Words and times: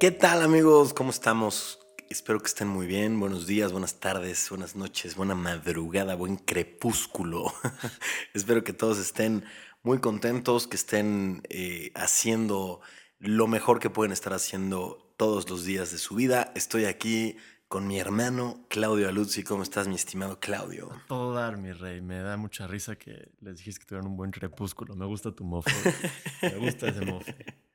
¿Qué 0.00 0.12
tal 0.12 0.42
amigos? 0.42 0.94
¿Cómo 0.94 1.10
estamos? 1.10 1.80
Espero 2.08 2.38
que 2.38 2.46
estén 2.46 2.68
muy 2.68 2.86
bien. 2.86 3.18
Buenos 3.18 3.48
días, 3.48 3.72
buenas 3.72 3.98
tardes, 3.98 4.48
buenas 4.48 4.76
noches, 4.76 5.16
buena 5.16 5.34
madrugada, 5.34 6.14
buen 6.14 6.36
crepúsculo. 6.36 7.52
Espero 8.32 8.62
que 8.62 8.72
todos 8.72 8.98
estén 8.98 9.42
muy 9.82 9.98
contentos, 9.98 10.68
que 10.68 10.76
estén 10.76 11.42
eh, 11.48 11.90
haciendo 11.96 12.80
lo 13.18 13.48
mejor 13.48 13.80
que 13.80 13.90
pueden 13.90 14.12
estar 14.12 14.32
haciendo 14.32 15.12
todos 15.16 15.50
los 15.50 15.64
días 15.64 15.90
de 15.90 15.98
su 15.98 16.14
vida. 16.14 16.52
Estoy 16.54 16.84
aquí 16.84 17.36
con 17.66 17.88
mi 17.88 17.98
hermano 17.98 18.66
Claudio 18.68 19.08
Aluzzi. 19.08 19.42
¿Cómo 19.42 19.64
estás, 19.64 19.88
mi 19.88 19.96
estimado 19.96 20.38
Claudio? 20.38 20.92
Todo 21.08 21.34
dar, 21.34 21.56
mi 21.56 21.72
rey. 21.72 22.00
Me 22.02 22.20
da 22.20 22.36
mucha 22.36 22.68
risa 22.68 22.94
que 22.94 23.32
les 23.40 23.56
dijiste 23.56 23.80
que 23.80 23.86
tuvieran 23.86 24.06
un 24.06 24.16
buen 24.16 24.30
crepúsculo. 24.30 24.94
Me 24.94 25.06
gusta 25.06 25.32
tu 25.32 25.42
mofo. 25.42 25.68
Me 26.40 26.54
gusta 26.54 26.86
ese 26.86 27.04
mofo. 27.04 27.32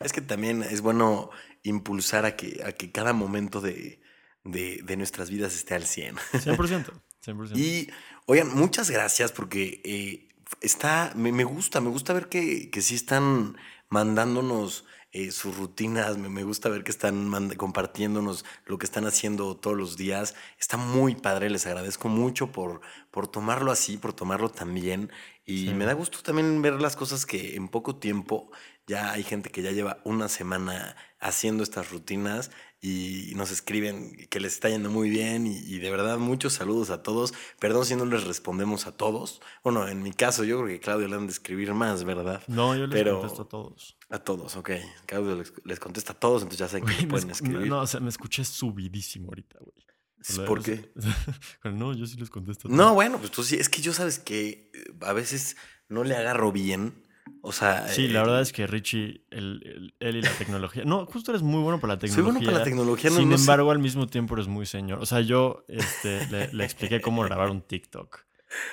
Es 0.00 0.12
que 0.12 0.20
también 0.20 0.62
es 0.62 0.80
bueno 0.80 1.30
impulsar 1.62 2.24
a 2.24 2.36
que, 2.36 2.62
a 2.64 2.72
que 2.72 2.90
cada 2.92 3.12
momento 3.12 3.60
de, 3.60 4.00
de, 4.44 4.96
nuestras 4.96 5.30
vidas 5.30 5.54
esté 5.54 5.74
al 5.74 5.84
100. 5.84 6.16
100%. 6.16 6.92
100%. 7.24 7.56
Y, 7.56 7.90
oigan, 8.26 8.54
muchas 8.54 8.90
gracias 8.90 9.32
porque 9.32 9.80
eh, 9.84 10.28
está, 10.60 11.12
me, 11.14 11.32
me, 11.32 11.44
gusta, 11.44 11.80
me 11.80 11.90
gusta 11.90 12.12
ver 12.12 12.28
que, 12.28 12.70
que 12.70 12.82
sí 12.82 12.94
están 12.94 13.56
mandándonos 13.88 14.84
eh, 15.10 15.30
sus 15.30 15.56
rutinas, 15.56 16.18
me, 16.18 16.42
gusta 16.44 16.68
ver 16.68 16.84
que 16.84 16.90
están 16.90 17.48
compartiéndonos 17.56 18.44
lo 18.66 18.76
que 18.76 18.84
están 18.84 19.06
haciendo 19.06 19.56
todos 19.56 19.74
los 19.74 19.96
días. 19.96 20.34
Está 20.60 20.76
muy 20.76 21.14
padre, 21.14 21.48
les 21.48 21.66
agradezco 21.66 22.08
mucho 22.08 22.52
por, 22.52 22.82
por 23.10 23.26
tomarlo 23.26 23.72
así, 23.72 23.96
por 23.96 24.12
tomarlo 24.12 24.50
también. 24.50 25.10
Y 25.46 25.72
me 25.72 25.86
da 25.86 25.94
gusto 25.94 26.18
también 26.22 26.60
ver 26.60 26.74
las 26.74 26.94
cosas 26.94 27.24
que 27.24 27.56
en 27.56 27.68
poco 27.68 27.96
tiempo 27.96 28.50
ya 28.88 29.12
hay 29.12 29.22
gente 29.22 29.50
que 29.50 29.62
ya 29.62 29.70
lleva 29.70 30.00
una 30.04 30.28
semana 30.28 30.96
haciendo 31.20 31.62
estas 31.62 31.90
rutinas 31.90 32.50
y 32.80 33.32
nos 33.34 33.50
escriben 33.50 34.28
que 34.30 34.38
les 34.38 34.54
está 34.54 34.68
yendo 34.68 34.88
muy 34.88 35.10
bien 35.10 35.46
y, 35.46 35.78
de 35.78 35.90
verdad 35.90 36.18
muchos 36.18 36.54
saludos 36.54 36.90
a 36.90 37.02
todos. 37.02 37.34
Perdón 37.58 37.84
si 37.84 37.96
no 37.96 38.04
les 38.06 38.24
respondemos 38.24 38.86
a 38.86 38.96
todos. 38.96 39.40
Bueno, 39.64 39.88
en 39.88 40.02
mi 40.02 40.12
caso 40.12 40.44
yo 40.44 40.58
creo 40.58 40.68
que 40.68 40.80
Claudio 40.80 41.08
le 41.08 41.16
han 41.16 41.26
de 41.26 41.32
escribir 41.32 41.74
más, 41.74 42.04
¿verdad? 42.04 42.42
No, 42.46 42.76
yo 42.76 42.86
les 42.86 43.12
contesto 43.12 43.42
a 43.42 43.48
todos. 43.48 43.96
A 44.10 44.18
todos, 44.20 44.56
ok. 44.56 44.70
Claudio 45.06 45.42
les, 45.64 45.80
contesta 45.80 46.12
a 46.12 46.18
todos, 46.18 46.42
entonces 46.42 46.60
ya 46.60 46.68
saben 46.68 46.86
que 46.86 47.06
pueden 47.06 47.30
escribir. 47.30 47.68
No, 47.68 47.80
o 47.80 47.86
sea, 47.86 48.00
me 48.00 48.08
escuché 48.08 48.44
subidísimo 48.44 49.28
ahorita, 49.28 49.58
güey. 49.60 50.46
¿Por 50.46 50.62
qué? 50.62 50.92
no, 51.64 51.94
yo 51.94 52.06
sí 52.06 52.16
les 52.16 52.30
contesto. 52.30 52.68
A 52.68 52.70
todos. 52.70 52.76
No, 52.76 52.94
bueno, 52.94 53.18
pues 53.18 53.30
tú 53.30 53.42
sí. 53.42 53.56
Es 53.56 53.68
que 53.68 53.82
yo 53.82 53.92
sabes 53.92 54.18
que 54.18 54.70
eh, 54.74 54.84
a 55.02 55.12
veces 55.12 55.56
no 55.88 56.04
le 56.04 56.16
agarro 56.16 56.52
bien 56.52 57.07
o 57.42 57.52
sea. 57.52 57.88
Sí, 57.88 58.08
la 58.08 58.20
eh, 58.20 58.22
verdad 58.22 58.40
es 58.40 58.52
que 58.52 58.66
Richie, 58.66 59.22
él, 59.30 59.94
y 60.00 60.22
la 60.22 60.32
tecnología. 60.32 60.84
No, 60.84 61.06
justo 61.06 61.32
eres 61.32 61.42
muy 61.42 61.62
bueno 61.62 61.80
para 61.80 61.94
la 61.94 61.98
tecnología. 61.98 62.24
Soy 62.24 62.32
bueno 62.32 62.44
para 62.44 62.58
la 62.58 62.64
tecnología, 62.64 63.10
no, 63.10 63.16
Sin 63.16 63.32
embargo, 63.32 63.70
al 63.70 63.78
mismo 63.78 64.06
tiempo 64.06 64.34
eres 64.34 64.48
muy 64.48 64.66
señor. 64.66 65.00
O 65.00 65.06
sea, 65.06 65.20
yo 65.20 65.64
este, 65.68 66.26
le, 66.52 66.64
expliqué 66.64 67.00
cómo 67.00 67.22
grabar 67.22 67.50
un 67.50 67.62
TikTok 67.62 68.24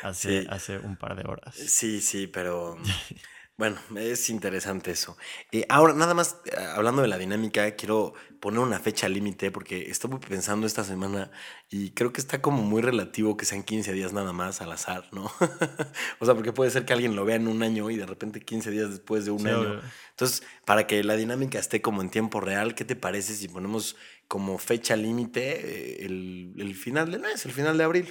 hace, 0.03 0.47
hace 0.49 0.77
un 0.79 0.97
par 0.97 1.15
de 1.15 1.27
horas. 1.27 1.55
Sí, 1.55 2.01
sí, 2.01 2.27
pero. 2.27 2.77
Bueno, 3.57 3.77
es 3.95 4.29
interesante 4.29 4.91
eso. 4.91 5.15
Eh, 5.53 5.65
ahora, 5.69 5.93
nada 5.93 6.13
más, 6.13 6.41
eh, 6.43 6.57
hablando 6.75 7.01
de 7.01 7.07
la 7.07 7.17
dinámica, 7.17 7.71
quiero 7.77 8.13
poner 8.41 8.59
una 8.59 8.79
fecha 8.79 9.07
límite 9.07 9.49
porque 9.49 9.89
estuve 9.89 10.17
pensando 10.17 10.67
esta 10.67 10.83
semana 10.83 11.31
y 11.69 11.91
creo 11.91 12.11
que 12.11 12.19
está 12.19 12.41
como 12.41 12.63
muy 12.63 12.81
relativo 12.81 13.37
que 13.37 13.45
sean 13.45 13.63
15 13.63 13.93
días 13.93 14.11
nada 14.11 14.33
más 14.33 14.59
al 14.59 14.73
azar, 14.73 15.07
¿no? 15.13 15.31
o 16.19 16.25
sea, 16.25 16.35
porque 16.35 16.51
puede 16.51 16.69
ser 16.69 16.83
que 16.83 16.91
alguien 16.91 17.15
lo 17.15 17.23
vea 17.23 17.37
en 17.37 17.47
un 17.47 17.63
año 17.63 17.89
y 17.89 17.95
de 17.95 18.05
repente 18.05 18.41
15 18.41 18.71
días 18.71 18.89
después 18.89 19.23
de 19.23 19.31
un 19.31 19.47
año. 19.47 19.81
Entonces, 20.09 20.43
para 20.65 20.85
que 20.85 21.01
la 21.05 21.15
dinámica 21.15 21.57
esté 21.57 21.81
como 21.81 22.01
en 22.01 22.09
tiempo 22.09 22.41
real, 22.41 22.75
¿qué 22.75 22.83
te 22.83 22.97
parece 22.97 23.35
si 23.35 23.47
ponemos 23.47 23.95
como 24.27 24.57
fecha 24.57 24.97
límite 24.97 26.01
eh, 26.01 26.05
el, 26.05 26.55
el 26.57 26.75
final 26.75 27.09
de 27.09 27.19
mes, 27.19 27.45
el 27.45 27.53
final 27.53 27.77
de 27.77 27.83
abril? 27.85 28.09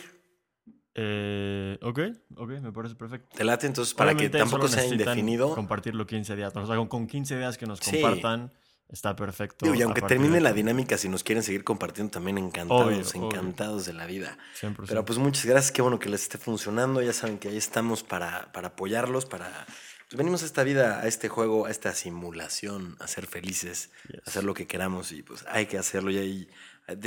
Eh, 0.97 1.77
ok, 1.83 2.01
ok, 2.37 2.51
me 2.61 2.73
parece 2.73 2.95
perfecto. 2.95 3.37
Te 3.37 3.45
late 3.45 3.67
entonces 3.67 3.95
para 3.95 4.15
que 4.15 4.31
tampoco 4.31 4.69
sea 4.69 4.87
indefinido. 4.87 5.55
Compartirlo 5.55 6.07
15 6.07 6.37
días. 6.37 6.55
O 6.55 6.67
sea, 6.67 6.89
con 6.89 7.07
15 7.07 7.37
días 7.39 7.59
que 7.59 7.67
nos 7.67 7.81
compartan. 7.81 8.53
Está 8.87 9.17
perfecto. 9.17 9.75
y 9.75 9.83
aunque 9.83 10.03
termine 10.03 10.41
la 10.41 10.53
dinámica, 10.53 10.99
si 10.99 11.09
nos 11.09 11.25
quieren 11.25 11.43
seguir 11.43 11.65
compartiendo, 11.65 12.13
también 12.13 12.39
encantados, 12.39 13.15
encantados 13.15 13.87
de 13.87 13.93
la 13.93 14.07
vida. 14.07 14.39
Pero 14.87 15.05
pues 15.05 15.19
muchas 15.19 15.47
gracias, 15.47 15.73
qué 15.73 15.83
bueno 15.83 15.99
que 15.99 16.09
les 16.09 16.23
esté 16.23 16.39
funcionando. 16.39 17.03
Ya 17.03 17.13
saben 17.13 17.39
que 17.39 17.49
ahí 17.49 17.57
estamos 17.57 18.03
para, 18.03 18.53
para 18.53 18.69
apoyarlos, 18.69 19.27
para... 19.27 19.67
Pues 20.09 20.19
venimos 20.19 20.43
a 20.43 20.47
esta 20.47 20.63
vida, 20.63 21.01
a 21.01 21.09
este 21.09 21.29
juego, 21.29 21.67
a 21.67 21.71
esta 21.71 21.93
simulación, 21.93 22.97
a 23.01 23.09
ser 23.09 23.27
felices, 23.27 23.91
a 24.27 24.31
hacer 24.31 24.45
lo 24.45 24.53
que 24.53 24.67
queramos 24.67 25.13
y 25.13 25.23
pues 25.23 25.45
hay 25.49 25.67
que 25.67 25.79
hacerlo 25.79 26.11
y 26.11 26.19
ahí 26.19 26.49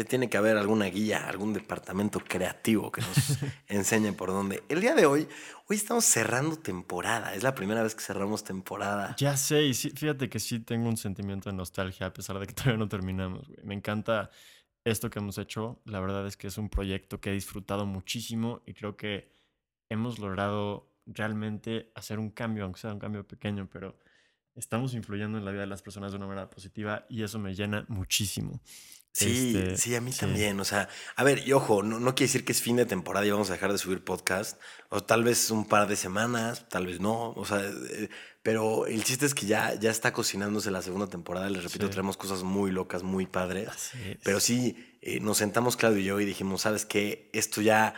tiene 0.08 0.30
que 0.30 0.38
haber 0.38 0.58
alguna 0.58 0.86
guía, 0.86 1.28
algún 1.28 1.54
departamento 1.54 2.20
creativo 2.20 2.92
que 2.92 3.02
nos 3.02 3.38
enseñe 3.68 4.12
por 4.14 4.30
dónde. 4.30 4.64
El 4.70 4.82
día 4.82 4.96
de 4.96 5.06
hoy, 5.06 5.28
hoy 5.68 5.76
estamos 5.76 6.06
cerrando 6.06 6.56
temporada. 6.56 7.36
Es 7.36 7.44
la 7.44 7.54
primera 7.54 7.84
vez 7.84 7.94
que 7.94 8.02
cerramos 8.02 8.44
temporada. 8.44 9.16
Ya 9.18 9.38
sé, 9.38 9.64
y 9.64 9.74
fíjate 9.74 10.30
que 10.30 10.40
sí 10.40 10.60
tengo 10.60 10.90
un 10.90 10.98
sentimiento 10.98 11.50
de 11.50 11.56
nostalgia 11.56 12.08
a 12.08 12.14
pesar 12.14 12.40
de 12.40 12.48
que 12.48 12.54
todavía 12.56 12.78
no 12.78 12.90
terminamos. 12.90 13.48
Me 13.64 13.76
encanta 13.76 14.32
esto 14.84 15.10
que 15.10 15.20
hemos 15.20 15.38
hecho. 15.38 15.80
La 15.86 16.00
verdad 16.00 16.26
es 16.26 16.38
que 16.38 16.48
es 16.48 16.58
un 16.58 16.70
proyecto 16.70 17.22
que 17.22 17.30
he 17.30 17.34
disfrutado 17.34 17.86
muchísimo 17.86 18.64
y 18.66 18.74
creo 18.74 18.98
que 18.98 19.32
hemos 19.90 20.18
logrado 20.18 20.92
realmente 21.06 21.92
hacer 21.96 22.20
un 22.20 22.32
cambio, 22.32 22.64
aunque 22.64 22.82
sea 22.82 22.94
un 22.94 23.00
cambio 23.00 23.28
pequeño, 23.28 23.70
pero 23.72 23.98
estamos 24.56 24.94
influyendo 24.96 25.38
en 25.38 25.46
la 25.46 25.52
vida 25.52 25.62
de 25.62 25.68
las 25.68 25.82
personas 25.82 26.12
de 26.12 26.18
una 26.18 26.28
manera 26.28 26.50
positiva 26.50 27.06
y 27.10 27.24
eso 27.24 27.38
me 27.38 27.54
llena 27.54 27.86
muchísimo. 27.90 28.60
Sí, 29.18 29.58
este, 29.58 29.78
sí, 29.78 29.96
a 29.96 30.02
mí 30.02 30.12
también. 30.12 30.60
O 30.60 30.66
sea, 30.66 30.90
a 31.16 31.24
ver, 31.24 31.48
y 31.48 31.54
ojo, 31.54 31.82
no, 31.82 32.00
no, 32.00 32.14
quiere 32.14 32.28
decir 32.28 32.46
que 32.46 32.52
es 32.52 32.62
fin 32.62 32.76
de 32.76 32.86
temporada 32.86 33.26
y 33.26 33.32
vamos 33.32 33.50
a 33.50 33.54
dejar 33.54 33.72
de 33.72 33.80
subir 33.80 34.04
podcast. 34.04 34.62
O 34.90 35.02
tal 35.02 35.24
vez 35.24 35.50
un 35.50 35.66
par 35.68 35.88
de 35.88 35.96
semanas, 35.96 36.70
tal 36.70 36.86
vez 36.86 37.00
no. 37.00 37.32
O 37.32 37.44
sea, 37.44 37.60
eh, 37.60 38.10
pero 38.44 38.86
el 38.86 39.04
chiste 39.04 39.26
es 39.26 39.34
que 39.34 39.48
ya, 39.48 39.74
ya 39.74 39.90
está 39.90 40.14
cocinándose 40.14 40.70
la 40.70 40.84
segunda 40.84 41.08
temporada. 41.08 41.50
Les 41.50 41.64
repito, 41.64 41.90
tenemos 41.90 42.16
cosas 42.16 42.44
muy 42.44 42.70
locas, 42.70 43.02
muy 43.02 43.26
padres. 43.26 43.92
Pero 44.24 44.40
sí, 44.40 44.98
eh, 45.02 45.20
nos 45.20 45.38
sentamos 45.38 45.78
Claudio 45.78 46.00
y 46.00 46.04
yo 46.04 46.20
y 46.20 46.26
dijimos, 46.26 46.62
¿sabes 46.62 46.86
qué? 46.86 47.32
Esto 47.34 47.62
ya 47.62 47.96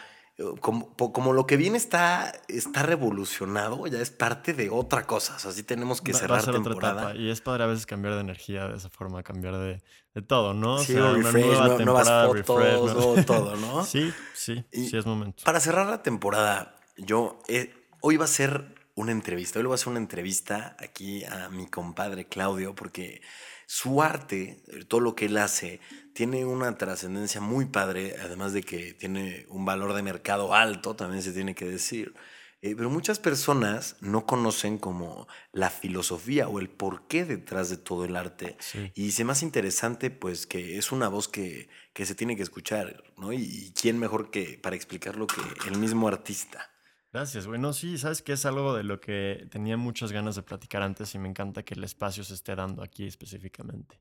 como, 0.62 0.96
como, 0.96 1.34
lo 1.34 1.46
que 1.46 1.58
viene 1.58 1.78
está, 1.78 2.31
está 2.47 2.84
revolucionado, 2.84 3.85
ya 3.88 4.00
es 4.00 4.09
parte 4.09 4.53
de 4.53 4.69
otra 4.69 5.06
cosa. 5.06 5.35
O 5.35 5.40
sea, 5.40 5.52
sí 5.52 5.63
tenemos 5.63 6.02
que 6.02 6.13
cerrar 6.13 6.46
temporada. 6.50 7.16
Y 7.16 7.29
es 7.29 7.41
padre 7.41 7.63
a 7.63 7.68
veces 7.68 7.85
cambiar 7.85 8.16
de 8.16 8.22
energía 8.22 8.68
de 8.68 8.78
esa 8.78 8.90
forma, 8.90 9.22
cambiar 9.22 9.58
de, 9.58 9.81
de 10.19 10.28
todo, 10.28 10.53
¿no? 10.53 10.80
Sí, 10.80 10.96
o 10.96 10.96
sea, 10.96 11.13
refresh, 11.13 11.85
nuevas 11.85 12.07
fotos, 12.46 13.25
todo, 13.25 13.56
¿no? 13.56 13.85
sí, 13.85 14.13
sí, 14.34 14.63
sí 14.72 14.97
es 14.97 15.06
momento. 15.06 15.44
Para 15.44 15.59
cerrar 15.59 15.88
la 15.88 16.03
temporada, 16.03 16.75
yo 16.97 17.40
eh, 17.47 17.74
hoy 18.02 18.18
va 18.18 18.25
a 18.25 18.29
ser 18.29 18.75
una 18.96 19.12
entrevista. 19.12 19.59
Hoy 19.59 19.63
le 19.63 19.68
voy 19.68 19.75
a 19.75 19.75
hacer 19.75 19.90
una 19.90 20.00
entrevista 20.00 20.75
aquí 20.79 21.24
a 21.24 21.50
mi 21.50 21.68
compadre 21.68 22.28
Claudio, 22.28 22.75
porque 22.75 23.22
su 23.66 24.02
arte, 24.02 24.63
todo 24.88 25.00
lo 25.00 25.16
que 25.16 25.25
él 25.25 25.38
hace, 25.38 25.79
tiene 26.13 26.44
una 26.44 26.78
trascendencia 26.78 27.40
muy 27.40 27.66
padre, 27.66 28.16
además 28.19 28.52
de 28.52 28.63
que 28.63 28.94
tiene 28.94 29.46
un 29.50 29.63
valor 29.63 29.94
de 29.94 30.02
mercado 30.02 30.53
alto, 30.53 30.96
también 30.96 31.24
se 31.24 31.31
tiene 31.31 31.56
que 31.56 31.66
decir. 31.66 32.13
Eh, 32.62 32.75
pero 32.75 32.90
muchas 32.90 33.20
personas 33.20 33.96
no 34.02 34.25
conocen 34.25 34.78
como 34.78 35.28
la 35.53 35.70
filosofía 35.70 36.50
o 36.50 36.59
el 36.59 36.70
porqué 36.70 37.24
detrás 37.24 37.70
de 37.70 37.78
todo 37.78 38.03
el 38.03 38.18
arte. 38.18 38.58
Y 38.96 39.12
se 39.12 39.24
más 39.24 39.44
interesante, 39.44 40.09
pues, 40.09 40.46
que 40.46 40.78
es 40.78 40.92
una 40.92 41.08
voz 41.08 41.30
que, 41.30 41.70
que 41.94 42.06
se 42.06 42.16
tiene 42.16 42.36
que 42.36 42.44
escuchar, 42.44 43.03
¿no? 43.16 43.31
Y, 43.31 43.74
quién 43.80 43.97
mejor 43.97 44.30
que 44.30 44.59
para 44.62 44.75
explicarlo 44.75 45.25
que 45.28 45.42
el 45.70 45.78
mismo 45.78 46.08
artista. 46.09 46.70
Gracias, 47.14 47.47
bueno, 47.47 47.74
sí, 47.74 47.97
sabes 47.97 48.22
que 48.22 48.34
es 48.34 48.46
algo 48.46 48.76
de 48.76 48.84
lo 48.84 49.00
que 49.00 49.47
tenía 49.50 49.78
muchas 49.78 50.11
ganas 50.11 50.35
de 50.35 50.44
platicar 50.44 50.84
antes 50.84 51.16
y 51.16 51.17
me 51.17 51.28
encanta 51.28 51.64
que 51.64 51.73
el 51.73 51.84
espacio 51.84 52.23
se 52.23 52.35
esté 52.35 52.56
dando 52.56 52.84
aquí 52.84 53.08
específicamente. 53.08 54.00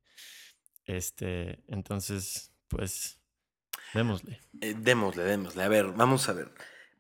Este, 0.85 1.63
entonces, 1.69 2.53
pues, 2.67 3.19
démosle. 3.95 4.41
Eh, 4.61 4.75
démosle, 4.77 5.23
démosle. 5.23 5.63
A 5.63 5.69
ver, 5.69 5.93
vamos 5.93 6.29
a 6.29 6.33
ver. 6.33 6.53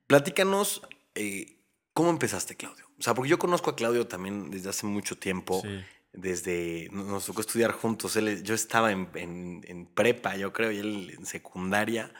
Platícanos, 0.06 0.82
eh, 1.19 1.59
¿cómo 1.93 2.11
empezaste, 2.11 2.56
Claudio? 2.56 2.87
O 2.99 3.03
sea, 3.03 3.15
porque 3.15 3.29
yo 3.29 3.38
conozco 3.38 3.70
a 3.70 3.76
Claudio 3.76 4.06
también 4.06 4.50
desde 4.50 4.70
hace 4.70 4.87
mucho 4.87 5.19
tiempo. 5.19 5.62
Desde, 6.12 6.88
nos 6.91 7.26
tocó 7.26 7.43
estudiar 7.43 7.73
juntos. 7.73 8.17
Él, 8.17 8.43
yo 8.43 8.55
estaba 8.55 8.93
en, 8.93 9.09
en, 9.15 9.87
prepa, 9.87 10.37
yo 10.37 10.53
creo, 10.53 10.73
y 10.73 10.79
él 10.79 11.15
en 11.17 11.26
secundaria. 11.26 12.12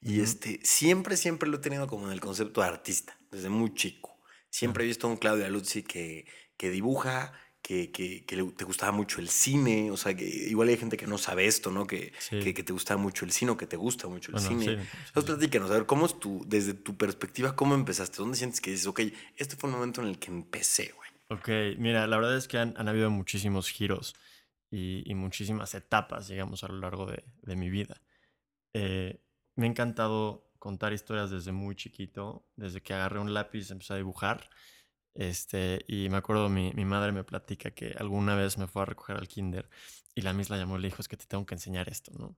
Y 0.00 0.20
este, 0.20 0.60
siempre, 0.62 1.16
siempre 1.16 1.48
lo 1.48 1.56
he 1.56 1.60
tenido 1.60 1.86
como 1.86 2.06
en 2.06 2.12
el 2.12 2.20
concepto 2.20 2.60
de 2.60 2.68
artista, 2.68 3.18
desde 3.30 3.48
muy 3.48 3.74
chico. 3.74 4.18
Siempre 4.50 4.84
he 4.84 4.86
visto 4.86 5.06
a 5.06 5.10
un 5.10 5.16
Claudio 5.16 5.46
Aluzzi 5.46 5.82
que, 5.82 6.26
que 6.56 6.70
dibuja, 6.70 7.32
que, 7.62 7.92
que, 7.92 8.24
que, 8.24 8.36
te 8.56 8.64
gustaba 8.64 8.90
mucho 8.90 9.20
el 9.20 9.28
cine, 9.28 9.90
o 9.90 9.96
sea, 9.96 10.14
que 10.14 10.24
igual 10.24 10.68
hay 10.68 10.76
gente 10.76 10.96
que 10.96 11.06
no 11.06 11.16
sabe 11.16 11.46
esto, 11.46 11.70
¿no? 11.70 11.86
Que, 11.86 12.12
que, 12.28 12.52
te 12.52 12.72
gustaba 12.72 13.00
mucho 13.00 13.24
el 13.24 13.30
cine 13.30 13.52
o 13.52 13.56
que 13.56 13.66
te 13.66 13.76
gusta 13.76 14.08
mucho 14.08 14.32
el 14.32 14.40
cine. 14.40 14.72
Entonces, 15.06 15.36
platícanos, 15.36 15.70
a 15.70 15.74
ver, 15.74 15.86
¿cómo 15.86 16.06
es 16.06 16.18
tu, 16.18 16.44
desde 16.46 16.74
tu 16.74 16.96
perspectiva, 16.96 17.54
cómo 17.54 17.74
empezaste? 17.74 18.18
¿Dónde 18.18 18.36
sientes 18.36 18.60
que 18.60 18.72
dices, 18.72 18.86
ok, 18.86 19.00
este 19.36 19.56
fue 19.56 19.70
el 19.70 19.76
momento 19.76 20.02
en 20.02 20.08
el 20.08 20.18
que 20.18 20.30
empecé, 20.30 20.92
güey? 20.96 21.10
Ok, 21.28 21.78
mira, 21.78 22.06
la 22.06 22.16
verdad 22.16 22.36
es 22.36 22.48
que 22.48 22.58
han, 22.58 22.74
han 22.76 22.88
habido 22.88 23.10
muchísimos 23.10 23.70
giros. 23.70 24.14
y, 24.70 25.14
muchísimas 25.14 25.74
etapas, 25.74 26.28
digamos, 26.28 26.64
a 26.64 26.68
lo 26.68 26.78
largo 26.78 27.06
de, 27.06 27.24
de 27.42 27.56
mi 27.56 27.70
vida. 27.70 28.00
Eh, 28.72 29.20
me 29.54 29.66
ha 29.66 29.68
encantado 29.68 30.50
contar 30.58 30.92
historias 30.92 31.30
desde 31.30 31.52
muy 31.52 31.74
chiquito, 31.74 32.46
desde 32.56 32.80
que 32.80 32.94
agarré 32.94 33.18
un 33.18 33.34
lápiz 33.34 33.70
empecé 33.70 33.94
a 33.94 33.96
dibujar. 33.96 34.48
Este, 35.14 35.84
y 35.86 36.08
me 36.08 36.16
acuerdo, 36.16 36.48
mi, 36.48 36.72
mi 36.74 36.84
madre 36.84 37.12
me 37.12 37.24
platica 37.24 37.70
que 37.70 37.94
alguna 37.98 38.34
vez 38.34 38.58
me 38.58 38.66
fue 38.66 38.82
a 38.82 38.86
recoger 38.86 39.16
al 39.16 39.28
kinder 39.28 39.68
y 40.14 40.22
la 40.22 40.32
misma 40.32 40.56
llamó 40.56 40.78
y 40.78 40.82
le 40.82 40.88
dijo, 40.88 41.02
es 41.02 41.08
que 41.08 41.16
te 41.16 41.26
tengo 41.26 41.46
que 41.46 41.54
enseñar 41.54 41.88
esto, 41.88 42.12
¿no? 42.18 42.36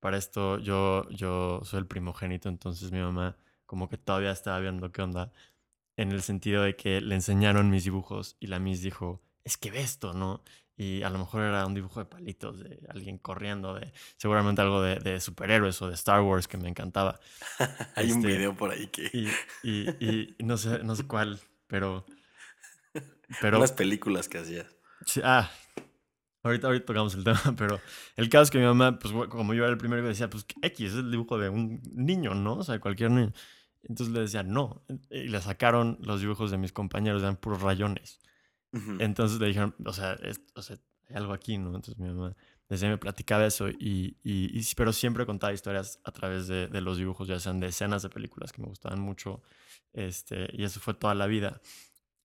Para 0.00 0.16
esto 0.18 0.58
yo, 0.58 1.08
yo 1.10 1.60
soy 1.64 1.80
el 1.80 1.86
primogénito, 1.86 2.48
entonces 2.48 2.92
mi 2.92 3.00
mamá 3.00 3.36
como 3.66 3.88
que 3.88 3.98
todavía 3.98 4.30
estaba 4.30 4.60
viendo 4.60 4.92
qué 4.92 5.02
onda, 5.02 5.32
en 5.96 6.12
el 6.12 6.22
sentido 6.22 6.62
de 6.62 6.76
que 6.76 7.00
le 7.00 7.14
enseñaron 7.14 7.70
mis 7.70 7.84
dibujos 7.84 8.36
y 8.38 8.46
la 8.46 8.58
Miss 8.58 8.82
dijo, 8.82 9.22
es 9.44 9.56
que 9.56 9.70
ve 9.70 9.80
esto, 9.80 10.12
¿no? 10.12 10.42
Y 10.76 11.02
a 11.02 11.10
lo 11.10 11.18
mejor 11.18 11.42
era 11.42 11.66
un 11.66 11.74
dibujo 11.74 12.00
de 12.00 12.06
palitos, 12.06 12.60
de 12.60 12.78
alguien 12.90 13.16
corriendo, 13.16 13.74
de 13.74 13.94
seguramente 14.18 14.60
algo 14.60 14.82
de, 14.82 15.20
superhéroes 15.20 15.80
o 15.80 15.88
de 15.88 15.94
Star 15.94 16.20
Wars 16.20 16.46
que 16.46 16.58
me 16.58 16.68
encantaba. 16.68 17.18
Hay 17.96 18.12
un 18.12 18.18
este, 18.18 18.28
video 18.28 18.54
por 18.54 18.70
ahí 18.70 18.88
que... 18.88 19.10
Y, 19.62 19.88
y, 19.88 20.36
no, 20.40 20.58
sé, 20.58 20.80
no 20.80 20.94
sé 20.94 21.06
cuál, 21.06 21.40
pero... 21.66 22.06
pero 23.40 23.58
Las 23.58 23.72
películas 23.72 24.28
que 24.28 24.38
hacías. 24.38 24.66
Sí, 25.04 25.20
ah, 25.22 25.50
ahorita, 26.42 26.66
ahorita 26.68 26.86
tocamos 26.86 27.14
el 27.14 27.24
tema, 27.24 27.54
pero 27.56 27.80
el 28.16 28.28
caso 28.28 28.44
es 28.44 28.50
que 28.50 28.58
mi 28.58 28.64
mamá, 28.64 28.98
pues 28.98 29.12
como 29.28 29.54
yo 29.54 29.64
era 29.64 29.72
el 29.72 29.78
primero 29.78 30.02
que 30.02 30.08
decía, 30.08 30.30
pues 30.30 30.46
X 30.62 30.92
es 30.92 30.98
el 30.98 31.10
dibujo 31.10 31.38
de 31.38 31.48
un 31.48 31.80
niño, 31.92 32.34
¿no? 32.34 32.54
O 32.58 32.64
sea, 32.64 32.78
cualquier 32.80 33.10
niño. 33.10 33.32
Entonces 33.82 34.14
le 34.14 34.20
decía, 34.20 34.42
no. 34.42 34.84
Y 35.10 35.28
le 35.28 35.40
sacaron 35.40 35.98
los 36.00 36.20
dibujos 36.20 36.50
de 36.50 36.58
mis 36.58 36.72
compañeros, 36.72 37.22
eran 37.22 37.36
puros 37.36 37.62
rayones. 37.62 38.20
Entonces 38.98 39.40
le 39.40 39.46
dijeron, 39.46 39.74
o 39.86 39.92
sea, 39.94 40.18
o 40.54 40.60
sea, 40.60 40.76
hay 41.08 41.16
algo 41.16 41.32
aquí, 41.32 41.56
¿no? 41.56 41.68
Entonces 41.68 41.96
mi 41.98 42.08
mamá 42.08 42.36
desde 42.68 42.88
me 42.88 42.98
platicaba 42.98 43.46
eso, 43.46 43.68
y, 43.68 44.16
y, 44.24 44.74
pero 44.74 44.92
siempre 44.92 45.24
contaba 45.24 45.52
historias 45.52 46.00
a 46.04 46.10
través 46.10 46.48
de, 46.48 46.66
de, 46.66 46.80
los 46.80 46.98
dibujos, 46.98 47.28
ya 47.28 47.38
sean 47.38 47.60
de 47.60 47.68
escenas 47.68 48.02
de 48.02 48.08
películas 48.08 48.52
que 48.52 48.60
me 48.60 48.68
gustaban 48.68 49.00
mucho, 49.00 49.42
este, 49.96 50.48
y 50.52 50.64
eso 50.64 50.78
fue 50.78 50.94
toda 50.94 51.14
la 51.14 51.26
vida. 51.26 51.60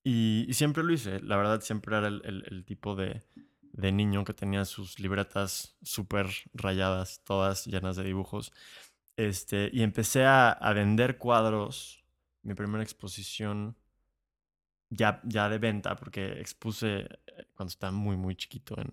Y, 0.03 0.47
siempre 0.51 0.83
lo 0.83 0.93
hice, 0.93 1.19
la 1.21 1.37
verdad, 1.37 1.61
siempre 1.61 1.97
era 1.97 2.07
el, 2.07 2.21
el, 2.25 2.65
tipo 2.65 2.95
de, 2.95 3.23
de, 3.61 3.91
niño 3.91 4.25
que 4.25 4.33
tenía 4.33 4.65
sus 4.65 4.99
libretas 4.99 5.77
súper 5.81 6.27
rayadas, 6.53 7.21
todas 7.23 7.65
llenas 7.65 7.95
de 7.95 8.03
dibujos. 8.03 8.51
Este, 9.15 9.69
y 9.71 9.83
empecé 9.83 10.25
a, 10.25 10.51
a 10.51 10.73
vender 10.73 11.17
cuadros. 11.17 12.03
Mi 12.43 12.55
primera 12.55 12.83
exposición 12.83 13.77
ya, 14.89 15.21
ya 15.23 15.47
de 15.47 15.59
venta, 15.59 15.95
porque 15.95 16.39
expuse 16.41 17.01
eh, 17.01 17.07
cuando 17.53 17.69
estaba 17.69 17.91
muy, 17.91 18.17
muy 18.17 18.35
chiquito 18.35 18.75
en... 18.79 18.87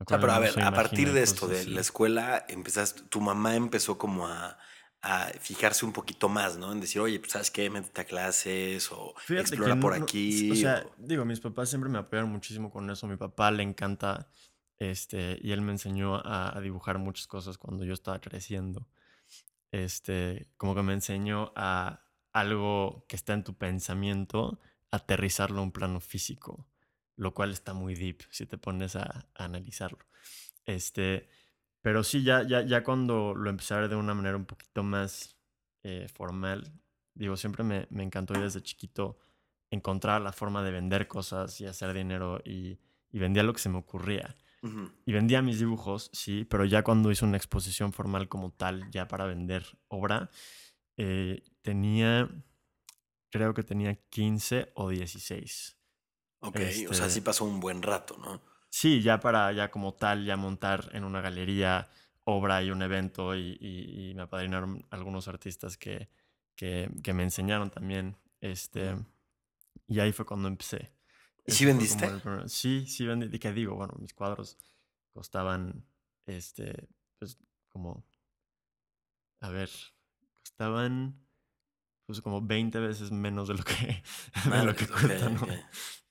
O 0.00 0.04
sea, 0.08 0.18
pero 0.18 0.32
a 0.32 0.38
ver, 0.38 0.58
a 0.60 0.72
partir 0.72 1.12
de 1.12 1.22
esto, 1.22 1.48
de 1.48 1.66
la 1.66 1.80
escuela, 1.80 2.46
empezaste, 2.48 3.02
tu 3.08 3.20
mamá 3.20 3.56
empezó 3.56 3.98
como 3.98 4.28
a, 4.28 4.56
a, 5.02 5.30
fijarse 5.40 5.84
un 5.84 5.92
poquito 5.92 6.28
más, 6.28 6.56
¿no? 6.56 6.72
En 6.72 6.80
decir, 6.80 7.00
oye, 7.00 7.18
pues, 7.18 7.32
¿sabes 7.32 7.50
qué? 7.50 7.70
Métete 7.70 8.00
a 8.00 8.04
clases 8.04 8.90
o 8.92 9.14
explora 9.28 9.78
por 9.78 9.94
aquí. 9.94 10.50
o 10.50 10.54
sea, 10.54 10.86
digo, 10.96 11.24
mis 11.24 11.40
papás 11.40 11.68
siempre 11.68 11.90
me 11.90 11.98
apoyaron 11.98 12.30
muchísimo 12.30 12.70
con 12.70 12.88
eso. 12.90 13.06
Mi 13.06 13.16
papá 13.16 13.50
le 13.50 13.62
encanta, 13.62 14.28
este, 14.78 15.38
y 15.40 15.52
él 15.52 15.60
me 15.60 15.72
enseñó 15.72 16.16
a, 16.16 16.56
a 16.56 16.60
dibujar 16.60 16.98
muchas 16.98 17.26
cosas 17.26 17.58
cuando 17.58 17.84
yo 17.84 17.94
estaba 17.94 18.20
creciendo. 18.20 18.86
Este, 19.70 20.48
como 20.56 20.74
que 20.74 20.82
me 20.82 20.94
enseñó 20.94 21.52
a 21.54 22.02
algo 22.32 23.04
que 23.08 23.16
está 23.16 23.34
en 23.34 23.44
tu 23.44 23.54
pensamiento, 23.54 24.60
aterrizarlo 24.90 25.60
a 25.60 25.62
un 25.62 25.72
plano 25.72 26.00
físico, 26.00 26.66
lo 27.16 27.34
cual 27.34 27.50
está 27.52 27.74
muy 27.74 27.94
deep 27.94 28.22
si 28.30 28.46
te 28.46 28.58
pones 28.58 28.96
a, 28.96 29.26
analizarlo. 29.34 29.98
Este, 30.66 31.28
pero 31.82 32.04
sí, 32.04 32.22
ya, 32.22 32.42
ya, 32.42 32.62
ya 32.62 32.82
cuando 32.82 33.34
lo 33.34 33.50
empecé 33.50 33.74
a 33.74 33.78
ver 33.78 33.88
de 33.88 33.96
una 33.96 34.14
manera 34.14 34.36
un 34.36 34.46
poquito 34.46 34.82
más 34.82 35.36
eh, 35.82 36.06
formal, 36.12 36.72
digo, 37.14 37.36
siempre 37.36 37.64
me, 37.64 37.86
me 37.90 38.02
encantó 38.02 38.34
y 38.34 38.42
desde 38.42 38.62
chiquito 38.62 39.18
encontrar 39.70 40.20
la 40.22 40.32
forma 40.32 40.62
de 40.62 40.70
vender 40.70 41.08
cosas 41.08 41.60
y 41.60 41.66
hacer 41.66 41.92
dinero 41.92 42.40
y, 42.44 42.78
y 43.10 43.18
vendía 43.18 43.42
lo 43.42 43.52
que 43.52 43.60
se 43.60 43.68
me 43.68 43.78
ocurría. 43.78 44.34
Y 45.06 45.12
vendía 45.12 45.40
mis 45.40 45.60
dibujos, 45.60 46.10
sí, 46.12 46.44
pero 46.44 46.64
ya 46.64 46.82
cuando 46.82 47.12
hice 47.12 47.24
una 47.24 47.36
exposición 47.36 47.92
formal 47.92 48.28
como 48.28 48.50
tal, 48.50 48.90
ya 48.90 49.06
para 49.06 49.24
vender 49.24 49.64
obra, 49.86 50.30
eh, 50.96 51.44
tenía 51.62 52.28
creo 53.30 53.54
que 53.54 53.62
tenía 53.62 53.94
15 53.94 54.72
o 54.74 54.88
16. 54.90 55.78
Ok, 56.40 56.56
o 56.88 56.94
sea, 56.94 57.04
sí 57.04 57.18
este 57.18 57.22
pasó 57.22 57.44
un 57.44 57.60
buen 57.60 57.82
rato, 57.82 58.16
¿no? 58.18 58.40
Sí, 58.70 59.00
ya 59.00 59.18
para, 59.20 59.52
ya 59.52 59.70
como 59.70 59.94
tal, 59.94 60.24
ya 60.24 60.36
montar 60.36 60.90
en 60.92 61.04
una 61.04 61.20
galería 61.20 61.88
obra 62.24 62.62
y 62.62 62.70
un 62.70 62.82
evento 62.82 63.34
y, 63.34 64.12
me 64.14 64.22
apadrinaron 64.22 64.86
algunos 64.90 65.28
artistas 65.28 65.76
que, 65.76 66.08
que, 66.54 67.12
me 67.14 67.22
enseñaron 67.22 67.70
también. 67.70 68.16
Este, 68.40 68.96
y 69.86 70.00
ahí 70.00 70.12
fue 70.12 70.26
cuando 70.26 70.48
empecé. 70.48 70.92
¿Y 71.46 71.52
sí 71.52 71.64
vendiste? 71.64 72.08
Sí, 72.46 72.86
sí 72.86 73.06
vendí. 73.06 73.34
¿Y 73.34 73.38
qué 73.38 73.52
digo? 73.52 73.74
Bueno, 73.74 73.94
mis 73.98 74.12
cuadros 74.12 74.58
costaban, 75.14 75.86
este, 76.26 76.88
pues 77.18 77.38
como, 77.68 78.04
a 79.40 79.48
ver, 79.48 79.70
costaban 80.40 81.18
pues 82.08 82.22
como 82.22 82.40
20 82.40 82.80
veces 82.80 83.10
menos 83.10 83.48
de 83.48 83.54
lo 83.54 83.62
que, 83.62 84.02
de 84.50 84.64
lo 84.64 84.74
que 84.74 84.86
cuesta, 84.88 85.28
¿no? 85.28 85.46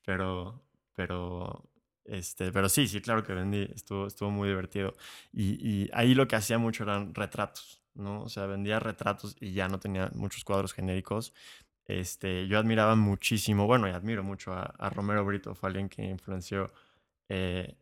Pero, 0.06 0.64
pero, 0.94 1.68
este, 2.08 2.52
pero 2.52 2.70
sí, 2.70 2.88
sí, 2.88 3.02
claro 3.02 3.24
que 3.24 3.34
vendí, 3.34 3.68
estuvo, 3.76 4.08
estuvo 4.08 4.32
muy 4.32 4.50
divertido. 4.50 4.94
Y, 5.32 5.54
y, 5.62 5.90
ahí 5.94 6.16
lo 6.16 6.28
que 6.28 6.36
hacía 6.36 6.58
mucho 6.58 6.84
eran 6.84 7.14
retratos, 7.14 7.82
¿no? 7.94 8.24
O 8.24 8.30
sea, 8.30 8.46
vendía 8.46 8.80
retratos 8.80 9.36
y 9.40 9.54
ya 9.54 9.68
no 9.68 9.80
tenía 9.80 10.10
muchos 10.16 10.44
cuadros 10.44 10.74
genéricos. 10.74 11.34
Este, 11.86 12.48
yo 12.48 12.60
admiraba 12.60 12.96
muchísimo, 12.96 13.66
bueno, 13.66 13.88
y 13.88 13.92
admiro 13.92 14.24
mucho 14.24 14.54
a, 14.54 14.64
a 14.78 14.90
Romero 14.90 15.24
Brito, 15.24 15.56
fue 15.56 15.70
alguien 15.70 15.88
que 15.88 16.04
influenció 16.04 16.72
eh, 17.30 17.78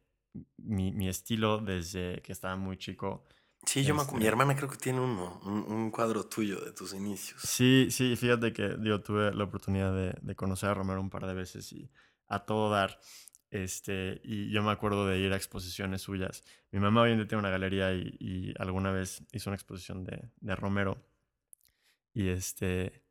mi, 0.58 0.92
mi, 0.92 1.08
estilo 1.08 1.60
desde 1.60 2.22
que 2.22 2.32
estaba 2.32 2.56
muy 2.56 2.78
chico. 2.78 3.26
Sí, 3.66 3.84
yo 3.84 3.96
me 3.96 4.02
acuerdo. 4.02 4.18
Mi 4.18 4.26
este 4.26 4.30
hermana 4.30 4.56
creo 4.56 4.70
que 4.70 4.78
tiene 4.78 5.00
uno, 5.00 5.40
un, 5.44 5.90
cuadro 5.92 6.26
tuyo 6.26 6.60
de 6.60 6.72
tus 6.72 6.94
inicios. 6.94 7.42
Sí, 7.42 7.88
sí, 7.90 8.16
fíjate 8.16 8.54
que 8.54 8.78
yo 8.82 9.02
tuve 9.02 9.34
la 9.34 9.44
oportunidad 9.44 9.94
de, 10.22 10.36
conocer 10.36 10.70
a 10.70 10.74
Romero 10.74 11.02
un 11.02 11.10
par 11.10 11.26
de 11.26 11.34
veces 11.34 11.72
y 11.74 11.90
a 12.28 12.40
todo 12.40 12.70
dar. 12.70 13.00
Este, 13.56 14.20
y 14.26 14.52
yo 14.52 14.62
me 14.64 14.72
acuerdo 14.72 15.08
de 15.08 15.18
ir 15.18 15.32
a 15.32 15.38
exposiciones 15.38 16.02
suyas. 16.02 16.44
Mi 16.72 16.80
mamá 16.80 17.04
hoy 17.04 17.12
en 17.12 17.20
día 17.20 17.28
tiene 17.28 17.40
una 17.40 17.50
galería 17.50 17.94
y, 17.94 18.54
alguna 18.60 18.92
vez 18.92 19.24
hizo 19.32 19.50
una 19.50 19.56
exposición 19.56 20.04
de, 20.04 20.30
de, 20.42 20.56
Romero. 20.58 20.98
Y 22.14 22.28
este. 22.28 23.02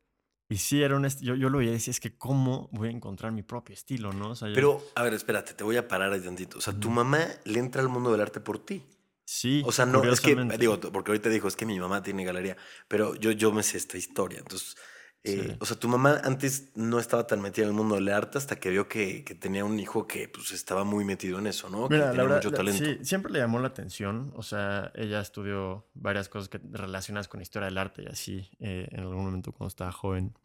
Y 0.47 0.57
sí, 0.57 0.83
era 0.83 0.97
un 0.97 1.07
yo, 1.07 1.33
yo 1.33 1.49
lo 1.49 1.57
veía 1.57 1.71
y 1.71 1.73
decía, 1.73 1.89
es 1.89 1.99
que 1.99 2.15
cómo 2.15 2.69
voy 2.71 2.89
a 2.89 2.91
encontrar 2.91 3.31
mi 3.31 3.41
propio 3.41 3.73
estilo, 3.73 4.13
¿no? 4.13 4.33
Pero, 4.53 4.83
a 4.93 5.01
ver, 5.01 5.15
espérate, 5.15 5.55
te 5.55 5.63
voy 5.63 5.77
a 5.77 5.87
parar 5.87 6.13
ahí 6.13 6.21
tantito. 6.21 6.59
O 6.59 6.61
sea, 6.61 6.79
tu 6.79 6.91
mamá 6.91 7.27
le 7.45 7.57
entra 7.57 7.81
al 7.81 7.89
mundo 7.89 8.11
del 8.11 8.21
arte 8.21 8.39
por 8.39 8.63
ti. 8.63 8.83
Sí. 9.25 9.63
O 9.65 9.71
sea, 9.71 9.87
no, 9.87 10.03
es 10.03 10.21
que, 10.21 10.35
digo, 10.59 10.79
porque 10.79 11.09
ahorita 11.09 11.29
dijo, 11.29 11.47
es 11.47 11.55
que 11.55 11.65
mi 11.65 11.79
mamá 11.79 12.03
tiene 12.03 12.23
galería, 12.23 12.55
pero 12.87 13.15
yo, 13.15 13.31
yo 13.31 13.51
me 13.51 13.63
sé 13.63 13.77
esta 13.77 13.97
historia. 13.97 14.37
Entonces, 14.37 14.77
eh, 15.25 15.57
o 15.59 15.65
sea, 15.65 15.77
tu 15.77 15.87
mamá 15.87 16.21
antes 16.23 16.69
no 16.75 16.99
estaba 16.99 17.25
tan 17.25 17.41
metida 17.41 17.65
en 17.65 17.69
el 17.69 17.75
mundo 17.75 17.95
del 17.95 18.09
arte 18.09 18.37
hasta 18.37 18.57
que 18.57 18.69
vio 18.69 18.87
que, 18.87 19.23
que 19.23 19.33
tenía 19.33 19.65
un 19.65 19.79
hijo 19.79 20.07
que 20.07 20.27
pues 20.27 20.51
estaba 20.51 20.83
muy 20.83 21.03
metido 21.03 21.39
en 21.39 21.47
eso, 21.47 21.69
¿no? 21.69 21.89
Mira, 21.89 22.11
que 22.11 22.17
tenía 22.17 22.35
mucho 22.35 22.51
talento. 22.51 22.85
sí, 22.85 22.99
siempre 23.03 23.31
le 23.31 23.39
llamó 23.39 23.59
la 23.59 23.67
atención. 23.67 24.31
O 24.35 24.43
sea, 24.43 24.91
ella 24.93 25.19
estudió 25.19 25.87
varias 25.95 26.29
cosas 26.29 26.47
que, 26.47 26.59
relacionadas 26.71 27.27
con 27.27 27.41
historia 27.41 27.65
del 27.65 27.77
arte 27.79 28.03
y 28.03 28.05
así 28.05 28.49
eh, 28.59 28.87
en 28.91 28.99
algún 28.99 29.25
momento 29.25 29.51
cuando 29.51 29.69
estaba 29.69 29.91
joven. 29.91 30.37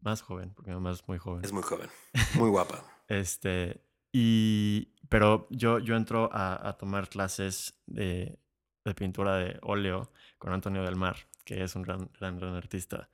Más 0.00 0.22
joven, 0.22 0.50
porque 0.54 0.70
mi 0.70 0.76
mamá 0.76 0.90
es 0.92 1.06
muy 1.06 1.18
joven. 1.18 1.44
Es 1.44 1.52
muy 1.52 1.62
joven. 1.62 1.88
Muy 2.34 2.48
guapa. 2.48 2.82
este, 3.08 3.82
y, 4.10 4.88
pero 5.08 5.46
yo, 5.50 5.78
yo 5.78 5.94
entro 5.94 6.28
a, 6.32 6.68
a 6.68 6.76
tomar 6.76 7.08
clases 7.08 7.74
de, 7.86 8.38
de, 8.84 8.94
pintura 8.94 9.36
de 9.36 9.58
óleo 9.62 10.10
con 10.38 10.52
Antonio 10.52 10.82
del 10.82 10.96
Mar, 10.96 11.16
que 11.44 11.62
es 11.62 11.76
un 11.76 11.82
gran, 11.82 12.10
gran, 12.18 12.36
gran 12.36 12.54
artista. 12.54 13.10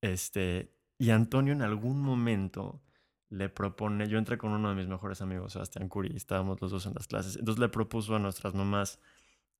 Este, 0.00 0.74
y 0.98 1.10
Antonio 1.10 1.52
en 1.52 1.62
algún 1.62 2.00
momento 2.00 2.82
le 3.28 3.48
propone, 3.48 4.08
yo 4.08 4.18
entré 4.18 4.38
con 4.38 4.52
uno 4.52 4.68
de 4.68 4.74
mis 4.74 4.86
mejores 4.86 5.20
amigos, 5.20 5.52
Sebastián 5.52 5.88
Curi, 5.88 6.14
estábamos 6.16 6.60
los 6.60 6.70
dos 6.70 6.86
en 6.86 6.94
las 6.94 7.08
clases, 7.08 7.36
entonces 7.36 7.60
le 7.60 7.68
propuso 7.68 8.14
a 8.14 8.18
nuestras 8.18 8.54
mamás 8.54 9.00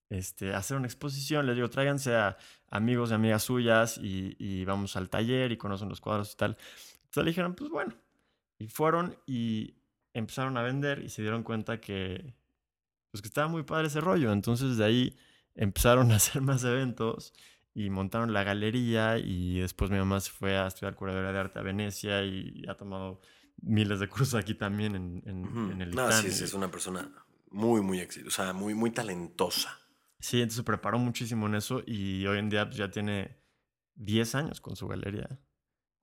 este, 0.08 0.54
hacer 0.54 0.76
una 0.76 0.86
exposición, 0.86 1.46
les 1.46 1.56
digo, 1.56 1.68
tráiganse 1.68 2.14
a 2.14 2.36
amigos 2.70 3.10
y 3.10 3.14
amigas 3.14 3.42
suyas 3.42 3.98
y, 3.98 4.36
y 4.38 4.64
vamos 4.64 4.96
al 4.96 5.10
taller 5.10 5.50
y 5.50 5.56
conocen 5.56 5.88
los 5.88 6.00
cuadros 6.00 6.32
y 6.32 6.36
tal. 6.36 6.56
Entonces 7.04 7.24
le 7.24 7.30
dijeron, 7.30 7.54
pues 7.54 7.70
bueno, 7.70 7.94
y 8.58 8.68
fueron 8.68 9.16
y 9.26 9.74
empezaron 10.14 10.56
a 10.56 10.62
vender 10.62 11.00
y 11.00 11.08
se 11.08 11.22
dieron 11.22 11.42
cuenta 11.42 11.80
que, 11.80 12.34
pues 13.10 13.20
que 13.22 13.28
estaba 13.28 13.48
muy 13.48 13.64
padre 13.64 13.88
ese 13.88 14.00
rollo. 14.00 14.32
Entonces 14.32 14.76
de 14.76 14.84
ahí 14.84 15.16
empezaron 15.54 16.12
a 16.12 16.16
hacer 16.16 16.42
más 16.42 16.64
eventos 16.64 17.32
y 17.78 17.90
montaron 17.90 18.32
la 18.32 18.42
galería 18.42 19.18
y 19.18 19.60
después 19.60 19.90
mi 19.90 19.98
mamá 19.98 20.18
se 20.20 20.30
fue 20.30 20.56
a 20.56 20.66
estudiar 20.66 20.94
curaduría 20.94 21.30
de 21.30 21.38
arte 21.38 21.58
a 21.58 21.62
Venecia 21.62 22.22
y 22.24 22.64
ha 22.68 22.74
tomado 22.74 23.20
miles 23.60 24.00
de 24.00 24.08
cursos 24.08 24.34
aquí 24.34 24.54
también 24.54 24.96
en, 24.96 25.22
en, 25.26 25.82
el 25.82 25.90
No, 25.90 26.10
sí, 26.10 26.28
es 26.28 26.54
una 26.54 26.70
persona 26.70 27.12
Muy, 27.50 27.82
muy 27.82 28.00
exitosa, 28.00 28.42
o 28.42 28.44
sea, 28.44 28.52
muy, 28.54 28.72
muy 28.72 28.92
talentosa. 28.92 29.78
Sí, 30.18 30.38
entonces 30.38 30.56
se 30.56 30.62
preparó 30.62 30.98
muchísimo 30.98 31.48
en 31.48 31.54
eso 31.54 31.82
y 31.86 32.26
hoy 32.26 32.38
en 32.38 32.48
día 32.48 32.64
pues, 32.64 32.78
ya 32.78 32.90
tiene 32.90 33.36
10 33.94 34.34
años 34.34 34.62
con 34.62 34.74
su 34.74 34.88
galería. 34.88 35.38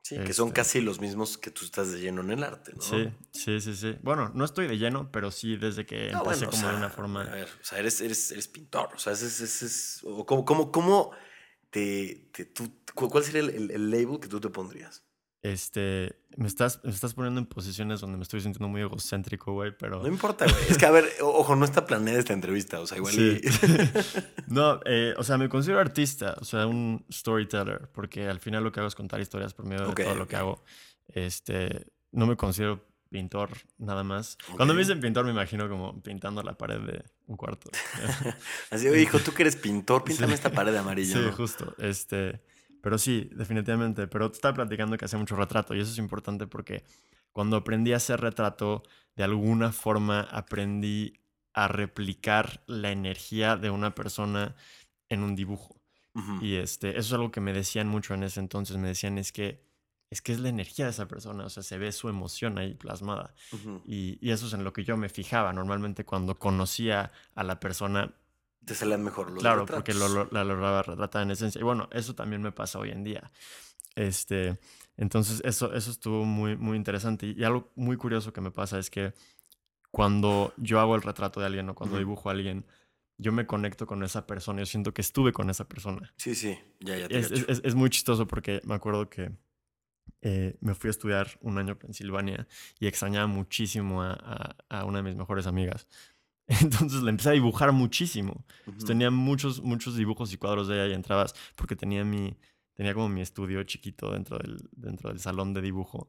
Sí, 0.04 0.20
que 0.20 0.34
son 0.34 0.50
Este. 0.50 0.58
casi 0.58 0.80
los 0.80 1.00
mismos 1.00 1.40
que 1.40 1.50
tú 1.50 1.66
estás 1.66 1.92
de 1.92 2.02
lleno 2.02 2.22
en 2.22 2.30
el 2.30 2.44
arte, 2.44 2.74
¿no? 2.76 2.82
Sí, 2.82 3.10
sí, 3.32 3.60
sí, 3.62 3.76
sí. 3.76 3.96
Bueno, 4.04 4.32
no 4.36 4.46
estoy 4.46 4.68
de 4.68 4.78
lleno, 4.78 5.12
pero 5.12 5.32
sí 5.32 5.56
desde 5.58 5.88
que 5.88 6.12
No, 6.12 6.20
empecé 6.20 6.46
bueno, 6.46 6.48
o 6.50 6.52
como 6.52 6.68
de 6.70 6.76
una 6.76 6.90
forma... 6.92 7.22
A 7.22 7.34
ver, 7.34 7.48
o 7.48 7.64
sea, 7.64 7.80
eres, 7.80 8.00
eres, 8.02 8.30
eres 8.32 8.48
pintor. 8.48 8.90
O 8.94 9.00
sea, 9.00 9.14
es. 9.14 9.24
ese 9.24 9.66
es- 9.66 10.02
o 10.04 10.24
¿Cómo, 10.26 10.46
cómo, 10.46 10.72
cómo 10.72 11.12
te, 11.74 12.30
te- 12.32 12.46
tú- 12.46 12.72
cu- 12.94 13.10
¿Cuál 13.10 13.24
sería 13.24 13.42
el, 13.42 13.50
el- 13.50 13.72
el 13.72 13.90
label 13.92 14.20
que 14.20 14.28
tú 14.28 14.40
te 14.40 14.50
pondrías? 14.50 15.04
Este, 15.42 16.16
me 16.38 16.48
estás, 16.48 16.80
me 16.86 16.92
estás 16.92 17.14
poniendo 17.16 17.42
en 17.42 17.48
posiciones 17.48 18.00
donde 18.00 18.16
me 18.16 18.24
estoy 18.24 18.40
sintiendo 18.40 18.70
muy 18.70 18.80
egocéntrico, 18.82 19.52
güey, 19.52 19.76
pero... 19.78 20.02
No 20.02 20.08
importa, 20.08 20.46
güey. 20.46 20.56
Es 20.70 20.78
que, 20.78 20.86
a 20.86 20.92
ver, 20.92 21.06
ojo, 21.22 21.56
no 21.58 21.66
está 21.66 21.86
planeada 21.86 22.18
esta 22.20 22.32
entrevista. 22.32 22.80
O 22.80 22.88
sea, 22.88 22.98
igual. 22.98 23.14
Sí. 23.14 23.42
y- 23.44 23.50
No, 24.54 24.80
eh, 24.86 25.14
o 25.18 25.24
sea, 25.24 25.38
me 25.38 25.50
considero 25.50 25.80
artista, 25.82 26.38
o 26.40 26.46
sea, 26.46 26.66
un 26.68 27.04
storyteller, 27.12 27.90
porque 27.92 28.28
al 28.30 28.40
final 28.40 28.64
lo 28.64 28.72
que 28.72 28.80
hago 28.80 28.88
es 28.88 28.96
contar 28.96 29.20
historias 29.20 29.54
por 29.54 29.66
medio 29.66 29.88
de 29.90 30.04
todo 30.06 30.16
lo 30.16 30.28
que 30.28 30.36
hago. 30.38 30.64
Este, 31.08 31.88
no 32.12 32.26
me 32.28 32.38
considero 32.38 32.86
pintor 33.14 33.52
nada 33.78 34.04
más. 34.04 34.38
Cuando 34.58 34.74
me 34.74 34.80
dicen 34.82 35.00
pintor 35.00 35.24
me 35.24 35.32
imagino 35.32 35.70
como 35.70 36.02
pintando 36.02 36.42
la 36.42 36.58
pared 36.58 36.80
de 36.82 37.06
un 37.28 37.38
cuarto. 37.38 37.70
Así, 38.72 38.88
oye, 38.88 39.04
hijo, 39.04 39.20
tú 39.20 39.32
que 39.34 39.44
eres 39.44 39.56
pintor, 39.56 40.04
píntame 40.04 40.30
Sí. 40.30 40.34
esta 40.34 40.52
pared 40.52 40.76
amarilla. 40.76 41.14
Sí, 41.14 41.20
¿no? 41.20 41.32
justo. 41.32 41.76
Este, 41.78 42.42
pero 42.82 42.98
sí, 42.98 43.30
definitivamente. 43.34 44.08
Pero 44.08 44.30
te 44.32 44.36
estaba 44.36 44.56
platicando 44.56 44.98
que 44.98 45.06
hacía 45.06 45.20
mucho 45.20 45.36
retrato 45.36 45.76
y 45.76 45.80
eso 45.80 45.92
es 45.92 45.98
importante 46.00 46.48
porque 46.48 46.84
cuando 47.32 47.56
aprendí 47.56 47.94
a 47.94 47.98
hacer 47.98 48.20
retrato, 48.20 48.84
de 49.16 49.24
alguna 49.24 49.72
forma 49.72 50.22
aprendí 50.32 51.14
a 51.54 51.68
replicar 51.68 52.64
la 52.66 52.92
energía 52.92 53.56
de 53.58 53.70
una 53.70 53.94
persona 53.94 54.56
en 55.10 55.22
un 55.24 55.36
dibujo. 55.36 55.80
Y 56.42 56.56
este, 56.56 56.90
eso 56.92 57.00
es 57.00 57.14
algo 57.14 57.32
que 57.32 57.42
me 57.42 57.54
decían 57.54 57.88
mucho 57.88 58.14
en 58.14 58.22
ese 58.24 58.40
entonces. 58.40 58.78
Me 58.78 58.88
decían 58.88 59.18
es 59.18 59.32
que 59.32 59.64
es 60.14 60.22
que 60.22 60.32
es 60.32 60.40
la 60.40 60.50
energía 60.50 60.86
de 60.86 60.92
esa 60.92 61.08
persona, 61.08 61.46
o 61.46 61.50
sea, 61.50 61.64
se 61.64 61.78
ve 61.78 61.92
su 61.92 62.08
emoción 62.08 62.58
ahí 62.58 62.74
plasmada. 62.76 63.34
Y, 63.86 64.18
y 64.22 64.32
eso 64.32 64.48
es 64.48 64.54
en 64.54 64.64
lo 64.64 64.72
que 64.72 64.84
yo 64.84 64.96
me 64.96 65.10
fijaba. 65.10 65.52
Normalmente 65.54 66.06
cuando 66.06 66.38
conocía 66.40 67.12
a 67.36 67.44
la 67.44 67.60
persona, 67.60 68.14
Te 68.66 68.76
salían 68.76 69.04
mejor 69.04 69.30
los 69.32 69.40
claro, 69.40 69.66
porque 69.66 69.94
lo, 69.94 70.08
retratos. 70.08 70.32
lo- 70.32 70.38
la 70.38 70.44
lograba 70.46 70.82
retratar 70.84 71.24
en 71.24 71.32
esencia. 71.32 71.60
Y 71.60 71.64
bueno, 71.64 71.90
eso 71.92 72.16
también 72.16 72.42
me 72.42 72.52
pasa 72.52 72.80
hoy 72.80 72.92
en 72.92 73.04
día. 73.04 73.32
Este, 73.96 74.58
entonces, 74.98 75.42
eso, 75.44 75.74
eso 75.74 75.92
estuvo 75.92 76.26
muy, 76.26 76.56
muy 76.58 76.78
interesante. 76.78 77.26
Y 77.36 77.44
algo 77.44 77.72
muy 77.76 77.98
curioso 77.98 78.32
que 78.34 78.42
me 78.42 78.52
pasa 78.52 78.80
es 78.80 78.90
que 78.90 79.14
cuando 79.92 80.54
yo 80.58 80.80
hago 80.80 80.96
el 80.96 81.02
retrato 81.02 81.40
de 81.40 81.46
alguien 81.48 81.70
o 81.70 81.76
cuando 81.76 81.98
dibujo 81.98 82.30
a 82.30 82.32
alguien, 82.34 82.66
yo 83.18 83.32
me 83.32 83.46
conecto 83.46 83.86
con 83.86 84.04
esa 84.04 84.26
persona. 84.26 84.60
Yo 84.60 84.66
siento 84.66 84.94
que 84.94 85.02
estuve 85.02 85.32
con 85.34 85.50
esa 85.50 85.68
persona. 85.68 86.14
Sí, 86.18 86.34
sí, 86.36 86.58
ya, 86.80 86.98
ya 86.98 87.08
te 87.08 87.20
Es, 87.20 87.32
es- 87.32 87.62
es 87.64 87.76
muy 87.76 87.90
chistoso 87.90 88.28
porque 88.28 88.62
me 88.64 88.74
acuerdo 88.76 89.10
que 89.10 89.32
eh, 90.26 90.56
me 90.62 90.74
fui 90.74 90.88
a 90.88 90.92
estudiar 90.92 91.28
un 91.42 91.58
año 91.58 91.74
a 91.74 91.80
Pensilvania 91.80 92.48
y 92.80 92.88
extrañaba 92.88 93.28
muchísimo 93.28 94.02
a, 94.02 94.14
a- 94.14 94.56
a 94.80 94.86
una 94.86 95.00
de 95.00 95.04
mis 95.04 95.16
mejores 95.16 95.46
amigas. 95.48 95.88
Entonces 96.48 97.02
le 97.04 97.10
empecé 97.10 97.30
a 97.30 97.34
dibujar 97.34 97.72
muchísimo. 97.74 98.46
Tenía 98.86 99.12
muchos, 99.12 99.62
muchos 99.62 99.96
dibujos 99.96 100.32
y 100.34 100.38
cuadros 100.38 100.68
de 100.68 100.76
ella 100.76 100.88
y 100.88 100.94
entrabas 100.94 101.34
porque 101.56 101.76
tenía 101.76 102.04
mi, 102.04 102.38
tenía 102.74 102.94
como 102.94 103.10
mi 103.10 103.22
estudio 103.22 103.64
chiquito 103.64 104.12
dentro 104.12 104.38
del, 104.38 104.58
dentro 104.72 105.10
del 105.10 105.20
salón 105.20 105.54
de 105.54 105.62
dibujo. 105.62 106.08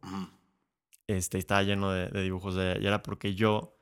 Este, 1.06 1.38
estaba 1.38 1.62
lleno 1.62 1.90
de, 1.92 2.08
de 2.08 2.22
dibujos 2.22 2.54
de 2.54 2.72
ella. 2.72 2.80
Y 2.80 2.86
era 2.86 3.02
porque 3.02 3.34
yo 3.34 3.76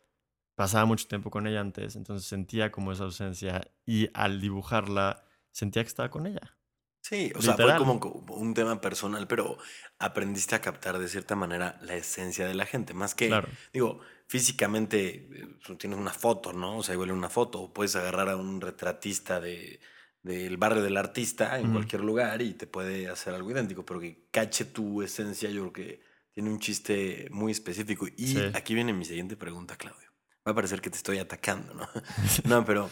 pasaba 0.54 0.84
mucho 0.84 1.06
tiempo 1.08 1.30
con 1.30 1.46
ella 1.46 1.60
antes, 1.60 1.96
entonces 1.96 2.26
sentía 2.28 2.70
como 2.72 2.92
esa 2.92 3.04
ausencia 3.04 3.60
y 3.86 4.08
al 4.12 4.40
dibujarla 4.40 5.24
sentía 5.50 5.82
que 5.82 5.88
estaba 5.88 6.10
con 6.10 6.26
ella. 6.26 6.56
Sí, 7.02 7.32
o 7.34 7.42
sea, 7.42 7.56
fue 7.56 7.76
como 7.76 7.94
un 8.36 8.54
tema 8.54 8.80
personal, 8.80 9.26
pero 9.26 9.58
aprendiste 9.98 10.54
a 10.54 10.60
captar 10.60 10.98
de 10.98 11.08
cierta 11.08 11.34
manera 11.34 11.78
la 11.82 11.96
esencia 11.96 12.46
de 12.46 12.54
la 12.54 12.64
gente, 12.64 12.94
más 12.94 13.14
que, 13.16 13.26
Claro. 13.26 13.48
digo, 13.72 14.00
físicamente 14.28 15.28
eh, 15.32 15.48
tú 15.64 15.76
tienes 15.76 15.98
una 15.98 16.12
foto, 16.12 16.52
¿no? 16.52 16.78
O 16.78 16.82
sea, 16.82 16.94
igual 16.94 17.10
una 17.10 17.28
foto, 17.28 17.60
o 17.60 17.72
puedes 17.74 17.96
agarrar 17.96 18.28
a 18.28 18.36
un 18.36 18.60
retratista 18.60 19.40
de, 19.40 19.80
del 20.22 20.56
barrio 20.56 20.80
del 20.82 20.96
artista 20.96 21.58
en 21.58 21.72
cualquier 21.72 22.02
lugar 22.02 22.40
y 22.40 22.54
te 22.54 22.68
puede 22.68 23.08
hacer 23.08 23.34
algo 23.34 23.50
idéntico, 23.50 23.84
pero 23.84 23.98
que 23.98 24.28
cache 24.30 24.64
tu 24.66 25.02
esencia, 25.02 25.50
yo 25.50 25.62
creo 25.62 25.72
que 25.72 26.02
tiene 26.32 26.50
un 26.50 26.60
chiste 26.60 27.26
muy 27.32 27.50
específico. 27.50 28.06
Y 28.16 28.26
Sí. 28.28 28.38
aquí 28.54 28.74
viene 28.74 28.92
mi 28.92 29.04
siguiente 29.04 29.36
pregunta, 29.36 29.76
Claudio. 29.76 30.10
Va 30.46 30.52
a 30.52 30.54
parecer 30.54 30.80
que 30.80 30.88
te 30.90 30.96
estoy 30.96 31.18
atacando, 31.18 31.74
¿no? 31.74 31.88
No, 32.62 32.64
pero 32.64 32.88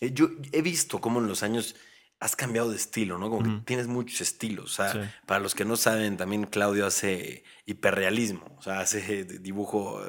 eh, 0.00 0.10
yo 0.12 0.30
he 0.50 0.62
visto 0.62 1.00
cómo 1.00 1.20
en 1.20 1.28
los 1.28 1.42
años 1.44 1.76
has 2.22 2.36
cambiado 2.36 2.70
de 2.70 2.76
estilo, 2.76 3.18
¿no? 3.18 3.28
Como 3.30 3.42
que 3.42 3.64
tienes 3.64 3.88
muchos 3.88 4.20
estilos. 4.20 4.64
O 4.64 4.74
sea, 4.82 4.92
Sí. 4.92 4.98
para 5.26 5.40
los 5.40 5.54
que 5.56 5.64
no 5.64 5.74
saben, 5.76 6.16
también 6.16 6.44
Claudio 6.44 6.86
hace 6.86 7.42
hiperrealismo. 7.66 8.44
O 8.58 8.62
sea, 8.62 8.78
hace 8.80 9.24
dibujo, 9.24 10.00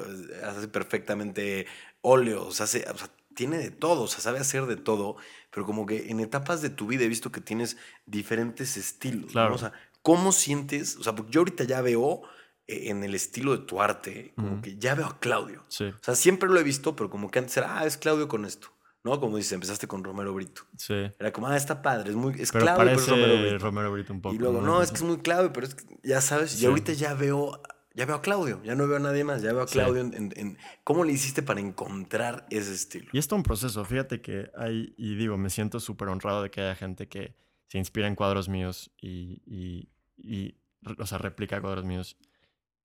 hace 0.46 0.68
perfectamente 0.68 1.66
óleos, 2.02 2.62
hace, 2.62 2.86
o 2.94 2.98
sea, 2.98 3.10
tiene 3.34 3.58
de 3.58 3.72
todo, 3.72 4.04
o 4.04 4.08
sea, 4.08 4.20
sabe 4.20 4.38
hacer 4.40 4.68
de 4.68 4.76
todo, 4.76 5.16
pero 5.50 5.66
como 5.66 5.88
que 5.88 6.12
en 6.12 6.20
etapas 6.20 6.62
de 6.62 6.70
tu 6.70 6.86
vida 6.86 7.04
he 7.04 7.08
visto 7.08 7.32
que 7.32 7.42
tienes 7.42 7.78
diferentes 8.06 8.78
estilos. 8.78 9.26
¿no? 9.28 9.32
Claro. 9.32 9.56
O 9.56 9.58
sea, 9.58 9.74
¿cómo 10.04 10.32
sientes? 10.32 10.98
O 10.98 11.04
sea, 11.04 11.16
porque 11.16 11.32
yo 11.32 11.42
ahorita 11.42 11.64
ya 11.64 11.82
veo 11.82 12.22
eh, 12.68 12.90
en 12.92 13.04
el 13.04 13.16
estilo 13.16 13.58
de 13.58 13.66
tu 13.66 13.82
arte, 13.82 14.34
como 14.36 14.62
que 14.62 14.78
ya 14.78 14.94
veo 14.94 15.08
a 15.08 15.20
Claudio. 15.20 15.66
Sí, 15.68 15.86
O 15.86 16.04
sea, 16.04 16.14
siempre 16.16 16.48
lo 16.48 16.60
he 16.60 16.64
visto, 16.64 16.96
pero 16.96 17.10
como 17.10 17.32
que 17.32 17.40
antes 17.40 17.58
era, 17.58 17.80
ah, 17.80 17.86
es 17.88 17.98
Claudio 17.98 18.28
con 18.28 18.46
esto. 18.46 18.70
¿No? 19.04 19.20
Como 19.20 19.36
dices, 19.38 19.52
empezaste 19.52 19.88
con 19.88 20.04
Romero 20.04 20.34
Brito. 20.34 20.62
sí. 20.78 20.94
Era 21.20 21.32
como, 21.34 21.48
ah, 21.48 21.58
está 21.58 21.82
padre, 21.82 22.12
es 22.12 22.16
muy, 22.16 22.34
es 22.40 22.52
Pero 22.52 22.66
pero 22.66 22.72
es 22.72 22.78
parece 22.78 23.12
Romero 23.12 23.42
Brito. 23.42 23.58
Romero 23.60 23.92
Brito 23.92 24.14
un 24.14 24.22
poco. 24.22 24.36
y 24.36 24.38
luego, 24.38 24.62
no, 24.62 24.82
es 24.82 24.92
que 24.92 24.98
es 24.98 25.04
muy 25.04 25.18
Claudio, 25.18 25.52
pero 25.52 25.68
es 25.68 25.76
que, 25.76 25.84
ya 26.04 26.22
sabes, 26.22 26.52
Sí. 26.52 26.64
y 26.64 26.68
ahorita 26.68 26.94
ya 26.94 27.14
veo, 27.14 27.62
ya 27.96 28.06
veo 28.06 28.16
a 28.16 28.22
Claudio, 28.22 28.62
ya 28.64 28.76
no 28.76 28.88
veo 28.88 28.98
a 28.98 29.00
nadie 29.02 29.24
más, 29.26 29.42
ya 29.42 29.52
veo 29.52 29.64
a. 29.64 29.66
Claudio 29.68 30.02
en, 30.02 30.14
en- 30.14 30.34
en- 30.38 30.58
¿Cómo 30.86 31.04
le 31.04 31.12
hiciste 31.12 31.44
para 31.44 31.60
encontrar 31.60 32.48
ese 32.50 32.74
estilo? 32.74 33.10
Y 33.12 33.18
esto 33.18 33.36
es 33.36 33.38
un 33.40 33.44
proceso. 33.44 33.84
Fíjate 33.84 34.22
que 34.22 34.50
hay, 34.58 34.94
y 34.98 35.16
digo, 35.16 35.38
me 35.38 35.50
siento 35.50 35.80
súper 35.82 36.08
honrado 36.08 36.42
de 36.42 36.50
que 36.50 36.62
haya 36.62 36.76
gente 36.76 37.08
que 37.10 37.36
se 37.68 37.78
inspira 37.80 38.08
en 38.08 38.16
cuadros 38.16 38.48
míos 38.50 38.92
y, 39.02 39.42
y, 39.46 39.90
y, 40.18 40.56
o 40.98 41.06
sea, 41.06 41.18
replica 41.18 41.60
cuadros 41.62 41.84
míos 41.86 42.18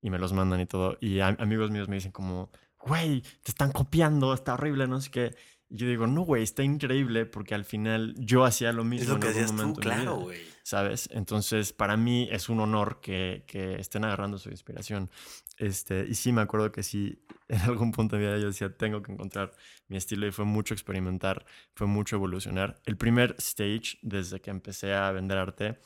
y 0.01 0.09
me 0.09 0.19
los 0.19 0.33
mandan 0.33 0.59
y 0.59 0.65
todo. 0.65 0.97
Y 0.99 1.19
a- 1.21 1.27
amigos 1.39 1.71
míos 1.71 1.87
me 1.87 1.95
dicen 1.95 2.11
como, 2.11 2.51
güey, 2.77 3.21
te 3.21 3.51
están 3.51 3.71
copiando, 3.71 4.33
está 4.33 4.55
horrible, 4.55 4.85
no 4.87 4.99
sé 4.99 5.11
qué. 5.11 5.35
Y 5.69 5.77
yo 5.77 5.87
digo, 5.87 6.07
no, 6.07 6.21
güey, 6.21 6.43
está 6.43 6.63
increíble 6.63 7.25
porque 7.25 7.53
al 7.55 7.65
final 7.65 8.15
yo 8.17 8.43
hacía 8.43 8.71
lo 8.73 8.83
mismo 8.83 9.03
Es 9.03 9.09
lo 9.09 9.15
en 9.15 9.21
que 9.21 9.27
algún 9.27 9.43
hacías 9.43 9.51
tú, 9.51 9.57
momento 9.57 9.79
mi 9.79 9.83
claro, 9.83 10.15
güey. 10.17 10.41
¿sabes? 10.63 11.09
Entonces, 11.11 11.73
para 11.73 11.97
mí 11.97 12.27
es 12.31 12.49
un 12.49 12.59
honor 12.59 12.99
que, 13.01 13.43
que 13.47 13.79
estén 13.79 14.03
agarrando 14.03 14.37
su 14.37 14.49
inspiración. 14.49 15.09
Este, 15.57 16.05
y 16.07 16.15
sí, 16.15 16.31
me 16.31 16.41
acuerdo 16.41 16.71
que 16.71 16.83
sí, 16.83 17.25
en 17.47 17.61
algún 17.61 17.91
punto 17.91 18.15
de 18.15 18.21
mi 18.21 18.27
vida 18.27 18.39
yo 18.39 18.47
decía, 18.47 18.75
tengo 18.75 19.01
que 19.01 19.11
encontrar 19.11 19.53
mi 19.87 19.97
estilo 19.97 20.25
y 20.27 20.31
fue 20.31 20.45
mucho 20.45 20.73
experimentar, 20.73 21.45
fue 21.75 21.87
mucho 21.87 22.15
evolucionar. 22.15 22.79
El 22.85 22.97
primer 22.97 23.35
stage, 23.39 23.99
desde 24.01 24.41
que 24.41 24.49
empecé 24.49 24.93
a 24.93 25.11
vender 25.11 25.37
arte, 25.37 25.79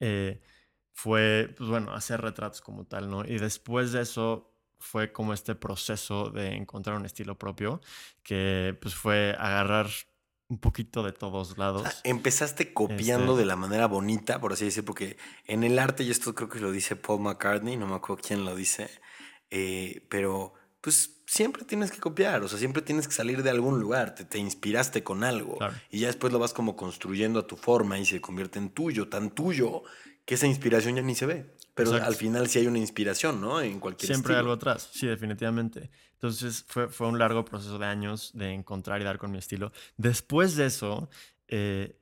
eh, 0.00 0.40
fue, 0.92 1.54
pues 1.56 1.68
bueno, 1.68 1.92
hacer 1.92 2.20
retratos 2.20 2.60
como 2.60 2.84
tal, 2.84 3.10
¿no? 3.10 3.24
Y 3.24 3.38
después 3.38 3.92
de 3.92 4.02
eso 4.02 4.47
fue 4.78 5.12
como 5.12 5.32
este 5.32 5.54
proceso 5.54 6.30
de 6.30 6.54
encontrar 6.54 6.96
un 6.96 7.04
estilo 7.06 7.36
propio, 7.36 7.80
que 8.22 8.76
pues 8.80 8.94
fue 8.94 9.34
agarrar 9.38 9.88
un 10.48 10.58
poquito 10.58 11.02
de 11.02 11.12
todos 11.12 11.58
lados. 11.58 11.86
empezaste 12.04 12.72
copiando 12.72 13.32
Este- 13.32 13.40
de 13.40 13.46
la 13.46 13.56
manera 13.56 13.86
bonita, 13.86 14.40
por 14.40 14.52
así 14.54 14.64
decir, 14.64 14.84
porque 14.84 15.18
en 15.44 15.62
el 15.64 15.78
arte, 15.78 16.04
y 16.04 16.10
esto 16.10 16.34
creo 16.34 16.48
que 16.48 16.58
lo 16.60 16.70
dice 16.72 16.96
Paul 16.96 17.20
McCartney, 17.20 17.76
no 17.76 17.86
me 17.86 17.96
acuerdo 17.96 18.22
quién 18.26 18.44
lo 18.44 18.54
dice, 18.56 18.88
eh, 19.50 20.06
pero 20.08 20.54
pues 20.80 21.20
siempre 21.26 21.64
tienes 21.64 21.90
que 21.90 21.98
copiar, 21.98 22.42
o 22.42 22.48
sea, 22.48 22.58
siempre 22.58 22.80
tienes 22.82 23.06
que 23.08 23.12
salir 23.12 23.42
de 23.42 23.50
algún 23.50 23.80
lugar, 23.80 24.14
te, 24.14 24.24
te 24.24 24.38
inspiraste 24.38 25.02
con 25.02 25.22
algo 25.24 25.58
Claro. 25.58 25.74
y 25.90 25.98
ya 26.00 26.06
después 26.06 26.32
lo 26.32 26.38
vas 26.38 26.54
como 26.54 26.76
construyendo 26.76 27.40
a 27.40 27.46
tu 27.46 27.56
forma 27.56 27.98
y 27.98 28.06
se 28.06 28.20
convierte 28.22 28.58
en 28.58 28.70
tuyo, 28.70 29.08
tan 29.08 29.30
tuyo 29.30 29.82
que 30.28 30.34
esa 30.34 30.46
inspiración 30.46 30.94
ya 30.94 31.00
ni 31.00 31.14
se 31.14 31.24
ve. 31.24 31.46
Pero 31.72 31.88
Exacto. 31.88 32.06
al 32.06 32.14
final 32.14 32.48
sí 32.48 32.58
hay 32.58 32.66
una 32.66 32.78
inspiración, 32.78 33.40
¿no? 33.40 33.62
En 33.62 33.80
cualquier 33.80 34.12
Siempre 34.12 34.34
hay 34.34 34.40
algo 34.40 34.52
atrás, 34.52 34.90
sí, 34.92 35.06
definitivamente. 35.06 35.90
Entonces 36.12 36.66
fue, 36.68 36.90
fue 36.90 37.08
un 37.08 37.18
largo 37.18 37.46
proceso 37.46 37.78
de 37.78 37.86
años 37.86 38.32
de 38.34 38.52
encontrar 38.52 39.00
y 39.00 39.04
dar 39.04 39.16
con 39.16 39.30
mi 39.30 39.38
estilo. 39.38 39.72
Después 39.96 40.54
de 40.54 40.66
eso, 40.66 41.08
eh, 41.46 41.96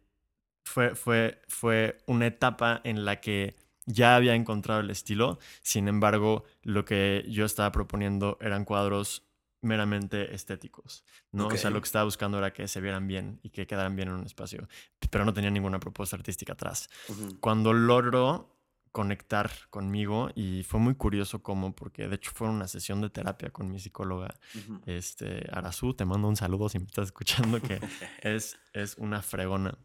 fue, 0.65 0.97
fue, 0.97 1.41
fue 1.47 1.99
una 2.07 2.27
etapa 2.27 2.81
en 2.83 3.05
la 3.05 3.21
que 3.21 3.55
ya 3.85 4.17
había 4.17 4.35
encontrado 4.35 4.81
el 4.81 4.91
estilo, 4.91 5.39
sin 5.63 5.87
embargo, 5.87 6.43
lo 6.63 6.85
que 6.85 7.25
yo 7.29 7.45
estaba 7.45 7.71
proponiendo 7.71 8.39
eran 8.41 8.65
cuadros 8.65 9.23
meramente 9.67 10.35
estéticos, 10.35 11.05
¿no? 11.33 11.49
O 11.49 11.57
sea, 11.57 11.71
lo 11.71 11.81
que 11.81 11.87
estaba 11.87 12.05
buscando 12.05 12.39
era 12.39 12.53
que 12.53 12.69
se 12.69 12.81
vieran 12.81 13.07
bien 13.07 13.41
y 13.43 13.51
que 13.51 13.67
quedaran 13.67 13.97
bien 13.97 14.09
en 14.09 14.15
un 14.15 14.25
espacio, 14.25 14.69
pero 15.11 15.25
no 15.25 15.35
tenía 15.35 15.51
ninguna 15.51 15.79
propuesta 15.79 16.17
artística 16.17 16.55
atrás 16.55 16.89
cuando 17.41 17.73
logro 17.73 18.53
conectar 18.93 19.51
conmigo 19.69 20.31
y 20.35 20.63
fue 20.63 20.81
muy 20.81 20.95
curioso 20.95 21.43
cómo, 21.43 21.75
porque 21.75 22.09
de 22.09 22.17
hecho 22.17 22.31
fue 22.35 22.49
una 22.49 22.67
sesión 22.67 23.03
de 23.03 23.11
terapia 23.11 23.51
con 23.51 23.71
mi 23.71 23.79
psicóloga, 23.79 24.35
este, 24.87 25.47
Arazú, 25.53 25.93
te 25.93 26.07
mando 26.07 26.29
un 26.29 26.37
saludo 26.37 26.69
si 26.69 26.79
me 26.79 26.87
estás 26.87 27.07
escuchando, 27.07 27.61
que 27.61 27.79
es, 28.23 28.59
es 28.73 28.97
una 28.97 29.21
fregona. 29.21 29.77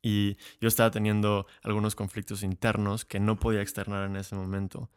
Y 0.00 0.38
yo 0.58 0.68
estaba 0.68 0.90
teniendo 0.90 1.46
algunos 1.62 1.94
conflictos 1.94 2.42
internos 2.42 3.04
que 3.04 3.20
no 3.20 3.38
podía 3.38 3.60
externar 3.60 4.08
en 4.08 4.16
ese 4.16 4.34
momento. 4.34 4.90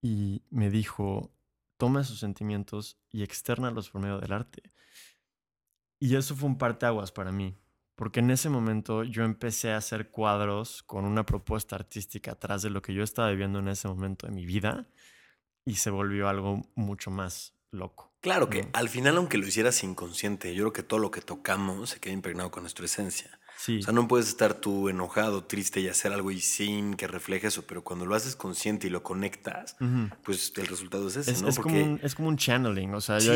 Y 0.00 0.42
me 0.50 0.70
dijo, 0.70 1.32
toma 1.80 2.02
esos 2.02 2.18
sentimientos 2.18 2.98
y 3.10 3.22
externalos 3.22 3.88
por 3.88 4.02
medio 4.02 4.20
del 4.20 4.32
arte. 4.32 4.62
Y 5.98 6.14
eso 6.14 6.36
fue 6.36 6.50
un 6.50 6.58
parteaguas 6.58 7.10
para 7.10 7.32
mí, 7.32 7.56
porque 7.96 8.20
en 8.20 8.30
ese 8.30 8.50
momento 8.50 9.02
yo 9.02 9.24
empecé 9.24 9.72
a 9.72 9.78
hacer 9.78 10.10
cuadros 10.10 10.82
con 10.82 11.06
una 11.06 11.24
propuesta 11.24 11.76
artística 11.76 12.32
atrás 12.32 12.60
de 12.60 12.68
lo 12.68 12.82
que 12.82 12.92
yo 12.92 13.02
estaba 13.02 13.30
viviendo 13.30 13.60
en 13.60 13.68
ese 13.68 13.88
momento 13.88 14.26
de 14.26 14.32
mi 14.34 14.44
vida 14.44 14.88
y 15.64 15.76
se 15.76 15.88
volvió 15.88 16.28
algo 16.28 16.68
mucho 16.74 17.10
más 17.10 17.54
loco. 17.70 18.12
Claro 18.20 18.50
que 18.50 18.68
al 18.74 18.90
final, 18.90 19.16
aunque 19.16 19.38
lo 19.38 19.46
hicieras 19.46 19.82
inconsciente, 19.82 20.54
yo 20.54 20.64
creo 20.64 20.72
que 20.74 20.82
todo 20.82 21.00
lo 21.00 21.10
que 21.10 21.22
tocamos 21.22 21.88
se 21.90 22.00
queda 22.00 22.12
impregnado 22.12 22.50
con 22.50 22.62
nuestra 22.62 22.84
esencia. 22.84 23.39
O 23.68 23.82
sea, 23.82 23.92
no 23.92 24.08
puedes 24.08 24.28
estar 24.28 24.54
tú 24.54 24.88
enojado, 24.88 25.44
triste 25.44 25.80
y 25.80 25.88
hacer 25.88 26.12
algo 26.12 26.30
y 26.30 26.40
sin 26.40 26.94
que 26.94 27.06
refleje 27.06 27.48
eso, 27.48 27.66
pero 27.66 27.84
cuando 27.84 28.06
lo 28.06 28.14
haces 28.14 28.34
consciente 28.34 28.86
y 28.86 28.90
lo 28.90 29.02
conectas, 29.02 29.76
pues 30.22 30.52
el 30.56 30.66
resultado 30.66 31.08
es 31.08 31.16
ese, 31.16 31.32
es, 31.32 31.42
¿no? 31.42 31.48
Es, 31.48 31.58
como 31.58 31.76
un, 31.76 32.00
es, 32.02 32.14
como 32.14 32.28
un, 32.28 32.36
channeling, 32.36 32.94
o 32.94 33.00
sea, 33.00 33.18
yo, 33.18 33.32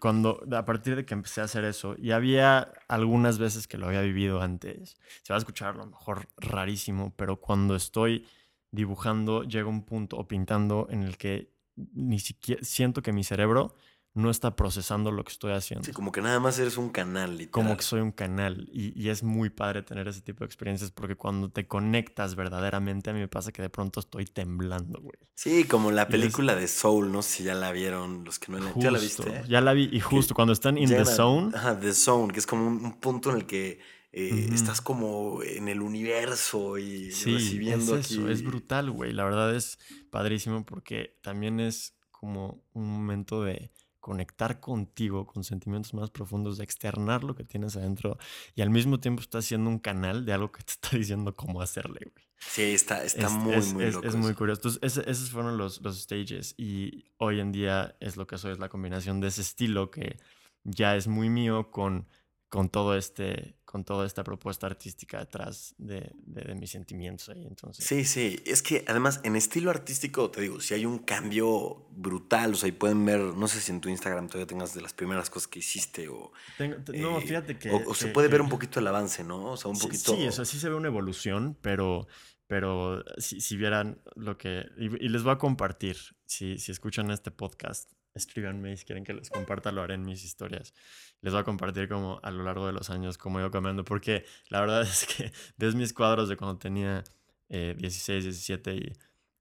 cuando, 0.00 0.42
a 0.52 0.64
partir 0.64 0.96
de 0.96 1.04
que 1.04 1.14
empecé 1.14 1.40
a 1.40 1.44
hacer 1.44 1.64
eso, 1.64 1.94
y 1.98 2.10
había 2.10 2.72
algunas 2.88 3.38
veces 3.38 3.68
que 3.68 3.78
lo 3.78 3.86
había 3.86 4.00
vivido 4.00 4.42
antes, 4.42 4.96
se 5.22 5.32
va 5.32 5.36
a 5.36 5.38
escuchar 5.38 5.74
a 5.74 5.78
lo 5.78 5.86
mejor 5.86 6.28
rarísimo, 6.36 7.14
pero 7.16 7.36
cuando 7.36 7.76
estoy 7.76 8.26
dibujando 8.72 9.44
llega 9.44 9.68
un 9.68 9.84
punto 9.84 10.16
o 10.16 10.26
pintando 10.26 10.88
en 10.90 11.02
el 11.02 11.16
que 11.16 11.52
ni 11.94 12.18
siquiera 12.18 12.62
siento 12.62 13.02
que 13.02 13.12
mi 13.12 13.24
cerebro 13.24 13.74
no 14.12 14.30
está 14.30 14.56
procesando 14.56 15.12
lo 15.12 15.22
que 15.24 15.30
estoy 15.30 15.52
haciendo. 15.52 15.84
Sí, 15.84 15.92
como 15.92 16.10
que 16.10 16.20
nada 16.20 16.40
más 16.40 16.58
eres 16.58 16.76
un 16.76 16.90
canal, 16.90 17.32
literal. 17.32 17.50
Como 17.50 17.76
que 17.76 17.82
soy 17.82 18.00
un 18.00 18.10
canal. 18.10 18.68
Y, 18.72 19.08
es 19.08 19.22
muy 19.22 19.50
padre 19.50 19.82
tener 19.82 20.08
ese 20.08 20.20
tipo 20.20 20.40
de 20.40 20.46
experiencias 20.46 20.90
porque 20.90 21.16
cuando 21.16 21.50
te 21.50 21.66
conectas 21.66 22.34
verdaderamente, 22.34 23.10
a 23.10 23.12
mí 23.12 23.20
me 23.20 23.28
pasa 23.28 23.52
que 23.52 23.62
de 23.62 23.70
pronto 23.70 24.00
estoy 24.00 24.24
temblando, 24.24 25.00
güey. 25.00 25.18
Sí, 25.34 25.64
como 25.64 25.90
la 25.90 26.08
película 26.08 26.54
de 26.54 26.66
Soul, 26.68 27.12
no 27.12 27.22
sé 27.22 27.38
si 27.38 27.44
ya 27.44 27.54
la 27.54 27.72
vieron 27.72 28.24
los 28.24 28.38
que 28.38 28.52
no 28.52 28.58
la, 28.58 28.72
¿Ya 28.76 28.90
la 28.90 28.98
viste? 28.98 29.42
Ya 29.48 29.60
la 29.60 29.72
vi. 29.72 29.88
Y 29.92 30.00
justo 30.00 30.34
cuando 30.34 30.52
están 30.52 30.76
in 30.76 30.88
the 30.88 31.04
zone. 31.04 31.52
Ajá, 31.54 31.78
the 31.78 31.92
zone, 31.92 32.32
que 32.32 32.40
es 32.40 32.46
como 32.46 32.66
un, 32.66 33.00
punto 33.00 33.30
en 33.30 33.36
el 33.36 33.46
que 33.46 33.78
eh, 34.12 34.48
estás 34.52 34.80
como 34.80 35.40
en 35.42 35.68
el 35.68 35.80
universo 35.80 36.78
y 36.78 37.12
sí, 37.12 37.34
recibiendo 37.34 37.96
es 37.96 38.10
eso, 38.10 38.28
es 38.28 38.42
brutal, 38.42 38.90
güey. 38.90 39.12
La 39.12 39.24
verdad 39.24 39.54
es 39.54 39.78
padrísimo 40.10 40.64
porque 40.64 41.16
también 41.22 41.60
es 41.60 41.94
como 42.10 42.62
un 42.72 42.90
momento 42.90 43.44
de 43.44 43.70
conectar 44.00 44.60
contigo 44.60 45.26
con 45.26 45.44
sentimientos 45.44 45.94
más 45.94 46.10
profundos, 46.10 46.58
de 46.58 46.64
externar 46.64 47.22
lo 47.22 47.34
que 47.34 47.44
tienes 47.44 47.76
adentro 47.76 48.18
y 48.54 48.62
al 48.62 48.70
mismo 48.70 48.98
tiempo 48.98 49.22
estás 49.22 49.44
haciendo 49.44 49.70
un 49.70 49.78
canal 49.78 50.24
de 50.24 50.32
algo 50.32 50.50
que 50.50 50.62
te 50.62 50.72
está 50.72 50.96
diciendo 50.96 51.36
cómo 51.36 51.60
hacerle, 51.60 52.00
güey. 52.12 52.26
Sí, 52.38 52.62
está, 52.62 53.04
está 53.04 53.28
muy, 53.28 53.54
muy 53.74 53.84
es, 53.84 53.94
loco. 53.94 54.08
Es 54.08 54.16
muy 54.16 54.32
curioso. 54.32 54.62
Entonces, 54.64 55.04
esos 55.06 55.30
fueron 55.30 55.58
los, 55.58 55.82
los 55.82 56.00
stages 56.00 56.54
y 56.56 57.04
hoy 57.18 57.38
en 57.38 57.52
día 57.52 57.96
es 58.00 58.16
lo 58.16 58.26
que 58.26 58.38
soy, 58.38 58.52
es 58.52 58.58
la 58.58 58.70
combinación 58.70 59.20
de 59.20 59.28
ese 59.28 59.42
estilo 59.42 59.90
que 59.90 60.16
ya 60.64 60.96
es 60.96 61.06
muy 61.06 61.28
mío 61.28 61.70
con 61.70 62.06
con 62.50 62.68
todo 62.68 62.96
este 62.96 63.54
con 63.70 63.84
toda 63.84 64.04
esta 64.04 64.24
propuesta 64.24 64.66
artística 64.66 65.20
detrás 65.20 65.76
de, 65.78 66.10
de, 66.26 66.56
mis 66.56 66.72
sentimientos 66.72 67.28
ahí 67.28 67.46
entonces 67.46 67.84
sí 67.84 68.04
sí 68.04 68.42
es 68.44 68.62
que 68.62 68.84
además 68.88 69.20
en 69.22 69.36
estilo 69.36 69.70
artístico 69.70 70.28
te 70.28 70.40
digo 70.40 70.60
si 70.60 70.74
hay 70.74 70.84
un 70.84 70.98
cambio 70.98 71.86
brutal 71.92 72.54
o 72.54 72.56
sea 72.56 72.68
y 72.68 72.72
pueden 72.72 73.04
ver 73.04 73.20
no 73.20 73.46
sé 73.46 73.60
si 73.60 73.70
en 73.70 73.80
tu 73.80 73.88
Instagram 73.88 74.26
todavía 74.26 74.48
tengas 74.48 74.74
de 74.74 74.80
las 74.80 74.92
primeras 74.92 75.30
cosas 75.30 75.46
que 75.46 75.60
hiciste 75.60 76.08
o 76.08 76.32
no 76.58 77.18
eh, 77.18 77.20
fíjate 77.24 77.58
que 77.60 77.70
o, 77.70 77.94
se 77.94 78.08
puede 78.08 78.26
ver 78.26 78.40
un 78.40 78.48
poquito 78.48 78.80
el 78.80 78.88
avance 78.88 79.22
no 79.22 79.52
o 79.52 79.56
sea 79.56 79.70
un 79.70 79.76
sí, 79.76 79.86
poquito 79.86 80.16
sí 80.16 80.24
eso 80.24 80.44
sí 80.44 80.58
se 80.58 80.68
ve 80.68 80.74
una 80.74 80.88
evolución 80.88 81.56
pero 81.60 82.08
pero 82.48 83.04
si, 83.18 83.40
si 83.40 83.56
vieran 83.56 84.00
lo 84.16 84.36
que 84.36 84.66
y, 84.78 84.86
y, 84.86 85.08
les 85.10 85.22
voy 85.22 85.34
a 85.34 85.38
compartir 85.38 85.96
si 86.26 86.58
si 86.58 86.72
escuchan 86.72 87.08
este 87.12 87.30
podcast 87.30 87.92
escríbanme 88.14 88.76
si 88.76 88.84
quieren 88.84 89.04
que 89.04 89.12
les 89.12 89.30
comparta, 89.30 89.72
lo 89.72 89.82
haré 89.82 89.94
en 89.94 90.02
mis 90.02 90.24
historias. 90.24 90.74
Les 91.22 91.32
voy 91.32 91.42
a 91.42 91.44
compartir 91.44 91.88
como 91.88 92.20
a 92.22 92.30
lo 92.30 92.42
largo 92.42 92.66
de 92.66 92.72
los 92.72 92.90
años 92.90 93.18
cómo 93.18 93.38
he 93.38 93.42
ido 93.42 93.50
cambiando, 93.50 93.84
porque 93.84 94.24
la 94.48 94.60
verdad 94.60 94.82
es 94.82 95.06
que 95.06 95.32
ves 95.56 95.74
mis 95.74 95.92
cuadros 95.92 96.28
de 96.28 96.36
cuando 96.36 96.58
tenía 96.58 97.04
16, 97.48 98.08
eh, 98.08 98.28
17 98.28 98.74
y 98.74 98.92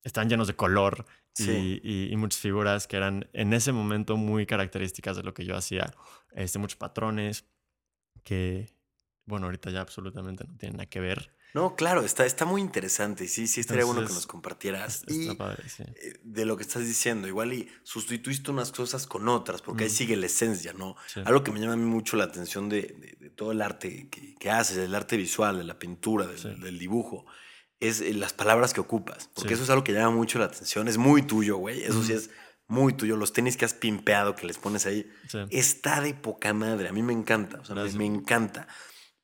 están 0.04 0.30
llenos 0.30 0.48
de 0.48 0.56
color 0.56 1.06
y, 1.38 2.12
y, 2.12 2.16
muchas 2.18 2.42
figuras 2.42 2.88
que 2.88 2.98
eran 2.98 3.30
en 3.34 3.54
ese 3.54 3.72
momento 3.72 4.18
muy 4.18 4.46
características 4.46 5.16
de 5.16 5.24
lo 5.24 5.34
que 5.34 5.46
yo 5.46 5.56
hacía. 5.56 5.94
Este, 6.32 6.60
muchos 6.60 6.78
patrones 6.78 7.46
que, 8.24 8.74
bueno, 9.26 9.46
ahorita 9.46 9.70
ya 9.70 9.82
absolutamente 9.82 10.44
no 10.46 10.58
tienen 10.58 10.78
nada 10.78 10.90
que 10.90 11.00
ver. 11.00 11.32
No, 11.54 11.76
claro, 11.76 12.02
está, 12.06 12.26
está 12.26 12.46
muy 12.46 12.62
interesante. 12.62 13.28
Sí, 13.28 13.48
sí, 13.48 13.62
estaría 13.62 13.84
bueno 13.84 14.06
que 14.06 14.14
nos 14.14 14.28
compartieras. 14.28 15.04
Está 15.08 15.36
padre, 15.36 15.68
sí. 15.68 15.84
Eh, 15.84 16.20
de 16.24 16.46
lo 16.46 16.56
que 16.58 16.64
estás 16.64 16.86
diciendo, 16.86 17.28
igual 17.28 17.54
y 17.54 17.68
sustituiste 17.84 18.52
unas 18.52 18.72
cosas 18.72 19.08
con 19.08 19.28
otras, 19.28 19.62
porque 19.62 19.86
ahí 19.86 19.90
sigue 19.90 20.16
la 20.16 20.28
esencia, 20.28 20.74
¿no? 20.74 20.96
Algo 21.26 21.44
que 21.44 21.52
me 21.52 21.60
llama 21.60 21.74
a 21.74 21.78
mí 21.78 21.86
mucho 21.86 22.18
la 22.18 22.26
atención 22.26 22.70
de, 22.70 23.18
todo 23.36 23.52
el 23.52 23.62
arte 23.62 24.10
que, 24.10 24.52
haces, 24.52 24.78
el 24.78 24.94
arte 24.94 25.18
visual, 25.18 25.58
de 25.58 25.64
la 25.64 25.80
pintura, 25.80 26.28
del, 26.28 26.78
dibujo, 26.78 27.26
es 27.80 28.02
eh, 28.02 28.14
las 28.14 28.34
palabras 28.34 28.74
que 28.74 28.82
ocupas. 28.82 29.30
Porque 29.34 29.56
eso 29.56 29.64
es 29.64 29.70
algo 29.72 29.84
que 29.84 29.94
llama 29.94 30.16
mucho 30.16 30.38
la 30.38 30.46
atención. 30.46 30.88
Es 30.88 30.98
muy 30.98 31.24
tuyo, 31.24 31.58
güey. 31.58 31.82
Eso 31.82 32.04
sí 32.04 32.14
es 32.14 32.30
muy 32.68 32.94
tuyo. 32.94 33.16
Los 33.16 33.34
tenis 33.34 33.58
que 33.58 33.66
has 33.66 33.74
pimpeado, 33.74 34.36
que 34.36 34.46
les 34.46 34.60
pones 34.60 34.86
ahí, 34.86 35.10
está 35.50 36.00
de 36.02 36.14
poca 36.14 36.54
madre. 36.54 36.90
A 36.90 36.94
mí 36.94 37.02
me 37.02 37.14
encanta. 37.14 37.60
O 37.60 37.66
sea, 37.66 37.76
me 37.76 38.06
encanta. 38.06 38.68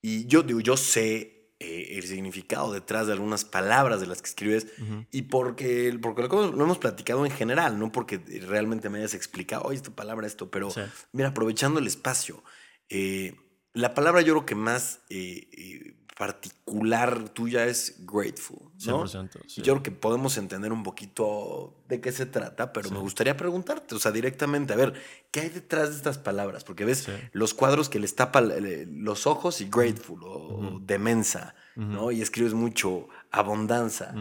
Y 0.01 0.25
yo 0.27 0.41
digo, 0.41 0.59
yo 0.59 0.77
sé 0.77 1.34
eh, 1.65 1.97
el 1.97 2.03
significado 2.03 2.71
detrás 2.71 3.07
de 3.07 3.13
algunas 3.13 3.43
palabras 3.43 3.99
de 3.99 4.05
las 4.05 4.21
que 4.21 4.29
escribes 4.29 4.67
y 5.09 5.23
porque, 5.23 5.97
porque 5.99 6.21
lo, 6.21 6.51
lo, 6.51 6.63
hemos 6.63 6.77
platicado 6.77 7.25
en 7.25 7.31
general, 7.31 7.79
no 7.79 7.91
porque 7.91 8.19
realmente 8.47 8.89
me 8.89 8.99
hayas 8.99 9.15
explicado, 9.15 9.63
oye, 9.63 9.77
esta 9.77 9.89
palabra, 9.89 10.27
esto, 10.27 10.51
pero 10.51 10.69
mira, 11.11 11.29
aprovechando 11.29 11.79
el 11.79 11.87
espacio, 11.87 12.43
eh, 12.89 13.35
la 13.73 13.95
palabra 13.95 14.21
yo 14.21 14.33
creo 14.33 14.45
que 14.45 14.53
más 14.53 14.99
eh, 15.09 15.95
particular 16.15 17.29
tuya 17.29 17.65
es 17.65 17.97
grateful. 18.05 18.57
¿no? 18.85 19.03
100%, 19.03 19.45
Yo 19.57 19.63
creo 19.63 19.83
que 19.83 19.91
podemos 19.91 20.37
entender 20.37 20.71
un 20.71 20.81
poquito 20.81 21.75
de 21.87 21.99
qué 21.99 22.11
se 22.11 22.25
trata, 22.25 22.71
pero 22.71 22.89
me 22.89 22.99
gustaría 22.99 23.35
preguntarte, 23.35 23.95
o 23.95 23.99
sea, 23.99 24.11
directamente, 24.11 24.73
a 24.73 24.77
ver, 24.77 24.93
¿qué 25.31 25.41
hay 25.41 25.49
detrás 25.49 25.89
de 25.89 25.97
estas 25.97 26.17
palabras? 26.17 26.63
Porque 26.63 26.85
ves 26.85 27.07
los 27.33 27.53
cuadros 27.53 27.89
que 27.89 27.99
les 27.99 28.15
tapa 28.15 28.41
los 28.41 29.27
ojos 29.27 29.59
y 29.61 29.69
grateful 29.69 30.21
o, 30.23 30.79
demensa, 30.81 31.53
¿no? 31.75 32.11
Y 32.11 32.21
escribes 32.21 32.53
mucho 32.53 33.09
abundancia, 33.31 34.13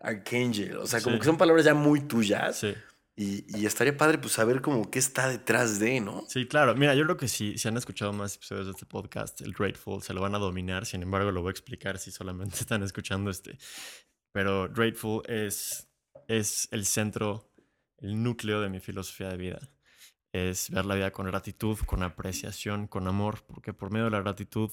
archangel, 0.00 0.78
o 0.78 0.86
sea, 0.86 1.00
como 1.00 1.18
que 1.18 1.24
son 1.24 1.36
palabras 1.36 1.64
ya 1.64 1.74
muy 1.74 2.00
tuyas. 2.00 2.64
Sí 3.16 3.44
y, 3.46 3.66
estaría 3.66 3.96
padre 3.96 4.18
pues 4.18 4.32
saber 4.32 4.62
como 4.62 4.90
qué 4.90 4.98
está 4.98 5.28
detrás 5.28 5.78
de, 5.78 6.00
¿no? 6.00 6.24
Sí, 6.28 6.46
claro. 6.46 6.74
Mira, 6.74 6.94
yo 6.94 7.04
creo 7.04 7.16
que 7.16 7.28
si, 7.28 7.58
si 7.58 7.68
han 7.68 7.76
escuchado 7.76 8.12
más 8.12 8.36
episodios 8.36 8.66
de 8.66 8.72
este 8.72 8.86
podcast, 8.86 9.42
el 9.42 9.52
Grateful 9.52 10.02
se 10.02 10.14
lo 10.14 10.22
van 10.22 10.34
a 10.34 10.38
dominar. 10.38 10.86
Sin 10.86 11.02
embargo, 11.02 11.30
lo 11.30 11.42
voy 11.42 11.50
a 11.50 11.52
explicar 11.52 11.98
si 11.98 12.10
solamente 12.10 12.56
están 12.60 12.82
escuchando 12.82 13.30
este. 13.30 13.58
Pero 14.32 14.68
Grateful 14.72 15.22
es, 15.26 15.90
es 16.26 16.68
el 16.70 16.86
centro, 16.86 17.52
el 17.98 18.22
núcleo 18.22 18.62
de 18.62 18.70
mi 18.70 18.80
filosofía 18.80 19.28
de 19.28 19.36
vida. 19.36 19.60
Es 20.32 20.70
ver 20.70 20.86
la 20.86 20.94
vida 20.94 21.10
con 21.10 21.26
gratitud, 21.26 21.78
con 21.84 22.02
apreciación, 22.02 22.86
con 22.86 23.06
amor, 23.06 23.44
porque 23.46 23.74
por 23.74 23.90
medio 23.90 24.06
de 24.06 24.12
la 24.12 24.22
gratitud 24.22 24.70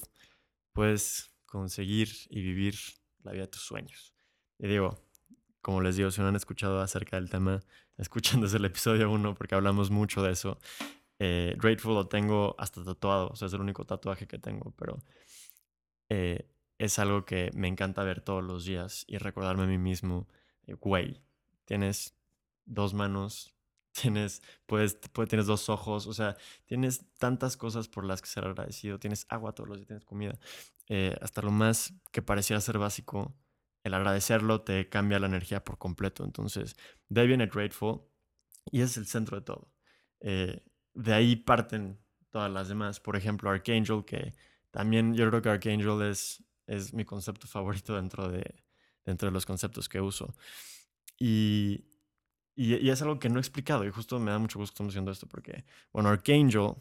puedes 0.72 1.30
conseguir 1.44 2.08
y 2.30 2.40
vivir 2.40 2.76
la 3.22 3.32
vida 3.32 3.42
de 3.42 3.48
tus 3.48 3.62
sueños. 3.62 4.14
Y 4.58 4.68
digo, 4.68 5.09
como 5.62 5.80
les 5.80 5.96
digo, 5.96 6.10
si 6.10 6.20
no 6.20 6.28
han 6.28 6.36
escuchado 6.36 6.80
acerca 6.80 7.16
del 7.16 7.30
tema, 7.30 7.60
escuchen 7.98 8.40
desde 8.40 8.58
el 8.58 8.64
episodio 8.64 9.10
1 9.10 9.34
porque 9.34 9.54
hablamos 9.54 9.90
mucho 9.90 10.22
de 10.22 10.32
eso. 10.32 10.58
Eh, 11.18 11.54
Grateful 11.58 11.94
lo 11.94 12.08
tengo 12.08 12.54
hasta 12.58 12.82
tatuado, 12.82 13.28
o 13.28 13.36
sea, 13.36 13.46
es 13.46 13.52
el 13.52 13.60
único 13.60 13.84
tatuaje 13.84 14.26
que 14.26 14.38
tengo, 14.38 14.72
pero 14.76 14.98
eh, 16.08 16.48
es 16.78 16.98
algo 16.98 17.26
que 17.26 17.50
me 17.54 17.68
encanta 17.68 18.02
ver 18.04 18.22
todos 18.22 18.42
los 18.42 18.64
días 18.64 19.04
y 19.06 19.18
recordarme 19.18 19.64
a 19.64 19.66
mí 19.66 19.76
mismo, 19.76 20.28
eh, 20.66 20.72
güey, 20.74 21.20
tienes 21.66 22.16
dos 22.64 22.94
manos, 22.94 23.54
tienes, 23.92 24.42
puedes, 24.64 24.94
puedes, 25.12 25.28
tienes 25.28 25.46
dos 25.46 25.68
ojos, 25.68 26.06
o 26.06 26.14
sea, 26.14 26.36
tienes 26.64 27.04
tantas 27.18 27.58
cosas 27.58 27.86
por 27.86 28.06
las 28.06 28.22
que 28.22 28.28
ser 28.28 28.46
agradecido, 28.46 28.98
tienes 28.98 29.26
agua 29.28 29.52
todos 29.52 29.68
los 29.68 29.76
días, 29.76 29.88
tienes 29.88 30.04
comida, 30.06 30.38
hasta 31.20 31.42
lo 31.42 31.50
más 31.50 31.92
que 32.10 32.22
pareciera 32.22 32.60
ser 32.60 32.78
básico 32.78 33.34
el 33.82 33.94
agradecerlo 33.94 34.62
te 34.62 34.88
cambia 34.88 35.18
la 35.18 35.26
energía 35.26 35.64
por 35.64 35.78
completo. 35.78 36.24
Entonces, 36.24 36.76
de 37.08 37.20
ahí 37.20 37.26
viene 37.26 37.46
Grateful 37.46 38.02
y 38.70 38.80
es 38.82 38.96
el 38.96 39.06
centro 39.06 39.38
de 39.38 39.44
todo. 39.44 39.72
Eh, 40.20 40.62
de 40.94 41.14
ahí 41.14 41.36
parten 41.36 41.98
todas 42.30 42.50
las 42.50 42.68
demás. 42.68 43.00
Por 43.00 43.16
ejemplo, 43.16 43.50
Archangel, 43.50 44.04
que 44.04 44.34
también 44.70 45.14
yo 45.14 45.28
creo 45.28 45.42
que 45.42 45.48
Archangel 45.48 46.02
es, 46.02 46.44
es 46.66 46.92
mi 46.92 47.04
concepto 47.04 47.46
favorito 47.46 47.96
dentro 47.96 48.28
de, 48.28 48.62
dentro 49.04 49.28
de 49.28 49.32
los 49.32 49.46
conceptos 49.46 49.88
que 49.88 50.00
uso. 50.00 50.34
Y, 51.18 51.84
y, 52.54 52.88
es 52.88 53.02
algo 53.02 53.18
que 53.18 53.28
no 53.28 53.38
he 53.38 53.40
explicado 53.40 53.84
y 53.84 53.90
justo 53.90 54.18
me 54.18 54.30
da 54.30 54.38
mucho 54.38 54.58
gusto 54.58 54.72
que 54.72 54.74
estamos 54.74 54.92
haciendo 54.92 55.10
esto 55.10 55.26
porque, 55.26 55.64
bueno, 55.92 56.08
Archangel, 56.08 56.74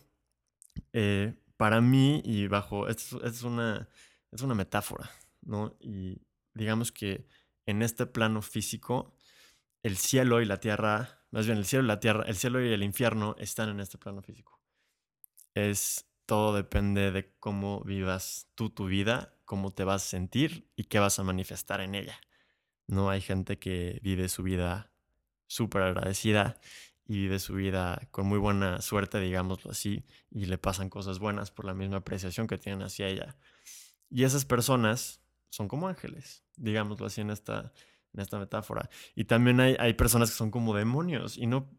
eh, 0.93 1.33
para 1.57 1.81
mí 1.81 2.21
y 2.23 2.47
bajo, 2.47 2.87
esto, 2.87 3.23
es, 3.23 3.43
una, 3.43 3.87
es 4.31 4.41
una 4.41 4.55
metáfora, 4.55 5.09
¿no? 5.41 5.75
Y 5.79 6.21
digamos 6.53 6.91
que 6.91 7.25
en 7.65 7.81
este 7.81 8.05
plano 8.05 8.41
físico, 8.41 9.15
el 9.83 9.97
cielo 9.97 10.41
y 10.41 10.45
la 10.45 10.59
tierra, 10.59 11.23
más 11.31 11.45
bien 11.45 11.57
el 11.57 11.65
cielo 11.65 11.85
y 11.85 11.87
la 11.87 11.99
tierra, 11.99 12.23
el 12.27 12.35
cielo 12.35 12.63
y 12.63 12.71
el 12.71 12.83
infierno 12.83 13.35
están 13.37 13.69
en 13.69 13.79
este 13.79 13.97
plano 13.97 14.21
físico. 14.21 14.59
Es 15.53 16.05
todo 16.25 16.53
depende 16.53 17.11
de 17.11 17.33
cómo 17.39 17.81
vivas 17.81 18.47
tú 18.55 18.69
tu 18.69 18.85
vida, 18.85 19.33
cómo 19.45 19.71
te 19.71 19.83
vas 19.83 20.05
a 20.05 20.09
sentir 20.09 20.69
y 20.75 20.83
qué 20.83 20.99
vas 20.99 21.17
a 21.17 21.23
manifestar 21.23 21.81
en 21.81 21.95
ella. 21.95 22.19
No 22.87 23.09
hay 23.09 23.21
gente 23.21 23.57
que 23.57 23.99
vive 24.03 24.29
su 24.29 24.43
vida 24.43 24.91
súper 25.47 25.81
agradecida 25.81 26.59
y 27.07 27.15
vive 27.15 27.39
su 27.39 27.55
vida 27.55 28.07
con 28.11 28.27
muy 28.27 28.37
buena 28.37 28.81
suerte, 28.81 29.19
digámoslo 29.19 29.71
así, 29.71 30.05
y 30.29 30.45
le 30.45 30.59
pasan 30.59 30.89
cosas 30.89 31.17
buenas 31.17 31.49
por 31.49 31.65
la 31.65 31.73
misma 31.73 31.97
apreciación 31.97 32.45
que 32.45 32.59
tienen 32.59 32.83
hacia 32.83 33.07
ella. 33.07 33.35
Y 34.11 34.23
esas 34.23 34.45
personas 34.45 35.18
son 35.49 35.67
como 35.67 35.87
ángeles, 35.87 36.43
digámoslo 36.55 37.05
así 37.05 37.21
en 37.21 37.29
esta, 37.29 37.73
en 38.13 38.21
esta 38.21 38.39
metáfora. 38.39 38.89
Y 39.15 39.25
también 39.25 39.59
hay, 39.59 39.75
hay, 39.79 39.93
personas 39.93 40.29
que 40.31 40.37
son 40.37 40.51
como 40.51 40.75
demonios 40.75 41.37
y 41.37 41.47
no, 41.47 41.69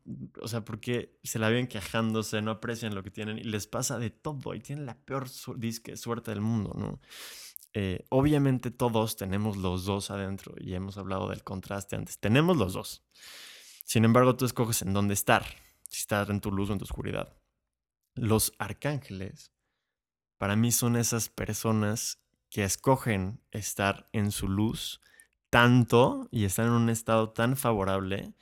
o 0.41 0.49
sea, 0.49 0.65
porque 0.65 1.19
se 1.23 1.39
la 1.39 1.49
ven 1.49 1.67
quejándose, 1.67 2.43
no 2.43 2.51
aprecian 2.51 2.95
lo 2.95 3.03
que 3.03 3.11
tienen 3.11 3.39
y 3.39 3.45
les 3.45 3.67
pasa 3.67 3.99
de 3.99 4.11
todo 4.11 4.55
y 4.55 4.61
tienen 4.61 4.87
la 4.87 4.99
peor 4.99 5.27
disque, 5.57 5.97
suerte 5.97 6.31
del 6.31 6.41
mundo, 6.41 6.75
¿no? 6.77 7.01
Eh, 7.73 8.05
obviamente 8.09 8.73
todos 8.73 9.17
tenemos 9.17 9.57
los 9.57 9.85
dos 9.85 10.11
adentro 10.11 10.55
y 10.59 10.75
hemos 10.75 10.99
hablado 10.99 11.29
del 11.29 11.45
contraste 11.45 11.97
antes. 11.97 12.19
Tenemos 12.19 12.57
los 12.57 12.73
dos. 12.73 13.05
Sin 13.85 14.05
embargo, 14.05 14.37
tú 14.37 14.45
escoges 14.45 14.83
en 14.83 14.93
dónde 14.93 15.15
estar, 15.15 15.45
si 15.89 16.01
estar 16.01 16.31
en 16.31 16.41
tu 16.41 16.51
luz 16.51 16.71
o 16.71 16.73
en 16.73 16.79
tu 16.79 16.85
oscuridad. 16.85 17.37
Los 18.15 18.53
arcángeles, 18.59 19.53
para 20.37 20.57
mí, 20.57 20.73
son 20.73 20.97
esas 20.97 21.29
personas 21.29 22.21
que 22.51 22.65
escogen 22.65 23.41
estar 23.53 24.09
en 24.13 24.33
su 24.33 24.49
luz 24.49 25.01
tanto 25.49 26.29
y 26.31 26.45
están 26.45 26.67
en 26.67 26.73
un 26.73 26.91
estado 26.91 27.31
tan 27.31 27.57
favorable 27.57 28.35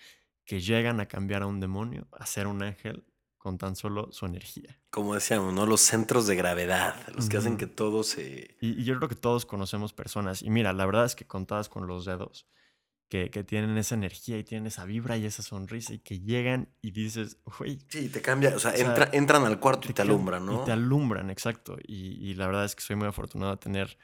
que 0.45 0.61
llegan 0.61 1.01
a 1.01 1.07
cambiar 1.07 1.43
a 1.43 1.47
un 1.47 1.61
demonio, 1.61 2.09
a 2.13 2.27
ser 2.27 2.47
un 2.47 2.63
ángel 2.63 3.05
con 3.37 3.59
tan 3.59 3.77
solo 3.77 4.11
su 4.13 4.27
energía. 4.27 4.81
Como 4.91 5.15
decíamos, 5.15 5.55
¿no? 5.55 5.67
Los 5.67 5.81
centros 5.81 6.27
de 6.27 6.37
gravedad, 6.37 6.97
los 7.15 7.29
que 7.29 7.37
hacen 7.37 7.57
que 7.57 7.67
todo 7.67 8.03
se... 8.03 8.57
Y, 8.61 8.83
yo 8.85 8.97
creo 8.97 9.09
que 9.09 9.15
todos 9.15 9.47
conocemos 9.47 9.93
personas. 9.93 10.43
Y 10.43 10.51
mira, 10.51 10.73
la 10.73 10.87
verdad 10.87 11.05
es 11.05 11.15
que 11.15 11.27
contadas 11.27 11.69
con 11.69 11.87
los 11.87 12.05
dedos, 12.05 12.47
que, 13.09 13.29
tienen 13.45 13.77
esa 13.79 13.95
energía 13.95 14.39
y 14.39 14.45
tienen 14.45 14.67
esa 14.67 14.85
vibra 14.85 15.17
y 15.17 15.25
esa 15.25 15.43
sonrisa 15.43 15.95
y 15.95 15.99
que 15.99 16.21
llegan 16.21 16.69
y 16.83 16.91
dices, 16.91 17.39
güey. 17.59 17.79
Sí, 17.89 18.09
te 18.09 18.21
cambia, 18.21 18.55
o 18.55 18.59
sea, 18.59 18.73
entran 19.13 19.45
al 19.45 19.59
cuarto 19.59 19.89
y 19.91 19.95
te 19.95 20.03
alumbran, 20.03 20.45
¿no? 20.45 20.63
Y 20.63 20.65
te 20.67 20.73
alumbran, 20.73 21.31
exacto. 21.31 21.77
Y, 21.87 22.35
la 22.35 22.47
verdad 22.47 22.65
es 22.65 22.75
que 22.75 22.83
soy 22.83 22.97
muy 22.97 23.09
afortunado 23.09 23.53
de 23.53 23.59
tener 23.59 23.99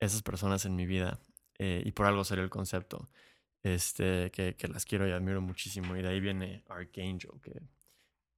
esas 0.00 0.22
personas 0.22 0.64
en 0.64 0.76
mi 0.76 0.86
vida. 0.86 1.20
Eh, 1.58 1.82
y 1.84 1.92
por 1.92 2.06
algo 2.06 2.24
salió 2.24 2.44
el 2.44 2.50
concepto. 2.50 3.08
Este, 3.62 4.30
que, 4.30 4.56
que, 4.56 4.68
las 4.68 4.84
quiero 4.84 5.08
y 5.08 5.12
admiro 5.12 5.40
muchísimo. 5.40 5.96
Y 5.96 6.02
de 6.02 6.08
ahí 6.08 6.20
viene 6.20 6.62
Archangel, 6.68 7.40
que 7.42 7.62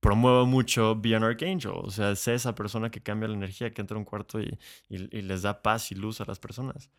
promuevo 0.01 0.47
mucho 0.47 0.95
Be 0.95 1.17
an 1.17 1.25
Archangel. 1.25 1.73
O 1.75 1.91
sea, 1.91 2.15
sé 2.15 2.35
esa 2.35 2.55
persona 2.55 2.91
que 2.91 3.03
cambia 3.03 3.29
la 3.29 3.35
energía, 3.35 3.73
que 3.73 3.81
entra 3.81 3.97
a 3.97 3.99
un 3.99 4.05
cuarto 4.05 4.41
y, 4.41 4.57
y, 4.89 4.99
les 4.99 5.43
da 5.43 5.63
paz 5.63 5.91
y 5.91 5.97
luz 5.97 6.21
a 6.21 6.25
las 6.25 6.39
personas. 6.39 6.91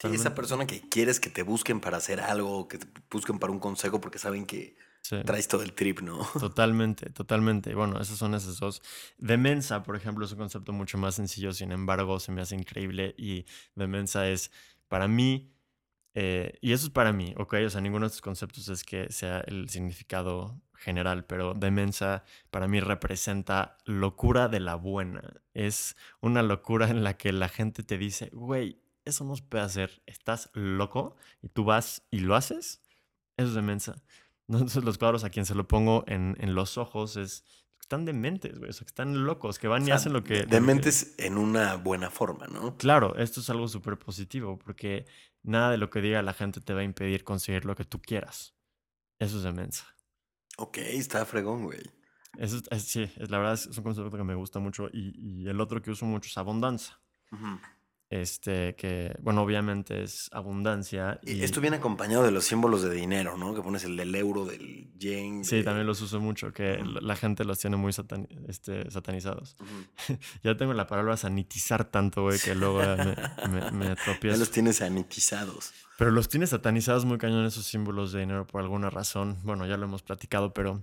Sí, 0.00 0.08
esa 0.14 0.34
persona 0.34 0.66
que 0.66 0.80
quieres 0.80 1.18
que 1.18 1.28
te 1.28 1.42
busquen 1.42 1.80
para 1.80 1.96
hacer 1.96 2.20
algo, 2.20 2.68
que 2.68 2.78
te 2.78 2.86
busquen 3.10 3.38
para 3.38 3.52
un 3.52 3.58
consejo 3.58 4.00
porque 4.00 4.18
saben 4.18 4.46
que 4.46 4.76
traes 5.24 5.48
todo 5.48 5.62
el 5.62 5.72
trip, 5.72 6.00
¿no? 6.00 6.18
Totalmente, 6.38 7.10
totalmente. 7.10 7.74
Bueno, 7.74 8.00
esas 8.00 8.18
son 8.18 8.34
esas 8.34 8.58
dos. 8.58 8.82
Demensa, 9.16 9.82
por 9.82 9.96
ejemplo, 9.96 10.24
es 10.24 10.32
un 10.32 10.38
concepto 10.38 10.72
mucho 10.72 10.98
más 10.98 11.14
sencillo, 11.14 11.52
sin 11.52 11.72
embargo, 11.72 12.20
se 12.20 12.30
me 12.32 12.42
hace 12.42 12.54
increíble 12.54 13.14
y 13.18 13.44
demensa 13.74 14.28
es, 14.28 14.50
para 14.88 15.08
mí, 15.08 15.52
eh, 16.14 16.58
y 16.60 16.72
eso 16.72 16.86
es 16.86 16.92
para 16.92 17.12
mí, 17.12 17.34
¿ok? 17.36 17.54
O 17.66 17.70
sea, 17.70 17.80
ninguno 17.80 18.04
de 18.04 18.08
estos 18.08 18.22
conceptos 18.22 18.68
es 18.68 18.84
que 18.84 19.10
sea 19.10 19.40
el 19.40 19.68
significado 19.68 20.60
general, 20.74 21.24
pero 21.24 21.54
demensa 21.54 22.24
para 22.50 22.68
mí 22.68 22.80
representa 22.80 23.78
locura 23.84 24.48
de 24.48 24.60
la 24.60 24.74
buena. 24.74 25.42
Es 25.54 25.96
una 26.20 26.42
locura 26.42 26.88
en 26.88 27.02
la 27.02 27.16
que 27.16 27.32
la 27.32 27.48
gente 27.48 27.82
te 27.82 27.98
dice, 27.98 28.30
güey, 28.32 28.80
eso 29.08 29.24
no 29.24 29.36
se 29.36 29.42
puede 29.42 29.64
hacer, 29.64 30.02
estás 30.06 30.50
loco 30.54 31.16
y 31.42 31.48
tú 31.48 31.64
vas 31.64 32.02
y 32.10 32.20
lo 32.20 32.34
haces. 32.34 32.82
Eso 33.36 33.48
es 33.48 33.54
demensa. 33.54 34.02
Entonces 34.48 34.84
los 34.84 34.98
cuadros 34.98 35.24
a 35.24 35.30
quien 35.30 35.46
se 35.46 35.54
lo 35.54 35.68
pongo 35.68 36.04
en, 36.06 36.36
los 36.54 36.78
ojos 36.78 37.16
es 37.16 37.44
están 37.80 38.04
dementes, 38.04 38.58
güey, 38.58 38.68
o 38.68 38.72
sea, 38.72 38.84
que 38.84 38.90
están 38.90 39.24
locos, 39.24 39.58
que 39.58 39.66
van 39.66 39.86
y 39.88 39.92
hacen 39.92 40.12
lo 40.12 40.22
que... 40.22 40.44
Dementes 40.44 41.14
en 41.16 41.38
una 41.38 41.76
buena 41.76 42.10
forma, 42.10 42.46
¿no? 42.46 42.76
Claro, 42.76 43.16
esto 43.16 43.40
es 43.40 43.48
algo 43.48 43.66
súper 43.66 43.98
positivo, 43.98 44.58
porque 44.58 45.06
nada 45.42 45.70
de 45.70 45.78
lo 45.78 45.88
que 45.88 46.02
diga 46.02 46.20
la 46.20 46.34
gente 46.34 46.60
te 46.60 46.74
va 46.74 46.80
a 46.80 46.84
impedir 46.84 47.24
conseguir 47.24 47.64
lo 47.64 47.74
que 47.74 47.86
tú 47.86 48.02
quieras. 48.02 48.54
Eso 49.18 49.38
es 49.38 49.42
demensa. 49.42 49.86
Ok, 50.58 50.76
está 50.78 51.24
fregón, 51.24 51.64
güey. 51.64 51.80
Eso 52.36 52.60
es, 52.70 52.82
sí, 52.82 53.10
la 53.16 53.38
verdad 53.38 53.54
es, 53.54 53.66
un 53.66 53.84
concepto 53.84 54.16
que 54.16 54.24
me 54.24 54.34
gusta 54.34 54.58
mucho. 54.58 54.88
Y, 54.92 55.14
y, 55.16 55.48
el 55.48 55.58
otro 55.60 55.80
que 55.80 55.90
uso 55.90 56.04
mucho 56.04 56.28
es 56.28 56.36
abundancia. 56.36 57.00
Este, 58.10 58.74
que, 58.74 59.14
bueno, 59.20 59.42
obviamente 59.42 60.02
es 60.02 60.30
abundancia. 60.32 61.20
Y, 61.22 61.42
esto 61.42 61.60
viene 61.60 61.76
acompañado 61.76 62.24
de 62.24 62.30
los 62.30 62.44
símbolos 62.44 62.82
de 62.82 62.94
dinero, 62.94 63.36
¿no? 63.36 63.54
Que 63.54 63.60
pones 63.60 63.84
el 63.84 63.96
del 63.96 64.14
euro, 64.14 64.46
del 64.46 64.90
yen. 64.98 65.44
Sí, 65.44 65.62
también 65.62 65.86
los 65.86 66.00
uso 66.00 66.18
mucho, 66.18 66.52
que 66.52 66.82
la 66.82 67.16
gente 67.16 67.44
los 67.44 67.58
tiene 67.58 67.76
muy 67.76 67.92
este, 68.48 68.90
satanizados. 68.90 69.56
ya 70.42 70.56
tengo 70.56 70.72
la 70.72 70.86
palabra 70.86 71.18
sanitizar 71.18 71.84
tanto, 71.84 72.22
güey, 72.22 72.38
que 72.38 72.54
luego 72.54 72.80
me, 73.50 73.70
me, 73.72 73.94
Ya 74.22 74.36
los 74.38 74.50
tienes 74.50 74.76
sanitizados. 74.76 75.72
Pero 75.98 76.10
los 76.10 76.28
tienes 76.28 76.50
satanizados 76.50 77.04
muy 77.04 77.18
cañón 77.18 77.44
esos 77.44 77.66
símbolos 77.66 78.12
de 78.12 78.20
dinero 78.20 78.46
por 78.46 78.62
alguna 78.62 78.88
razón. 78.88 79.36
Bueno, 79.42 79.66
ya 79.66 79.76
lo 79.76 79.84
hemos 79.84 80.02
platicado, 80.02 80.54
pero 80.54 80.82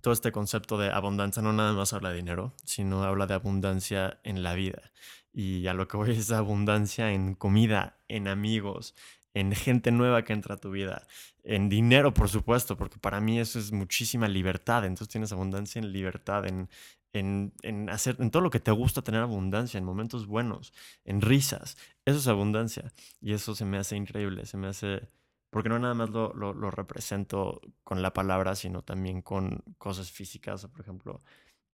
todo 0.00 0.12
este 0.12 0.32
concepto 0.32 0.78
de 0.78 0.90
abundancia 0.90 1.42
no 1.42 1.52
nada 1.52 1.72
más 1.72 1.92
habla 1.92 2.10
de 2.10 2.16
dinero, 2.16 2.54
sino 2.64 3.02
habla 3.04 3.26
de 3.26 3.34
abundancia 3.34 4.18
en 4.24 4.42
la 4.42 4.54
vida. 4.54 4.92
Y 5.32 5.66
a 5.66 5.74
lo 5.74 5.88
que 5.88 5.96
voy 5.96 6.10
es 6.10 6.30
abundancia 6.30 7.12
en 7.12 7.34
comida, 7.34 7.98
en 8.08 8.28
amigos, 8.28 8.94
en 9.34 9.52
gente 9.54 9.92
nueva 9.92 10.24
que 10.24 10.32
entra 10.32 10.56
a 10.56 10.58
tu 10.58 10.70
vida, 10.70 11.06
en 11.44 11.68
dinero, 11.68 12.12
por 12.12 12.28
supuesto, 12.28 12.76
porque 12.76 12.98
para 12.98 13.20
mí 13.20 13.38
eso 13.38 13.58
es 13.58 13.72
muchísima 13.72 14.28
libertad. 14.28 14.84
Entonces 14.84 15.08
tienes 15.08 15.32
abundancia 15.32 15.78
en 15.78 15.92
libertad, 15.92 16.46
en, 16.46 16.68
en, 17.12 17.88
hacer, 17.90 18.16
en 18.18 18.30
todo 18.30 18.42
lo 18.42 18.50
que 18.50 18.60
te 18.60 18.70
gusta 18.70 19.02
tener 19.02 19.20
abundancia, 19.20 19.78
en 19.78 19.84
momentos 19.84 20.26
buenos, 20.26 20.72
en 21.04 21.20
risas. 21.20 21.76
Eso 22.04 22.18
es 22.18 22.26
abundancia. 22.28 22.92
Y 23.20 23.32
eso 23.32 23.54
se 23.54 23.64
me 23.64 23.78
hace 23.78 23.96
increíble, 23.96 24.46
se 24.46 24.56
me 24.56 24.68
hace... 24.68 25.08
Porque 25.50 25.68
no 25.68 25.78
nada 25.78 25.94
más 25.94 26.10
lo, 26.10 26.32
lo, 26.34 26.70
represento 26.70 27.60
con 27.82 28.02
la 28.02 28.12
palabra, 28.12 28.54
sino 28.54 28.82
también 28.82 29.20
con 29.22 29.62
cosas 29.78 30.10
físicas. 30.10 30.66
Por 30.66 30.80
ejemplo, 30.80 31.22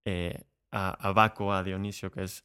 eh, 0.04 0.44
a, 0.72 0.90
a 1.08 1.12
Baco, 1.12 1.52
a 1.52 1.62
Dionisio, 1.62 2.10
que 2.10 2.24
es 2.24 2.44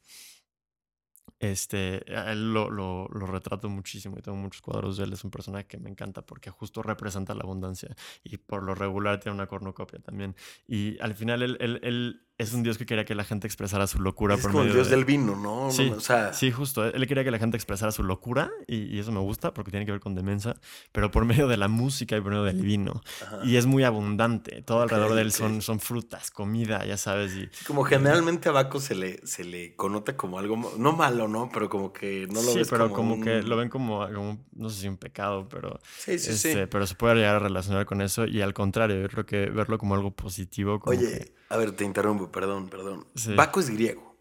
este, 1.42 2.06
a 2.16 2.32
él 2.32 2.54
lo, 2.54 2.70
lo, 2.70 3.08
lo, 3.08 3.26
retrato 3.26 3.68
muchísimo 3.68 4.18
y 4.18 4.22
tengo 4.22 4.38
muchos 4.38 4.62
cuadros 4.62 4.98
de 4.98 5.06
él. 5.06 5.14
Es 5.14 5.24
un 5.24 5.32
personaje 5.32 5.66
que 5.66 5.80
me 5.80 5.90
encanta 5.90 6.24
porque 6.24 6.52
justo 6.52 6.84
representa 6.84 7.34
la 7.34 7.42
abundancia 7.42 7.96
y 8.24 8.38
por 8.38 8.62
lo 8.62 8.76
regular 8.76 9.20
tiene 9.20 9.36
una 9.36 9.48
cornucopia 9.48 10.00
también. 10.00 10.36
Y 10.68 11.00
al 11.02 11.16
final 11.16 11.42
él, 11.42 11.58
él, 11.60 11.80
él 11.84 12.28
es 12.42 12.54
un 12.54 12.64
dios 12.64 12.78
que 12.78 12.86
quería 12.86 13.06
que 13.06 13.16
la 13.16 13.24
gente 13.24 13.48
expresara 13.48 13.88
su 13.88 14.00
locura. 14.00 14.36
Es 14.36 14.46
como 14.46 14.64
el 14.64 14.74
dios 14.74 14.90
del 14.90 15.06
vino, 15.06 15.36
¿no? 15.36 15.72
Sí, 15.72 15.94
sí, 16.34 16.52
justo. 16.52 16.86
Él 16.86 17.08
quería 17.08 17.24
que 17.24 17.32
la 17.32 17.40
gente 17.40 17.58
expresara 17.58 17.92
su 17.92 18.04
locura 18.04 18.52
y, 18.68 19.00
eso 19.00 19.12
me 19.12 19.20
gusta 19.20 19.54
porque 19.54 19.72
tiene 19.72 19.86
que 19.86 19.92
ver 19.92 20.02
con 20.02 20.16
demencia, 20.16 20.56
pero 20.92 21.12
por 21.12 21.26
medio 21.26 21.48
de 21.48 21.58
la 21.58 21.68
música 21.68 22.18
y 22.18 22.22
por 22.22 22.32
medio 22.32 22.44
del 22.44 22.62
vino. 22.62 23.02
Y 23.44 23.56
es 23.56 23.66
muy 23.66 23.84
abundante. 23.84 24.62
Todo 24.62 24.82
alrededor 24.82 25.14
de 25.14 25.22
él 25.22 25.32
son, 25.32 25.62
son 25.62 25.80
frutas, 25.80 26.32
comida, 26.32 26.86
ya 26.86 26.98
sabes. 26.98 27.36
Y, 27.36 27.50
como 27.66 27.84
generalmente 27.84 28.50
a 28.50 28.52
Baco 28.52 28.80
se 28.80 28.96
le, 28.96 29.26
se 29.26 29.44
le 29.44 29.76
conota 29.76 30.18
como 30.18 30.40
algo, 30.40 30.74
no 30.78 30.94
malo, 30.94 31.28
¿no? 31.28 31.50
Pero 31.54 31.70
como 31.70 31.94
que 31.94 32.28
no 32.28 32.42
lo 32.42 32.52
sí, 32.52 32.62
pero 32.70 32.92
como, 32.92 33.22
que 33.22 33.42
lo 33.42 33.58
ven 33.58 33.70
como, 33.70 34.08
no 34.54 34.70
sé 34.70 34.82
si 34.82 34.88
un 34.88 34.98
pecado, 34.98 35.48
pero... 35.50 35.80
Sí, 35.98 36.18
sí, 36.20 36.38
sí. 36.38 36.50
Este, 36.50 36.68
pero 36.68 36.88
se 36.88 36.96
puede 36.96 37.16
llegar 37.16 37.36
a 37.36 37.40
relacionar 37.40 37.86
con 37.86 38.02
eso 38.02 38.26
y 38.26 38.42
al 38.42 38.54
contrario, 38.54 39.02
yo 39.02 39.10
creo 39.10 39.26
que 39.26 39.50
verlo 39.50 39.78
como 39.78 39.96
algo 39.96 40.12
positivo. 40.12 40.80
Como 40.80 40.98
Oye, 40.98 41.34
a 41.52 41.58
ver, 41.58 41.74
te 41.74 41.84
interrumpo, 41.84 42.31
perdón, 42.32 42.70
perdón. 42.70 43.08
Baco 43.36 43.60
es 43.60 43.70
griego, 43.70 44.16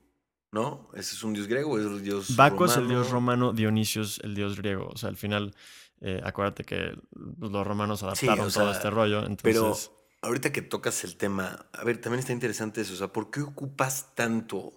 ¿no? 0.52 0.88
¿Ese 0.94 1.14
es 1.14 1.22
un 1.22 1.32
dios 1.32 1.46
griego 1.46 1.72
o 1.72 1.78
es 1.78 1.86
el 1.86 2.02
dios 2.02 2.36
Baco 2.36 2.64
es 2.64 2.76
el 2.76 2.88
dios 2.88 3.10
romano, 3.10 3.52
Dionisio 3.52 4.02
es 4.02 4.18
el 4.20 4.34
dios 4.34 4.56
griego. 4.56 4.88
O 4.88 4.96
sea, 4.96 5.08
al 5.08 5.16
final, 5.16 5.54
eh, 6.00 6.20
acuérdate 6.24 6.64
que 6.64 6.94
los 7.38 7.66
romanos 7.66 8.02
adaptaron 8.02 8.50
todo 8.50 8.72
este 8.72 8.90
rollo. 8.90 9.20
Entonces... 9.20 9.42
Pero 9.42 9.76
ahorita 10.22 10.52
que 10.52 10.62
tocas 10.62 11.04
el 11.04 11.16
tema, 11.16 11.66
a 11.72 11.84
ver, 11.84 12.00
también 12.00 12.20
está 12.20 12.32
interesante 12.32 12.80
eso. 12.80 12.94
O 12.94 12.96
sea, 12.96 13.08
¿por 13.08 13.30
qué 13.30 13.42
ocupas 13.42 14.14
tanto 14.14 14.74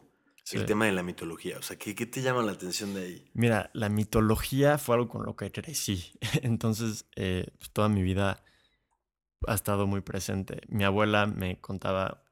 el 0.52 0.66
tema 0.66 0.86
de 0.86 0.92
la 0.92 1.04
mitología. 1.04 1.58
O 1.58 1.62
sea, 1.62 1.78
¿qué, 1.78 1.96
¿qué, 1.96 2.06
te 2.06 2.22
llama 2.22 2.44
la 2.44 2.52
atención 2.52 2.94
de 2.94 3.04
ahí? 3.04 3.26
Mira, 3.34 3.70
la 3.74 3.90
mitología 3.90 4.78
fue 4.78 4.96
algo 4.96 5.08
con 5.08 5.26
lo 5.26 5.36
que 5.36 5.52
crecí. 5.52 6.12
Entonces, 6.42 7.06
eh, 7.16 7.48
pues, 7.58 7.72
toda 7.72 7.90
mi 7.90 8.04
vida 8.04 8.44
ha 9.48 9.54
estado 9.54 9.88
muy 9.88 10.02
presente. 10.02 10.62
Mi 10.68 10.84
abuela 10.84 11.26
me 11.26 11.60
contaba 11.60 12.23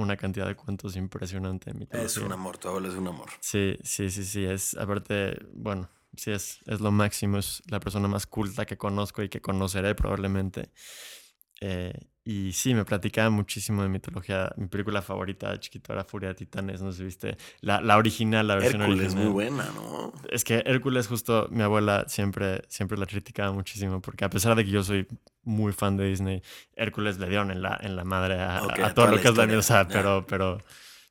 una 0.00 0.16
cantidad 0.16 0.46
de 0.46 0.56
cuentos 0.56 0.96
impresionante. 0.96 1.72
Es 1.90 2.16
un 2.16 2.32
amor, 2.32 2.58
tu 2.58 2.68
abuela 2.68 2.88
es 2.88 2.94
un 2.94 3.08
amor. 3.08 3.28
Sí, 3.40 3.76
sí, 3.82 4.10
sí, 4.10 4.24
sí. 4.24 4.44
Es, 4.44 4.74
aparte, 4.76 5.38
bueno, 5.52 5.88
sí, 6.16 6.30
es, 6.30 6.60
es 6.66 6.80
lo 6.80 6.90
máximo. 6.90 7.38
Es 7.38 7.62
la 7.66 7.80
persona 7.80 8.08
más 8.08 8.26
culta 8.26 8.66
que 8.66 8.76
conozco 8.76 9.22
y 9.22 9.28
que 9.28 9.40
conoceré 9.40 9.94
probablemente. 9.94 10.70
Eh, 11.60 11.92
y 12.22 12.52
sí, 12.52 12.74
me 12.74 12.84
platicaba 12.84 13.30
muchísimo 13.30 13.82
de 13.82 13.88
mitología. 13.88 14.52
Mi 14.56 14.66
película 14.66 15.00
favorita 15.00 15.50
de 15.52 15.60
chiquito 15.60 15.92
era 15.92 16.04
Furia 16.04 16.28
de 16.28 16.34
Titanes, 16.34 16.82
no 16.82 16.92
sé 16.92 17.02
viste. 17.04 17.38
La, 17.60 17.80
la 17.80 17.96
original, 17.96 18.46
la 18.46 18.56
versión 18.56 18.82
Hércules, 18.82 19.14
original. 19.14 19.24
muy 19.24 19.32
buena, 19.32 19.64
¿no? 19.74 20.12
Es 20.28 20.44
que 20.44 20.62
Hércules, 20.66 21.08
justo 21.08 21.48
mi 21.50 21.62
abuela 21.62 22.04
siempre, 22.08 22.62
siempre 22.68 22.98
la 22.98 23.06
criticaba 23.06 23.52
muchísimo, 23.52 24.02
porque 24.02 24.26
a 24.26 24.30
pesar 24.30 24.54
de 24.54 24.64
que 24.64 24.70
yo 24.70 24.84
soy 24.84 25.08
muy 25.44 25.72
fan 25.72 25.96
de 25.96 26.08
Disney, 26.08 26.42
Hércules 26.74 27.18
le 27.18 27.26
dieron 27.26 27.50
en 27.50 27.62
la, 27.62 27.78
en 27.80 27.96
la 27.96 28.04
madre 28.04 28.34
a, 28.34 28.58
a 28.58 28.94
todo 28.94 29.06
lo 29.06 29.20
que 29.20 29.28
es 29.28 29.36
la 29.36 29.58
o 29.58 29.62
sea, 29.62 29.88
pero, 29.88 30.26
pero, 30.26 30.62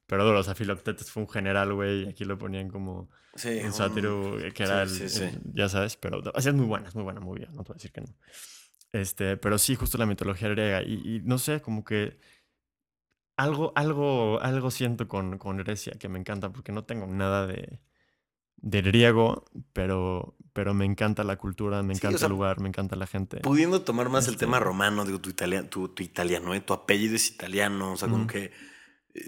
pero 0.06 0.24
duro, 0.24 0.40
o 0.40 0.44
sea, 0.44 0.54
Filoctetes 0.54 1.10
fue 1.10 1.24
un 1.24 1.30
general, 1.30 1.74
güey, 1.74 2.04
y 2.04 2.10
aquí 2.10 2.24
lo 2.24 2.38
ponían 2.38 2.70
como 2.70 3.10
sí, 3.34 3.60
un 3.64 3.74
sátiro, 3.74 4.38
que 4.54 4.64
era 4.64 4.84
el, 4.84 5.02
el, 5.02 5.42
ya 5.54 5.70
sabes, 5.70 5.98
pero 5.98 6.22
así 6.36 6.50
es 6.50 6.56
muy 6.56 6.68
buena, 6.68 6.88
es 6.88 6.94
muy 6.94 7.04
buena, 7.04 7.20
muy 7.20 7.40
bien, 7.40 7.50
no 7.56 7.64
te 7.64 7.70
voy 7.70 7.74
a 7.74 7.78
decir 7.78 7.92
que 7.92 8.02
no. 8.02 8.16
Este, 8.92 9.38
pero 9.38 9.58
sí, 9.58 9.76
justo 9.76 9.98
la 9.98 10.06
mitología 10.06 10.50
griega. 10.50 10.82
Y, 10.82 11.18
y, 11.18 11.22
no 11.24 11.38
sé, 11.38 11.62
como 11.62 11.84
que 11.84 12.18
algo, 13.38 13.72
algo, 13.76 14.40
algo 14.42 14.72
siento 14.72 15.08
con, 15.08 15.38
con 15.38 15.58
Grecia 15.58 15.94
que 16.00 16.10
me 16.10 16.20
encanta, 16.20 16.52
porque 16.52 16.72
no 16.72 16.84
tengo 16.84 17.08
nada 17.08 17.48
de, 17.48 17.80
de 18.58 18.82
griego, 18.82 19.46
pero, 19.74 20.36
pero 20.54 20.74
me 20.74 20.86
encanta 20.86 21.24
la 21.24 21.38
cultura, 21.38 21.82
me 21.84 21.94
encanta 21.94 22.10
sí, 22.10 22.16
o 22.16 22.18
sea, 22.20 22.26
el 22.28 22.34
lugar, 22.34 22.60
me 22.60 22.68
encanta 22.68 22.96
la 22.96 23.08
gente. 23.08 23.38
Pudiendo 23.38 23.82
tomar 23.84 24.10
más 24.10 24.26
este, 24.26 24.34
el 24.34 24.40
tema 24.40 24.60
romano, 24.60 25.06
digo, 25.06 25.20
tu, 25.20 25.30
italiano, 25.30 25.70
tu, 25.70 25.90
tu 25.90 26.04
italiano, 26.04 26.54
¿eh? 26.54 26.62
tu 26.62 26.74
apellido 26.74 27.16
es 27.16 27.30
italiano, 27.30 27.94
o 27.94 27.98
sea, 27.98 28.10
como 28.10 28.28
que 28.28 28.52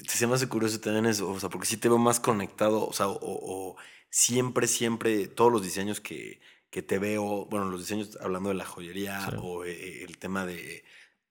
se 0.07 0.27
me 0.27 0.35
hace 0.35 0.47
curioso 0.47 0.79
también 0.79 1.05
eso, 1.05 1.29
o 1.29 1.39
sea, 1.39 1.49
porque 1.49 1.67
sí 1.67 1.77
te 1.77 1.87
veo 1.87 1.97
más 1.97 2.19
conectado, 2.19 2.85
o 2.85 2.93
sea, 2.93 3.07
o, 3.07 3.19
o 3.21 3.77
siempre, 4.09 4.67
siempre, 4.67 5.27
todos 5.27 5.51
los 5.51 5.63
diseños 5.63 6.01
que 6.01 6.41
que 6.71 6.81
te 6.81 6.97
veo, 6.97 7.45
bueno, 7.51 7.69
los 7.69 7.81
diseños 7.81 8.17
hablando 8.21 8.49
de 8.49 8.55
la 8.55 8.65
joyería 8.65 9.19
sí. 9.29 9.35
o 9.39 9.65
eh, 9.65 10.03
el 10.03 10.17
tema 10.17 10.45
de, 10.45 10.83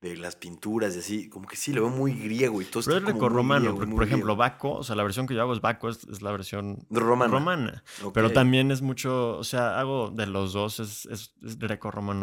de, 0.02 0.16
las 0.18 0.36
pinturas 0.36 0.94
y 0.94 0.98
así, 0.98 1.28
como 1.30 1.48
que 1.48 1.56
sí, 1.56 1.72
lo 1.72 1.80
veo 1.80 1.90
muy 1.90 2.12
griego 2.12 2.60
y 2.60 2.66
todo 2.66 2.82
Pero 2.84 3.08
es 3.08 3.18
romano, 3.18 3.74
por, 3.74 3.88
por 3.90 4.04
ejemplo, 4.04 4.36
Baco, 4.36 4.72
o 4.74 4.84
sea, 4.84 4.94
la 4.96 5.02
versión 5.02 5.26
que 5.26 5.34
yo 5.34 5.40
hago 5.40 5.54
es 5.54 5.62
Baco, 5.62 5.88
es, 5.88 6.04
es 6.04 6.20
la 6.20 6.30
versión 6.30 6.86
romana. 6.90 7.32
romana. 7.32 7.84
Okay. 8.00 8.10
Pero 8.12 8.30
también 8.32 8.70
es 8.70 8.82
mucho, 8.82 9.38
o 9.38 9.44
sea, 9.44 9.80
hago 9.80 10.10
de 10.10 10.26
los 10.26 10.52
dos, 10.52 10.78
es, 10.78 11.06
es, 11.06 11.34
es 11.42 11.56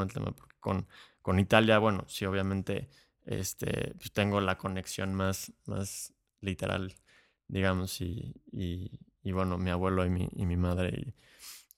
el 0.03 0.13
tema, 0.13 0.31
porque 0.31 0.55
con, 0.59 0.87
con 1.23 1.39
Italia, 1.39 1.79
bueno, 1.79 2.05
sí, 2.07 2.23
obviamente, 2.25 2.87
este, 3.25 3.95
pues 3.97 4.13
tengo 4.13 4.41
la 4.41 4.59
conexión 4.59 5.15
más, 5.15 5.51
más 5.65 6.13
literal, 6.39 6.93
digamos, 7.47 7.99
y, 7.99 8.35
y, 8.51 8.99
y 9.23 9.31
bueno, 9.31 9.57
mi 9.57 9.71
abuelo 9.71 10.05
y 10.05 10.09
mi, 10.11 10.29
y 10.35 10.45
mi 10.45 10.55
madre. 10.55 10.89
Y, 10.89 11.15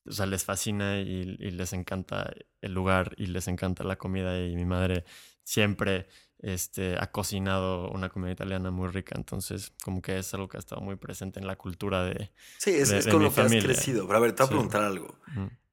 o 0.09 0.13
sea, 0.13 0.25
les 0.25 0.43
fascina 0.43 0.99
y, 0.99 1.37
y, 1.39 1.51
les 1.51 1.71
encanta 1.73 2.33
el 2.61 2.73
lugar 2.73 3.13
y 3.17 3.27
les 3.27 3.47
encanta 3.47 3.83
la 3.83 3.97
comida 3.97 4.39
y 4.43 4.55
mi 4.55 4.65
madre 4.65 5.05
siempre 5.43 6.07
este, 6.39 6.95
ha 6.97 7.11
cocinado 7.11 7.89
una 7.89 8.09
comida 8.09 8.31
italiana 8.31 8.71
muy 8.71 8.87
rica, 8.87 9.15
entonces 9.17 9.73
como 9.83 10.01
que 10.01 10.17
es 10.17 10.33
algo 10.33 10.47
que 10.47 10.57
ha 10.57 10.59
estado 10.59 10.81
muy 10.81 10.95
presente 10.95 11.39
en 11.39 11.47
la 11.47 11.55
cultura 11.57 12.03
de 12.03 12.31
Sí, 12.57 12.71
es, 12.71 12.89
de, 12.89 12.99
es 12.99 13.05
de 13.05 13.11
con 13.11 13.19
mi 13.19 13.25
lo 13.25 13.31
que 13.31 13.41
familia. 13.41 13.59
has 13.59 13.65
crecido, 13.65 14.07
pero 14.07 14.17
a 14.17 14.21
ver, 14.21 14.33
te 14.33 14.43
voy 14.43 14.47
a 14.47 14.49
preguntar 14.49 14.83
algo. 14.83 15.19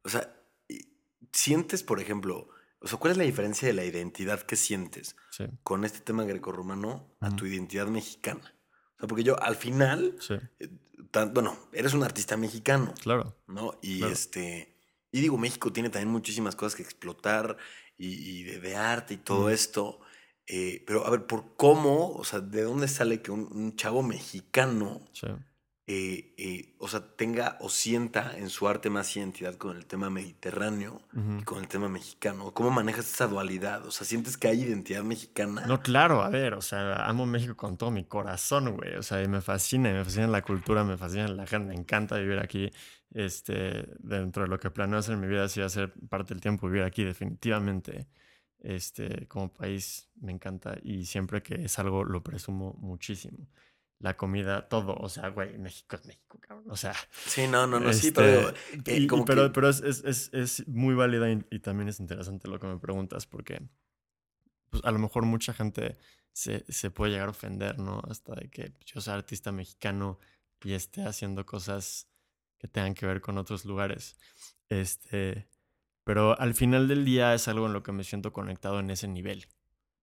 O 0.03 0.09
sea, 0.09 0.29
sientes, 1.33 1.83
por 1.83 2.01
ejemplo, 2.01 2.49
o 2.81 2.89
sea, 2.89 2.99
¿cuál 2.99 3.13
es 3.13 3.17
la 3.17 3.25
diferencia 3.25 3.67
de 3.69 3.75
la 3.75 3.85
identidad 3.85 4.41
que 4.43 4.57
sientes 4.57 5.17
Sí, 5.31 5.45
con 5.63 5.85
este 5.85 6.01
tema 6.01 6.25
grecorromano 6.25 7.15
a 7.21 7.35
tu 7.35 7.47
identidad 7.47 7.87
mexicana? 7.87 8.55
O 8.97 8.99
sea, 9.01 9.09
porque 9.09 9.25
yo 9.25 9.41
al 9.43 9.57
final, 9.57 10.17
sí, 10.21 10.35
eh, 10.59 10.69
tan- 11.17 11.33
bueno, 11.33 11.57
eres 11.73 11.95
un 11.95 12.03
artista 12.03 12.37
mexicano, 12.37 12.93
claro. 13.03 13.35
¿no? 13.47 13.79
Y 13.81 13.99
Claro. 13.99 14.13
este, 14.13 14.77
y 15.11 15.21
digo, 15.23 15.39
México 15.39 15.73
tiene 15.73 15.89
también 15.89 16.11
muchísimas 16.13 16.55
cosas 16.57 16.77
que 16.77 16.83
explotar 16.83 17.57
y, 17.97 18.09
y 18.41 18.43
de, 18.45 18.61
de 18.61 18.77
arte 18.77 19.15
y 19.15 19.17
todo 19.19 19.49
esto. 19.51 20.01
eh, 20.49 20.85
pero 20.87 21.05
a 21.07 21.11
ver, 21.11 21.27
¿por 21.27 21.57
cómo? 21.57 22.11
O 22.15 22.23
sea, 22.25 22.39
¿de 22.41 22.63
dónde 22.63 22.87
sale 22.87 23.21
que 23.23 23.31
un, 23.33 23.49
un 23.51 23.75
chavo 23.77 24.03
mexicano, 24.03 25.01
Sí. 25.13 25.27
Eh, 25.89 26.35
eh, 26.37 26.75
o 26.79 26.89
sea, 26.89 27.15
tenga 27.15 27.59
o 27.61 27.69
sienta 27.69 28.37
en 28.37 28.51
su 28.51 28.67
arte 28.67 28.91
más 28.91 29.17
identidad 29.17 29.55
con 29.55 29.77
el 29.77 29.87
tema 29.87 30.11
mediterráneo 30.11 31.01
Ujú. 31.13 31.39
y 31.39 31.45
con 31.45 31.59
el 31.59 31.69
tema 31.69 31.89
mexicano? 31.89 32.53
¿Cómo 32.53 32.73
manejas 32.73 33.09
esa 33.13 33.29
dualidad? 33.29 33.87
O 33.87 33.93
sea, 33.93 34.05
¿sientes 34.05 34.37
que 34.37 34.49
hay 34.49 34.63
identidad 34.63 35.05
mexicana? 35.05 35.65
No, 35.67 35.81
claro, 35.81 36.23
a 36.23 36.29
ver, 36.29 36.55
o 36.55 36.61
sea, 36.61 37.07
amo 37.07 37.25
México 37.25 37.57
con 37.57 37.77
todo 37.77 37.93
mi 37.93 38.05
corazón, 38.05 38.75
güey. 38.77 38.97
O 38.97 39.03
sea, 39.05 39.23
y 39.23 39.29
me 39.29 39.41
fascina, 39.41 39.91
y 39.91 39.93
me 39.93 40.05
fascina 40.05 40.27
la 40.27 40.43
cultura, 40.43 40.83
me 40.83 40.97
fascina 40.97 41.29
la 41.29 41.47
gente, 41.47 41.69
me 41.69 41.75
encanta 41.75 42.17
vivir 42.19 42.41
aquí. 42.41 42.69
Este, 43.11 43.87
dentro 44.01 44.43
de 44.43 44.49
lo 44.49 44.59
que 44.59 44.73
planeo 44.73 44.99
hacer 44.99 45.15
en 45.15 45.21
mi 45.21 45.29
vida, 45.29 45.49
sí 45.49 45.61
va 45.61 45.67
a 45.67 45.69
ser 45.71 45.95
parte 46.09 46.35
del 46.35 46.41
tiempo 46.41 46.67
vivir 46.67 46.83
aquí, 46.83 47.05
definitivamente. 47.05 48.09
Este, 48.59 49.29
como 49.29 49.53
país, 49.53 50.11
me 50.17 50.33
encanta. 50.33 50.77
Y 50.83 51.05
siempre 51.05 51.43
que 51.43 51.55
es 51.65 51.79
algo, 51.79 52.03
lo 52.05 52.25
presumo 52.25 52.75
muchísimo. 52.81 53.47
La 53.99 54.17
comida, 54.17 54.69
todo, 54.69 54.95
o 54.95 55.09
sea, 55.09 55.29
güey, 55.29 55.57
México 55.59 55.97
es 55.97 56.05
México, 56.05 56.39
cabrón. 56.41 56.67
O 56.71 56.77
sea, 56.77 56.95
Sí, 57.27 57.49
no, 57.49 57.67
no, 57.67 57.81
no, 57.81 57.91
sí, 57.95 58.09
este, 58.09 58.13
pero 58.21 58.37
digo, 58.37 58.51
eh, 58.51 59.01
y- 59.01 59.25
pero, 59.25 59.45
que... 59.47 59.51
pero 59.55 59.69
es, 59.71 59.81
es, 59.81 60.05
es, 60.05 60.31
es 60.35 60.69
muy 60.69 60.95
válida 60.95 61.31
y, 61.31 61.45
y 61.51 61.61
también 61.61 61.89
es 61.89 61.99
interesante 61.99 62.47
lo 62.49 62.61
que 62.61 62.67
me 62.67 62.79
preguntas, 62.79 63.27
porque 63.27 63.63
pues, 64.71 64.85
a 64.85 64.91
lo 64.91 64.99
mejor 64.99 65.25
mucha 65.25 65.55
gente 65.55 65.97
se, 66.33 66.65
se 66.71 66.91
puede 66.91 67.13
llegar 67.13 67.29
a 67.29 67.31
ofender, 67.31 67.79
¿no? 67.79 68.03
Hasta 68.09 68.35
de 68.35 68.51
que 68.51 68.75
yo 68.85 69.01
sea 69.01 69.15
artista 69.15 69.51
mexicano 69.51 70.19
y 70.63 70.75
esté 70.75 71.05
haciendo 71.05 71.47
cosas 71.47 72.09
que 72.59 72.69
tengan 72.69 72.95
que 72.95 73.07
ver 73.07 73.21
con 73.23 73.39
otros 73.39 73.65
lugares. 73.65 74.17
Este, 74.69 75.49
pero 76.05 76.39
al 76.39 76.55
final 76.55 76.89
del 76.89 77.05
día 77.05 77.33
es 77.35 77.49
algo 77.49 77.67
en 77.67 77.73
lo 77.73 77.83
que 77.83 77.93
me 77.93 78.05
siento 78.05 78.33
conectado 78.33 78.81
en 78.81 78.91
ese 78.91 79.09
nivel. 79.09 79.47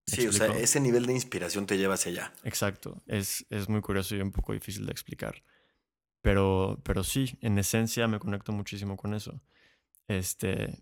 ¿Me 0.07 0.15
Sí, 0.15 0.27
o 0.27 0.31
sea, 0.31 0.47
explico? 0.47 0.63
ese 0.63 0.79
nivel 0.79 1.05
de 1.05 1.13
inspiración 1.13 1.65
te 1.65 1.77
lleva 1.77 1.95
hacia 1.95 2.11
allá. 2.11 2.33
Exacto. 2.43 3.01
Es, 3.07 3.45
es 3.49 3.69
muy 3.69 3.81
curioso 3.81 4.15
y 4.15 4.21
un 4.21 4.31
poco 4.31 4.53
difícil 4.53 4.85
de 4.85 4.91
explicar. 4.91 5.43
Pero, 6.21 6.79
pero 6.83 7.03
sí, 7.03 7.37
en 7.41 7.57
esencia 7.59 8.07
me 8.07 8.19
conecto 8.19 8.51
muchísimo 8.53 8.97
con 8.97 9.13
eso. 9.13 9.41
Este, 10.07 10.79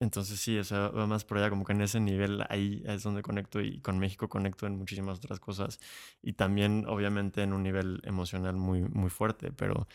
entonces 0.00 0.40
sí, 0.40 0.58
o 0.58 0.64
sea, 0.64 0.88
va 0.88 1.06
más 1.06 1.24
por 1.24 1.38
allá, 1.38 1.50
como 1.50 1.64
que 1.64 1.72
en 1.72 1.82
ese 1.82 2.00
nivel 2.00 2.44
ahí 2.48 2.82
es 2.86 3.02
donde 3.04 3.22
conecto 3.22 3.60
y 3.60 3.80
con 3.80 3.98
México 3.98 4.28
conecto 4.28 4.66
en 4.66 4.76
muchísimas 4.78 5.18
otras 5.18 5.40
cosas. 5.40 5.80
Y 6.22 6.34
también, 6.34 6.86
obviamente, 6.88 7.42
en 7.42 7.52
un 7.52 7.62
nivel 7.62 8.00
emocional 8.04 8.56
muy, 8.56 8.82
muy 8.82 9.10
fuerte, 9.10 9.52
pero 9.52 9.88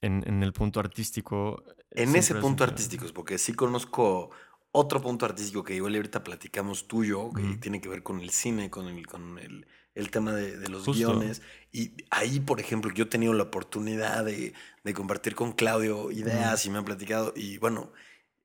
en, 0.00 0.24
en 0.26 0.42
el 0.42 0.52
punto 0.52 0.80
artístico. 0.80 1.62
eh, 1.90 2.02
En 2.02 2.16
ese 2.16 2.34
es 2.34 2.40
punto 2.40 2.64
un- 2.64 2.70
artístico, 2.70 3.04
es 3.04 3.12
porque 3.12 3.38
sí 3.38 3.54
conozco 3.54 4.30
otro 4.72 5.00
punto 5.00 5.26
artístico 5.26 5.64
que 5.64 5.74
igual 5.74 5.94
ahorita 5.96 6.22
platicamos 6.24 6.86
tuyo, 6.88 7.32
que 7.32 7.56
tiene 7.56 7.80
que 7.80 7.88
ver 7.88 8.02
con 8.02 8.20
el 8.20 8.30
cine, 8.30 8.70
con 8.70 8.86
el, 8.88 9.06
con 9.06 9.38
el, 9.38 9.66
el 9.94 10.10
tema 10.10 10.32
de, 10.32 10.56
de 10.58 10.68
los 10.68 10.84
Justo. 10.84 10.92
guiones. 10.92 11.42
Y 11.72 11.92
ahí, 12.10 12.40
por 12.40 12.60
ejemplo, 12.60 12.92
yo 12.92 13.04
he 13.04 13.06
tenido 13.08 13.32
la 13.34 13.44
oportunidad 13.44 14.24
de, 14.24 14.54
de 14.84 14.94
compartir 14.94 15.34
con 15.34 15.52
Claudio 15.52 16.10
ideas 16.12 16.64
y 16.66 16.70
me 16.70 16.78
han 16.78 16.84
platicado. 16.84 17.32
Y 17.36 17.58
bueno, 17.58 17.92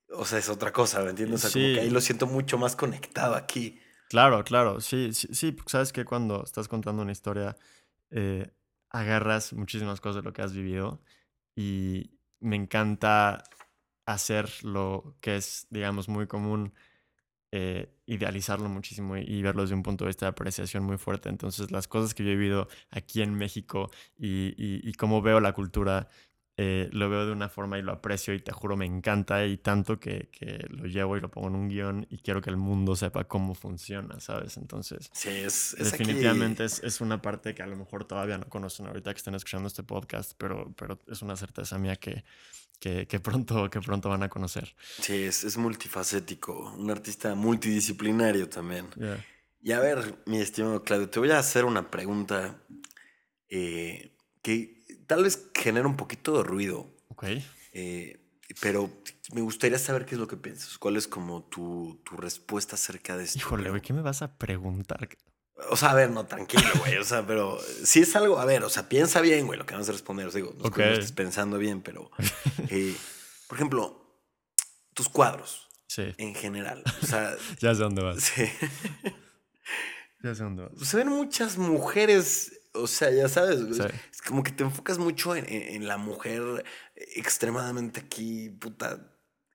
o 0.10 0.26
sea, 0.26 0.40
es 0.40 0.50
otra 0.50 0.74
cosa, 0.74 1.02
¿me 1.04 1.12
entiendes? 1.12 1.42
O 1.46 1.50
sea, 1.50 1.52
como 1.52 1.72
que 1.72 1.80
ahí 1.82 1.90
lo 1.90 2.02
siento 2.02 2.28
mucho 2.28 2.58
más 2.58 2.76
conectado 2.76 3.36
aquí. 3.36 3.80
Claro, 4.10 4.44
claro, 4.44 4.82
sí, 4.82 5.14
sí, 5.14 5.28
sí, 5.34 5.52
porque 5.52 5.72
sabes 5.72 5.92
que 5.92 6.06
cuando 6.06 6.44
estás 6.44 6.68
contando 6.68 7.02
una 7.02 7.12
historia, 7.12 7.58
eh, 8.12 8.52
agarras 8.90 9.54
muchísimas 9.54 10.00
cosas 10.00 10.18
de 10.18 10.22
lo 10.24 10.34
que 10.34 10.42
has 10.44 10.54
vivido 10.54 11.02
y 11.56 12.12
me 12.40 12.56
encanta 12.56 13.44
hacer 14.06 14.50
lo 14.64 15.16
que 15.22 15.38
es, 15.38 15.68
digamos, 15.70 16.08
muy 16.10 16.28
común, 16.28 16.74
eh, 17.52 17.90
idealizarlo 18.06 18.68
muchísimo 18.70 19.18
y, 19.18 19.22
y 19.22 19.42
verlo 19.42 19.62
desde 19.62 19.76
un 19.76 19.84
punto 19.84 20.04
de 20.04 20.10
vista 20.10 20.26
de 20.26 20.32
apreciación 20.32 20.84
muy 20.84 20.98
fuerte. 20.98 21.30
Entonces, 21.30 21.72
las 21.72 21.88
cosas 21.88 22.14
que 22.14 22.24
yo 22.24 22.32
he 22.32 22.36
vivido 22.36 22.68
aquí 22.92 23.22
en 23.22 23.34
México 23.36 23.90
y, 24.18 24.54
y, 24.58 24.82
y 24.84 24.94
cómo 24.94 25.22
veo 25.22 25.40
la 25.40 25.54
cultura, 25.54 26.08
eh, 26.58 26.90
lo 26.94 27.10
veo 27.10 27.26
de 27.26 27.34
una 27.34 27.50
forma 27.50 27.78
y 27.78 27.82
lo 27.82 27.92
aprecio 27.92 28.34
y 28.34 28.40
te 28.40 28.54
juro 28.54 28.78
me 28.78 28.86
encanta 28.86 29.46
y 29.46 29.58
tanto 29.58 30.00
que, 30.00 30.30
que 30.32 30.66
lo 30.70 30.86
llevo 30.86 31.18
y 31.18 31.22
lo 31.22 31.30
pongo 31.30 31.50
en 31.50 31.56
un 31.56 31.68
guion 31.68 32.08
y 32.10 32.20
quiero 32.20 32.42
que 32.42 32.50
el 32.50 32.56
mundo 32.56 32.96
sepa 32.96 33.26
cómo 33.26 33.56
funciona, 33.56 34.22
¿sabes? 34.22 34.56
Entonces, 34.56 35.10
Sí, 35.12 35.30
es, 35.30 35.76
definitivamente 35.78 36.64
es, 36.64 36.82
es 36.82 37.02
una 37.02 37.22
parte 37.22 37.54
que 37.54 37.62
a 37.62 37.68
lo 37.68 37.76
mejor 37.76 38.06
todavía 38.06 38.38
no 38.38 38.48
conocen 38.48 38.88
ahorita 38.88 39.14
que 39.14 39.18
estén 39.18 39.36
escuchando 39.36 39.68
este 39.68 39.84
podcast, 39.84 40.32
pero, 40.38 40.74
pero 40.78 40.98
es 41.08 41.22
una 41.22 41.36
certeza 41.36 41.78
mía 41.78 41.98
que, 41.98 42.24
que, 42.80 43.08
que 43.08 43.20
pronto, 43.20 43.70
que 43.70 43.82
pronto 43.82 44.10
van 44.10 44.24
a 44.24 44.30
conocer. 44.30 44.76
Sí, 45.02 45.24
es, 45.24 45.44
es 45.44 45.58
multifacético, 45.58 46.74
un 46.78 46.90
artista 46.92 47.36
multidisciplinario 47.36 48.50
también. 48.50 48.90
Yeah. 48.96 49.26
Y 49.62 49.72
a 49.72 49.80
ver, 49.80 50.22
mi 50.26 50.38
estimado 50.38 50.84
Claudio, 50.84 51.10
te 51.10 51.20
voy 51.20 51.32
a 51.32 51.40
hacer 51.40 51.66
una 51.66 51.90
pregunta 51.90 52.62
eh, 53.50 54.16
que 54.42 54.86
tal 55.08 55.24
vez 55.24 55.50
genera 55.56 55.88
un 55.88 55.98
poquito 55.98 56.38
de 56.38 56.44
ruido. 56.44 56.96
Ok. 57.08 57.26
Eh, 57.74 58.20
pero 58.62 59.02
me 59.34 59.42
gustaría 59.42 59.80
saber 59.80 60.06
qué 60.06 60.16
es 60.16 60.20
lo 60.20 60.28
que 60.28 60.38
piensas. 60.38 60.78
¿Cuál 60.78 60.98
es 60.98 61.08
como 61.08 61.44
tu, 61.46 62.00
tu 62.06 62.16
respuesta 62.16 62.76
acerca 62.76 63.18
de 63.18 63.24
esto? 63.24 63.40
Híjole, 63.40 63.70
güey, 63.70 63.82
¿qué 63.82 63.94
me 63.94 64.02
vas 64.02 64.22
a 64.22 64.38
preguntar? 64.38 65.10
O 65.70 65.78
sea, 65.78 65.92
a 65.92 65.96
ver, 65.96 66.10
no, 66.12 66.26
tranquilo, 66.26 66.68
güey. 66.80 66.98
O 66.98 67.04
sea, 67.06 67.26
pero 67.26 67.58
si 67.84 68.02
es 68.02 68.16
algo, 68.16 68.40
a 68.40 68.46
ver, 68.46 68.64
o 68.64 68.70
sea, 68.70 68.90
piensa 68.90 69.22
bien, 69.22 69.46
güey, 69.48 69.58
lo 69.58 69.66
que 69.66 69.74
vamos 69.74 69.88
a 69.90 69.94
responder. 69.94 70.28
O 70.28 70.32
sea, 70.32 70.42
digo, 70.42 70.54
no 70.58 70.66
es 70.66 70.72
que 70.72 70.82
no 70.82 70.88
Ok. 70.90 70.94
estés 70.94 71.12
pensando 71.14 71.58
bien, 71.58 71.82
pero, 71.82 72.12
eh, 72.70 72.96
por 73.48 73.58
ejemplo, 73.58 74.22
tus 74.94 75.08
cuadros 75.10 75.62
Sí, 75.88 76.14
en 76.18 76.36
general. 76.36 76.84
O 77.02 77.06
sea, 77.06 77.36
ya 77.62 77.74
sé 77.74 77.82
dónde 77.84 78.04
vas. 78.04 78.32
Ya 80.24 80.34
sé 80.34 80.44
dónde 80.44 80.64
vas. 80.64 80.88
se 80.88 80.98
ven 80.98 81.10
muchas 81.10 81.58
mujeres, 81.58 82.60
o 82.74 82.88
sea, 82.88 83.12
ya 83.12 83.30
sabes, 83.30 83.64
güey, 83.64 83.76
Sí. 83.80 83.96
es 84.12 84.22
como 84.24 84.42
que 84.44 84.52
te 84.52 84.64
enfocas 84.64 84.98
mucho 84.98 85.36
en, 85.36 85.46
en- 85.48 85.76
en 85.76 85.88
la 85.88 85.98
mujer 85.98 86.66
extremadamente 86.96 88.00
aquí, 88.00 88.50
puta, 88.50 89.12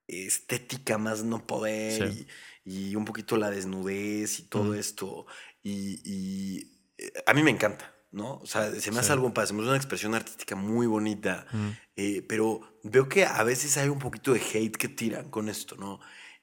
estética 0.07 0.97
más 0.97 1.23
no 1.23 1.45
poder 1.45 2.09
Sí. 2.11 2.27
y, 2.65 2.89
y 2.91 2.95
un 2.95 3.03
poquito 3.05 3.35
la 3.37 3.49
desnudez 3.49 4.39
y 4.39 4.43
todo 4.43 4.73
esto. 4.73 5.25
Y, 5.63 6.01
y, 6.03 6.79
eh, 6.97 7.11
a 7.25 7.33
mí 7.33 7.43
me 7.43 7.51
encanta, 7.51 7.93
¿no? 8.11 8.35
O 8.37 8.45
sea, 8.45 8.71
se 8.79 8.91
me 8.91 8.99
hace 8.99 9.07
Sí. 9.07 9.13
algo 9.13 9.33
padre, 9.33 9.47
se 9.47 9.53
me 9.53 9.61
hace 9.61 9.67
una 9.69 9.77
expresión 9.77 10.15
artística 10.15 10.55
muy 10.55 10.87
bonita. 10.87 11.45
Mm, 11.51 11.69
Eh, 11.97 12.25
pero 12.27 12.61
veo 12.83 13.07
que 13.07 13.25
a 13.25 13.43
veces 13.43 13.77
hay 13.77 13.89
un 13.89 13.99
poquito 13.99 14.33
de 14.33 14.39
hate 14.41 14.75
que 14.75 14.87
tiran 14.89 15.29
con 15.29 15.49
esto, 15.49 15.75
¿no? 15.75 15.99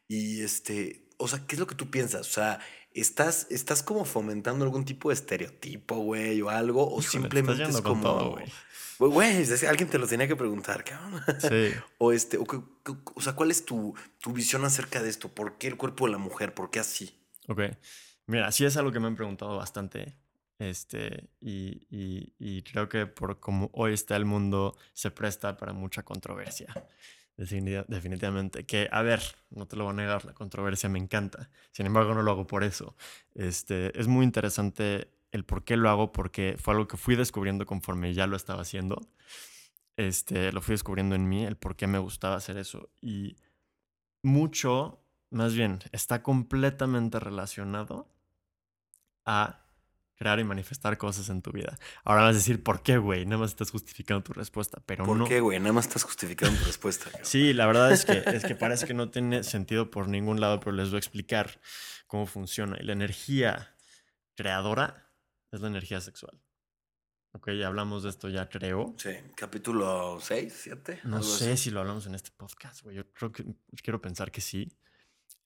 Y 0.07 0.43
este, 0.43 1.09
o 1.19 1.27
sea, 1.27 1.45
¿qué 1.47 1.57
es 1.57 1.59
lo 1.59 1.67
que 1.67 1.75
tú 1.75 1.91
piensas? 1.91 2.29
O 2.29 2.31
sea, 2.33 2.61
¿estás, 2.93 3.49
estás 3.51 3.83
como 3.83 4.05
fomentando 4.05 4.65
algún 4.65 4.85
tipo 4.85 5.09
de 5.09 5.15
estereotipo, 5.15 5.97
güey, 5.97 6.41
o 6.43 6.49
algo? 6.49 6.85
¿O 6.85 7.01
Híjole, 7.01 7.05
te 7.05 7.11
simplemente 7.11 7.63
estás 7.65 7.77
es 7.77 7.81
como... 7.83 8.03
todo, 8.03 8.31
güey. 8.33 8.47
Alguien 9.69 9.89
te 9.89 9.99
lo 9.99 10.07
tenía 10.07 10.27
que 10.29 10.37
preguntar, 10.37 10.85
cabrón. 10.85 11.23
Sí. 11.41 11.73
o 11.99 12.13
este, 12.13 12.39
o 12.39 13.21
sea, 13.21 13.33
¿cuál 13.35 13.51
es 13.51 13.65
tu, 13.65 13.95
tu 14.21 14.33
visión 14.33 14.65
acerca 14.65 15.03
de 15.03 15.09
esto? 15.09 15.29
¿Por 15.29 15.57
qué 15.59 15.67
el 15.69 15.77
cuerpo 15.77 16.07
de 16.07 16.13
la 16.13 16.19
mujer? 16.19 16.55
¿Por 16.55 16.71
qué 16.71 16.79
así? 16.81 17.15
Ok. 17.49 17.61
Mira, 18.29 18.53
sí 18.53 18.65
es 18.65 18.77
algo 18.77 18.93
que 18.93 19.01
me 19.01 19.07
han 19.09 19.17
preguntado 19.17 19.57
bastante. 19.57 20.15
Este, 20.59 21.31
y, 21.41 21.87
y- 21.91 22.35
y 22.39 22.63
creo 22.63 22.89
que 22.89 23.07
por 23.07 23.41
como 23.41 23.71
hoy 23.73 23.95
está 23.95 24.17
el 24.17 24.25
mundo, 24.25 24.77
se 24.93 25.11
presta 25.11 25.57
para 25.57 25.73
mucha 25.73 26.05
controversia. 26.05 26.69
Definitivamente. 27.37 28.67
Que, 28.67 28.89
a 28.93 29.03
ver, 29.03 29.23
no 29.51 29.67
te 29.67 29.77
lo 29.77 29.85
voy 29.85 29.93
a 29.93 29.97
negar, 29.97 30.25
la 30.25 30.35
controversia 30.35 30.89
me 30.89 30.99
encanta. 30.99 31.51
Sin 31.73 31.87
embargo, 31.87 32.15
no 32.15 32.23
lo 32.23 32.33
hago 32.33 32.47
por 32.47 32.65
eso. 32.65 32.97
Este, 33.35 33.99
es 33.99 34.09
muy 34.09 34.25
interesante 34.25 35.11
el 35.33 35.45
por 35.45 35.65
qué 35.65 35.77
lo 35.77 35.89
hago, 35.91 36.13
porque 36.13 36.57
fue 36.59 36.75
algo 36.75 36.89
que 36.89 36.97
fui 36.97 37.17
descubriendo 37.17 37.67
conforme 37.67 38.13
ya 38.15 38.27
lo 38.27 38.37
estaba 38.37 38.63
haciendo. 38.63 39.01
Este, 39.97 40.53
lo 40.53 40.61
fui 40.63 40.75
descubriendo 40.75 41.15
en 41.17 41.29
mí, 41.29 41.45
el 41.47 41.57
por 41.57 41.77
qué 41.77 41.87
me 41.87 41.99
gustaba 41.99 42.37
hacer 42.37 42.57
eso. 42.59 42.91
Y 43.01 43.37
mucho, 44.23 45.01
más 45.31 45.55
bien, 45.55 45.81
está 45.93 46.23
completamente 46.23 47.21
relacionado 47.21 48.09
a 49.29 49.61
crear 50.17 50.41
y 50.41 50.45
manifestar 50.45 50.99
cosas 50.99 51.29
en 51.29 51.43
tu 51.43 51.53
vida. 51.53 51.79
Ahora 52.03 52.23
vas 52.23 52.35
a 52.35 52.39
decir, 52.39 52.63
¿por 52.65 52.83
qué, 52.83 52.99
güey? 52.99 53.25
Nada 53.25 53.39
más 53.43 53.51
estás 53.51 53.71
justificando 53.71 54.25
tu 54.25 54.33
respuesta, 54.33 54.83
pero 54.85 55.05
¿Por 55.05 55.17
no. 55.17 55.27
qué, 55.27 55.41
güey? 55.41 55.61
Nada 55.61 55.73
más 55.75 55.87
estás 55.87 56.03
justificando 56.03 56.59
tu 56.59 56.65
respuesta. 56.65 57.05
cabrón. 57.05 57.25
Sí, 57.25 57.53
la 57.53 57.67
verdad 57.67 57.93
es 57.93 58.05
que, 58.05 58.25
es 58.27 58.45
que 58.45 58.57
parece 58.57 58.87
que 58.87 58.95
no 58.95 59.11
tiene 59.11 59.45
sentido 59.45 59.91
por 59.93 60.09
ningún 60.09 60.41
lado, 60.41 60.59
pero 60.59 60.73
les 60.73 60.89
voy 60.89 60.97
a 60.97 60.99
explicar 60.99 61.61
cómo 62.09 62.27
funciona. 62.27 62.77
Y 62.81 62.85
la 62.85 62.95
energía 62.95 63.77
creadora 64.35 65.13
es 65.53 65.61
la 65.61 65.69
energía 65.69 66.01
sexual. 66.01 66.41
Ok, 67.33 67.51
ya 67.53 67.69
hablamos 67.69 68.03
de 68.03 68.09
esto, 68.09 68.29
ya 68.29 68.49
creo. 68.49 68.95
Sí, 68.99 69.11
capítulo 69.37 70.19
6, 70.21 70.53
7. 70.63 71.01
No 71.05 71.23
sé 71.23 71.57
si 71.57 71.71
lo 71.71 71.81
hablamos 71.81 72.07
en 72.07 72.15
este 72.17 72.31
podcast, 72.31 72.83
güey. 72.83 72.97
Yo 72.97 73.13
creo 73.13 73.31
que 73.31 73.45
quiero 73.83 74.01
pensar 74.01 74.33
que 74.33 74.41
sí. 74.41 74.73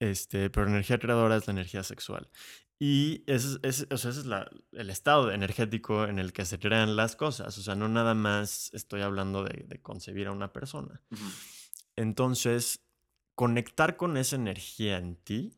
Este, 0.03 0.51
pero 0.51 0.67
energía 0.67 0.99
creadora 0.99 1.37
es 1.37 1.47
la 1.47 1.53
energía 1.53 1.85
sexual. 1.85 2.29
Y 2.81 3.23
ese, 3.29 3.59
es- 3.63 3.83
ese- 3.83 3.95
o 3.95 3.97
sea, 3.97 4.11
ese 4.11 4.19
es 4.21 4.27
la- 4.27 4.51
el 4.73 4.91
estado 4.91 5.31
energético 5.31 6.07
en 6.07 6.19
el 6.19 6.33
que 6.33 6.45
se 6.45 6.59
crean 6.59 6.97
las 6.97 7.15
cosas. 7.15 7.57
O 7.57 7.63
sea, 7.63 7.77
no 7.77 7.87
nada 7.89 8.13
más 8.15 8.71
estoy 8.75 9.03
hablando 9.03 9.45
de, 9.45 9.65
de 9.69 9.81
concebir 9.81 10.27
a 10.27 10.33
una 10.33 10.53
persona. 10.53 11.01
Entonces, 11.95 12.85
conectar 13.37 13.97
con 13.97 14.17
esa 14.17 14.35
energía 14.35 14.99
en 14.99 15.15
ti 15.15 15.55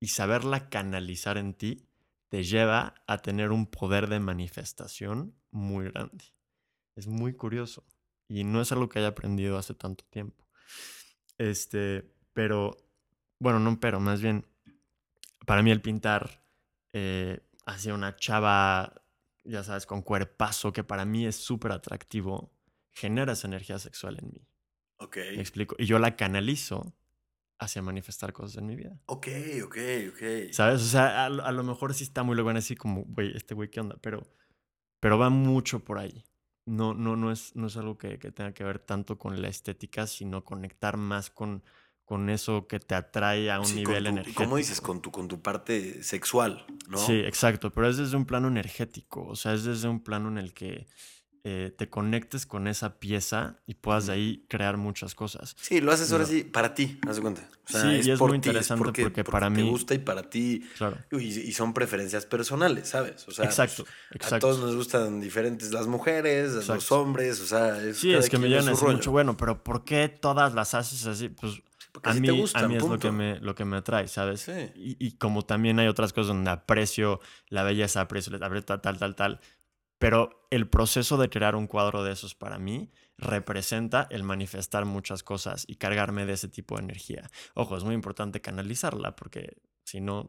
y 0.00 0.08
saberla 0.08 0.68
canalizar 0.68 1.38
en 1.38 1.54
ti 1.54 1.86
te 2.30 2.42
lleva 2.42 2.94
a 3.06 3.18
tener 3.18 3.52
un 3.52 3.66
poder 3.66 4.08
de 4.08 4.18
manifestación 4.18 5.36
muy 5.52 5.90
grande. 5.90 6.24
Es 6.96 7.06
muy 7.06 7.34
curioso 7.34 7.84
y 8.26 8.42
no 8.42 8.60
es 8.60 8.72
algo 8.72 8.88
que 8.88 8.98
haya 8.98 9.08
aprendido 9.08 9.56
hace 9.56 9.74
tanto 9.74 10.04
tiempo. 10.10 10.48
Este, 11.38 12.10
pero, 12.32 12.76
bueno, 13.42 13.58
no, 13.58 13.78
pero 13.80 13.98
más 14.00 14.22
bien, 14.22 14.46
para 15.46 15.62
mí 15.62 15.70
el 15.70 15.80
pintar 15.82 16.44
eh, 16.92 17.40
hacia 17.66 17.94
una 17.94 18.14
chava, 18.16 19.02
ya 19.44 19.64
sabes, 19.64 19.86
con 19.86 20.02
cuerpazo, 20.02 20.72
que 20.72 20.84
para 20.84 21.04
mí 21.04 21.26
es 21.26 21.36
súper 21.36 21.72
atractivo, 21.72 22.52
genera 22.92 23.32
esa 23.32 23.48
energía 23.48 23.78
sexual 23.78 24.18
en 24.20 24.30
mí. 24.30 24.46
Ok. 24.98 25.16
¿Me 25.34 25.40
explico? 25.40 25.74
Y 25.78 25.86
yo 25.86 25.98
la 25.98 26.14
canalizo 26.16 26.94
hacia 27.58 27.82
manifestar 27.82 28.32
cosas 28.32 28.58
en 28.58 28.66
mi 28.66 28.76
vida. 28.76 29.00
Ok, 29.06 29.28
ok, 29.64 29.76
ok. 30.12 30.52
¿Sabes? 30.52 30.82
O 30.82 30.86
sea, 30.86 31.24
a, 31.24 31.28
lo- 31.28 31.44
a 31.44 31.52
lo 31.52 31.62
mejor 31.64 31.94
sí 31.94 32.04
está 32.04 32.22
muy 32.22 32.34
luego 32.34 32.50
así 32.50 32.76
como, 32.76 33.02
güey, 33.04 33.36
este 33.36 33.54
güey, 33.54 33.70
¿qué 33.70 33.80
onda? 33.80 33.96
Pero, 34.00 34.22
pero 35.00 35.18
va 35.18 35.30
mucho 35.30 35.80
por 35.84 35.98
ahí. 35.98 36.24
No, 36.64 36.94
no, 36.94 37.16
no, 37.16 37.32
es, 37.32 37.56
no 37.56 37.66
es 37.66 37.76
algo 37.76 37.98
que, 37.98 38.18
que 38.20 38.30
tenga 38.30 38.52
que 38.54 38.62
ver 38.62 38.78
tanto 38.78 39.18
con 39.18 39.42
la 39.42 39.48
estética, 39.48 40.06
sino 40.06 40.44
conectar 40.44 40.96
más 40.96 41.30
con, 41.30 41.64
con 42.12 42.28
eso 42.28 42.66
que 42.66 42.78
te 42.78 42.94
atrae 42.94 43.50
a 43.50 43.58
un 43.58 43.64
Sí, 43.64 43.76
nivel 43.76 44.04
tu- 44.04 44.10
energético. 44.10 44.44
¿Cómo 44.44 44.58
dices? 44.58 44.82
Con 44.82 45.00
tu, 45.00 45.10
con 45.10 45.28
tu 45.28 45.40
parte 45.40 46.02
sexual, 46.02 46.66
¿no? 46.90 46.98
Sí, 46.98 47.14
exacto, 47.14 47.70
pero 47.70 47.88
es 47.88 47.96
desde 47.96 48.18
un 48.18 48.26
plano 48.26 48.48
energético, 48.48 49.24
o 49.26 49.34
sea, 49.34 49.54
es 49.54 49.64
desde 49.64 49.88
un 49.88 50.00
plano 50.04 50.28
en 50.28 50.36
el 50.36 50.52
que 50.52 50.86
eh, 51.44 51.74
te 51.76 51.88
conectes 51.88 52.44
con 52.46 52.68
esa 52.68 53.00
pieza 53.00 53.56
y 53.66 53.74
puedas 53.74 54.06
de 54.06 54.12
ahí 54.12 54.44
crear 54.48 54.76
muchas 54.76 55.14
cosas. 55.14 55.56
Sí, 55.58 55.80
lo 55.80 55.90
haces 55.90 56.12
ahora 56.12 56.22
No. 56.24 56.30
sí 56.30 56.44
para 56.44 56.74
ti, 56.74 57.00
haz 57.08 57.16
de 57.16 57.22
cuenta. 57.22 57.48
O 57.66 57.72
sea, 57.72 57.80
Sí, 57.80 58.08
y 58.08 58.10
es 58.12 58.18
por 58.18 58.28
muy 58.28 58.36
interesante 58.36 59.02
porque 59.02 59.24
para 59.24 59.48
te 59.48 59.62
mí- 59.62 59.68
gusta 59.68 59.94
y 59.94 59.98
para 59.98 60.28
ti. 60.30 60.64
Claro. 60.76 60.98
Y, 61.10 61.16
y 61.40 61.52
son 61.52 61.72
preferencias 61.74 62.26
personales, 62.26 62.90
¿sabes? 62.90 63.26
O 63.26 63.32
sea, 63.32 63.46
exacto, 63.46 63.84
pues, 64.16 64.32
a 64.32 64.38
todos 64.38 64.60
nos 64.60 64.76
gustan 64.76 65.18
diferentes 65.20 65.72
las 65.72 65.86
mujeres, 65.88 66.52
los 66.68 66.92
hombres, 66.92 67.40
o 67.40 67.46
sea, 67.46 67.82
es 67.82 67.96
Sí, 67.98 68.12
es 68.12 68.28
que 68.28 68.38
me 68.38 68.48
rollo. 68.60 68.92
mucho, 68.92 69.10
bueno, 69.10 69.36
pero 69.36 69.64
¿por 69.64 69.82
qué 69.84 70.08
todas 70.08 70.54
las 70.54 70.74
haces 70.74 71.06
así? 71.06 71.28
Pues 71.28 71.54
Porque 71.92 72.10
a 72.10 72.14
mí, 72.14 72.26
te 72.26 72.32
gustan, 72.32 72.64
a 72.64 72.68
mí 72.68 72.76
es 72.76 72.82
lo 72.88 72.98
que, 72.98 73.12
me, 73.12 73.38
lo 73.40 73.54
que 73.54 73.64
me 73.64 73.76
atrae, 73.76 74.08
¿sabes? 74.08 74.40
Sí. 74.40 74.72
Y, 74.74 74.96
y 75.06 75.12
como 75.18 75.42
también 75.42 75.78
hay 75.78 75.88
otras 75.88 76.12
cosas 76.12 76.28
donde 76.28 76.50
aprecio 76.50 77.20
la 77.48 77.62
belleza, 77.62 78.00
aprecio 78.00 78.36
la 78.36 78.62
tal, 78.62 78.80
tal, 78.80 78.98
tal, 78.98 79.14
tal. 79.14 79.40
Pero 79.98 80.48
el 80.50 80.68
proceso 80.68 81.16
de 81.16 81.28
crear 81.28 81.54
un 81.54 81.66
cuadro 81.68 82.02
de 82.02 82.12
esos 82.12 82.34
para 82.34 82.58
mí 82.58 82.90
representa 83.18 84.08
el 84.10 84.24
manifestar 84.24 84.84
muchas 84.84 85.22
cosas 85.22 85.64
y 85.68 85.76
cargarme 85.76 86.26
de 86.26 86.32
ese 86.32 86.48
tipo 86.48 86.76
de 86.76 86.82
energía. 86.82 87.30
Ojo, 87.54 87.76
es 87.76 87.84
muy 87.84 87.94
importante 87.94 88.40
canalizarla 88.40 89.14
porque 89.14 89.58
si 89.84 90.00
no, 90.00 90.28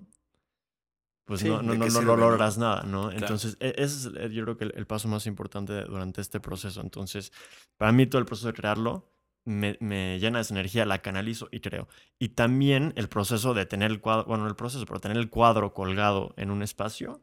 pues 1.25 1.39
Sí, 1.39 1.47
no, 1.47 1.61
no, 1.63 1.71
¿de 1.71 1.77
no, 1.79 1.87
no 2.01 2.15
logras 2.17 2.57
nada, 2.57 2.83
¿no? 2.83 3.09
Entonces, 3.11 3.57
e- 3.59 3.73
ese 3.77 4.09
es 4.09 4.11
eh, 4.15 4.29
yo 4.31 4.43
creo 4.43 4.57
que 4.57 4.65
el, 4.65 4.73
el 4.75 4.85
paso 4.85 5.07
más 5.07 5.25
importante 5.25 5.85
durante 5.85 6.21
este 6.21 6.39
proceso. 6.39 6.81
Entonces, 6.81 7.31
para 7.77 7.91
mí 7.93 8.05
todo 8.05 8.19
el 8.19 8.25
proceso 8.25 8.47
de 8.47 8.53
crearlo 8.53 9.12
me, 9.45 9.77
me 9.79 10.19
llena 10.19 10.39
de 10.39 10.43
esa 10.43 10.53
energía, 10.53 10.85
la 10.85 11.01
canalizo 11.01 11.47
y 11.51 11.59
creo. 11.59 11.87
Y 12.19 12.29
también 12.29 12.93
el 12.95 13.09
proceso 13.09 13.53
de 13.53 13.65
tener 13.65 13.91
el 13.91 13.99
cuadro, 13.99 14.25
bueno, 14.25 14.43
no 14.43 14.49
el 14.49 14.55
proceso, 14.55 14.85
pero 14.85 14.99
tener 14.99 15.17
el 15.17 15.29
cuadro 15.29 15.73
colgado 15.73 16.33
en 16.37 16.51
un 16.51 16.63
espacio, 16.63 17.21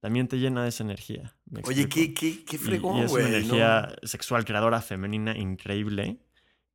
también 0.00 0.28
te 0.28 0.38
llena 0.38 0.62
de 0.62 0.70
esa 0.70 0.82
energía. 0.82 1.36
¿me 1.46 1.62
Oye, 1.66 1.88
qué, 1.88 2.14
qué, 2.14 2.44
qué 2.44 2.58
fregón, 2.58 2.98
y, 2.98 3.00
es 3.02 3.10
güey. 3.10 3.24
una 3.24 3.30
¿no? 3.32 3.36
energía 3.36 3.96
sexual 4.02 4.44
creadora 4.44 4.80
femenina 4.80 5.36
increíble 5.36 6.18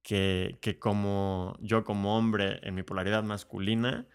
que, 0.03 0.60
que 0.62 0.77
como 0.77 1.58
yo 1.60 1.84
como 1.84 2.17
hombre 2.17 2.59
en 2.61 2.76
mi 2.76 2.84
polaridad 2.84 3.24
masculina, 3.24 4.07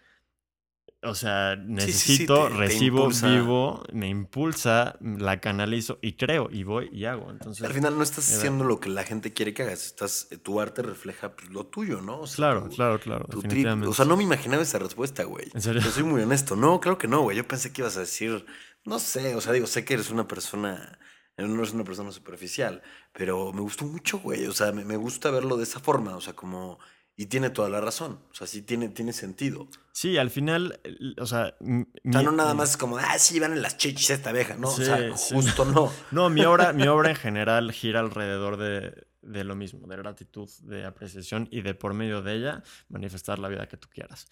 o 1.03 1.15
sea, 1.15 1.55
sí, 1.55 1.61
sí, 1.61 1.67
necesito, 1.71 2.47
te- 2.47 2.53
recibo, 2.55 3.09
vivo, 3.09 3.83
me 3.91 4.07
impulsa, 4.09 4.97
la 5.01 5.39
canalizo 5.41 5.97
y 6.01 6.13
creo 6.13 6.49
y 6.51 6.63
voy 6.63 6.89
y 6.93 7.05
hago. 7.05 7.31
Entonces, 7.31 7.65
Al 7.65 7.73
final 7.73 7.97
no 7.97 8.03
estás 8.03 8.31
haciendo 8.35 8.63
lo 8.65 8.79
que 8.79 8.89
la 8.89 9.03
gente 9.03 9.33
quiere 9.33 9.53
que 9.53 9.63
hagas, 9.63 9.85
estás, 9.85 10.27
tu 10.43 10.59
arte 10.61 10.81
refleja 10.83 11.35
pues, 11.35 11.49
lo 11.49 11.65
tuyo, 11.65 12.01
¿no? 12.01 12.19
O 12.21 12.27
sea, 12.27 12.35
claro, 12.35 12.63
tu- 12.69 12.75
claro, 12.75 12.99
claro, 12.99 13.25
definitivamente. 13.33 13.87
O 13.89 13.93
sea, 13.93 14.05
no 14.05 14.15
me 14.15 14.23
imaginaba 14.23 14.61
esa 14.61 14.77
respuesta, 14.79 15.23
güey. 15.23 15.49
¿En 15.53 15.61
serio? 15.61 15.81
Yo 15.81 15.89
soy 15.91 16.03
muy 16.03 16.21
honesto. 16.21 16.55
No, 16.55 16.79
claro 16.79 16.97
que 16.97 17.07
no, 17.07 17.21
güey. 17.21 17.37
Yo 17.37 17.47
pensé 17.47 17.73
que 17.73 17.81
ibas 17.81 17.97
a 17.97 18.01
decir, 18.01 18.45
no 18.85 18.99
sé, 18.99 19.35
o 19.35 19.41
sea, 19.41 19.53
digo, 19.53 19.67
sé 19.67 19.83
que 19.85 19.95
eres 19.95 20.11
una 20.11 20.27
persona, 20.27 20.99
no 21.37 21.55
eres 21.55 21.73
una 21.73 21.83
persona 21.83 22.11
superficial, 22.11 22.83
pero 23.11 23.51
me 23.53 23.61
gustó 23.61 23.85
mucho, 23.85 24.19
güey. 24.19 24.45
O 24.45 24.53
sea, 24.53 24.71
me, 24.71 24.85
me 24.85 24.97
gusta 24.97 25.31
verlo 25.31 25.57
de 25.57 25.63
esa 25.63 25.79
forma, 25.79 26.15
o 26.15 26.21
sea, 26.21 26.33
como... 26.33 26.77
Y 27.21 27.27
tiene 27.27 27.51
toda 27.51 27.69
la 27.69 27.79
razón. 27.79 28.17
O 28.31 28.33
sea, 28.33 28.47
sí 28.47 28.63
tiene, 28.63 28.89
tiene 28.89 29.13
sentido. 29.13 29.67
Sí, 29.91 30.17
al 30.17 30.31
final, 30.31 30.79
o 31.19 31.27
sea... 31.27 31.55
O 31.59 32.11
sea, 32.11 32.23
no 32.23 32.31
nada 32.31 32.55
más 32.55 32.71
es 32.71 32.77
como, 32.77 32.97
ah, 32.97 33.19
sí, 33.19 33.39
van 33.39 33.53
en 33.53 33.61
las 33.61 33.77
chichis 33.77 34.09
esta 34.09 34.31
abeja, 34.31 34.55
¿no? 34.55 34.69
o 34.69 34.71
sea, 34.71 35.11
justo 35.15 35.63
no. 35.65 35.91
No, 36.09 36.31
mi 36.31 36.43
obra, 36.45 36.73
mi 36.73 36.87
obra 36.87 37.11
en 37.11 37.15
general 37.15 37.71
gira 37.73 37.99
alrededor 37.99 38.57
de, 38.57 39.05
de 39.21 39.43
lo 39.43 39.55
mismo, 39.55 39.85
de 39.85 39.97
gratitud, 39.97 40.49
de 40.63 40.83
apreciación 40.83 41.47
y 41.51 41.61
de 41.61 41.75
por 41.75 41.93
medio 41.93 42.23
de 42.23 42.37
ella 42.37 42.63
manifestar 42.89 43.37
la 43.37 43.49
vida 43.49 43.67
que 43.67 43.77
tú 43.77 43.87
quieras. 43.87 44.27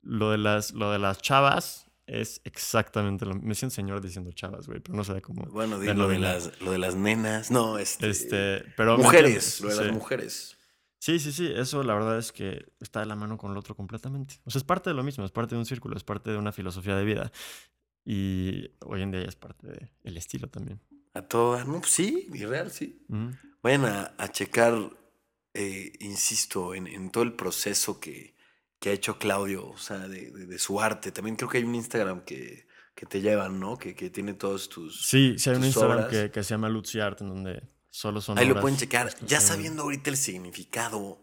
Lo 0.00 0.30
de 0.30 0.38
las, 0.38 0.72
lo 0.72 0.90
de 0.92 0.98
las 0.98 1.20
chavas 1.20 1.88
es 2.06 2.40
exactamente 2.44 3.26
lo 3.26 3.34
Me 3.34 3.54
siento 3.54 3.74
señor 3.74 4.00
diciendo 4.00 4.32
chavas, 4.32 4.66
güey, 4.66 4.80
pero 4.80 4.96
no 4.96 5.04
sé 5.04 5.20
cómo. 5.20 5.42
Bueno, 5.50 5.76
lo, 5.76 6.08
de 6.08 6.18
las, 6.18 6.58
lo 6.62 6.72
de 6.72 6.78
las 6.78 6.94
nenas. 6.94 7.50
No, 7.50 7.76
este. 7.76 8.08
este 8.08 8.64
pero 8.78 8.96
mujeres, 8.96 9.60
lo 9.60 9.68
de 9.68 9.84
las 9.84 9.92
mujeres. 9.92 10.56
Sí, 11.00 11.18
sí, 11.18 11.32
sí. 11.32 11.50
Eso 11.56 11.82
la 11.82 11.94
verdad 11.94 12.18
es 12.18 12.30
que 12.30 12.66
está 12.78 13.00
de 13.00 13.06
la 13.06 13.16
mano 13.16 13.38
con 13.38 13.54
lo 13.54 13.60
otro 13.60 13.74
completamente. 13.74 14.34
O 14.44 14.50
sea, 14.50 14.58
es 14.58 14.64
parte 14.64 14.90
de 14.90 14.94
lo 14.94 15.02
mismo, 15.02 15.24
es 15.24 15.32
parte 15.32 15.54
de 15.54 15.58
un 15.58 15.64
círculo, 15.66 15.96
es 15.96 16.04
parte 16.04 16.30
de 16.30 16.36
una 16.36 16.52
filosofía 16.52 16.94
de 16.94 17.04
vida. 17.04 17.32
Y 18.04 18.70
hoy 18.80 19.02
en 19.02 19.10
día 19.10 19.22
es 19.22 19.34
parte 19.34 19.90
del 20.04 20.16
estilo 20.16 20.48
también. 20.48 20.78
A 21.14 21.22
todo, 21.22 21.64
no, 21.64 21.80
pues 21.80 21.92
sí, 21.92 22.28
irreal, 22.34 22.70
sí. 22.70 23.02
Vayan 23.62 23.84
a, 23.86 24.28
checar, 24.28 24.74
eh, 25.54 25.92
insisto, 26.00 26.74
en, 26.74 26.86
en 26.86 27.10
todo 27.10 27.24
el 27.24 27.32
proceso 27.32 27.98
que, 27.98 28.36
que 28.78 28.90
ha 28.90 28.92
hecho 28.92 29.18
Claudio, 29.18 29.68
o 29.68 29.78
sea, 29.78 30.06
de, 30.06 30.58
su 30.58 30.80
arte. 30.80 31.12
También 31.12 31.36
creo 31.36 31.48
que 31.48 31.58
hay 31.58 31.64
un 31.64 31.74
Instagram 31.74 32.24
que, 32.26 32.66
que 32.94 33.06
te 33.06 33.22
llevan, 33.22 33.58
¿no? 33.58 33.78
Que, 33.78 33.94
que, 33.94 34.10
tiene 34.10 34.34
todos 34.34 34.68
tus. 34.68 35.06
Sí, 35.06 35.38
sí, 35.38 35.48
hay 35.48 35.56
un 35.56 35.64
Instagram 35.64 36.10
que, 36.10 36.30
que, 36.30 36.42
se 36.44 36.50
llama 36.50 36.68
Lucy 36.68 37.00
Art, 37.00 37.22
en 37.22 37.28
donde 37.28 37.62
solo 37.90 38.20
son. 38.20 38.38
Ahí 38.38 38.46
lo 38.46 38.60
pueden 38.60 38.78
checar. 38.78 39.14
Ya 39.26 39.40
sabiendo 39.40 39.82
ahorita 39.82 40.10
el 40.10 40.16
significado, 40.16 41.20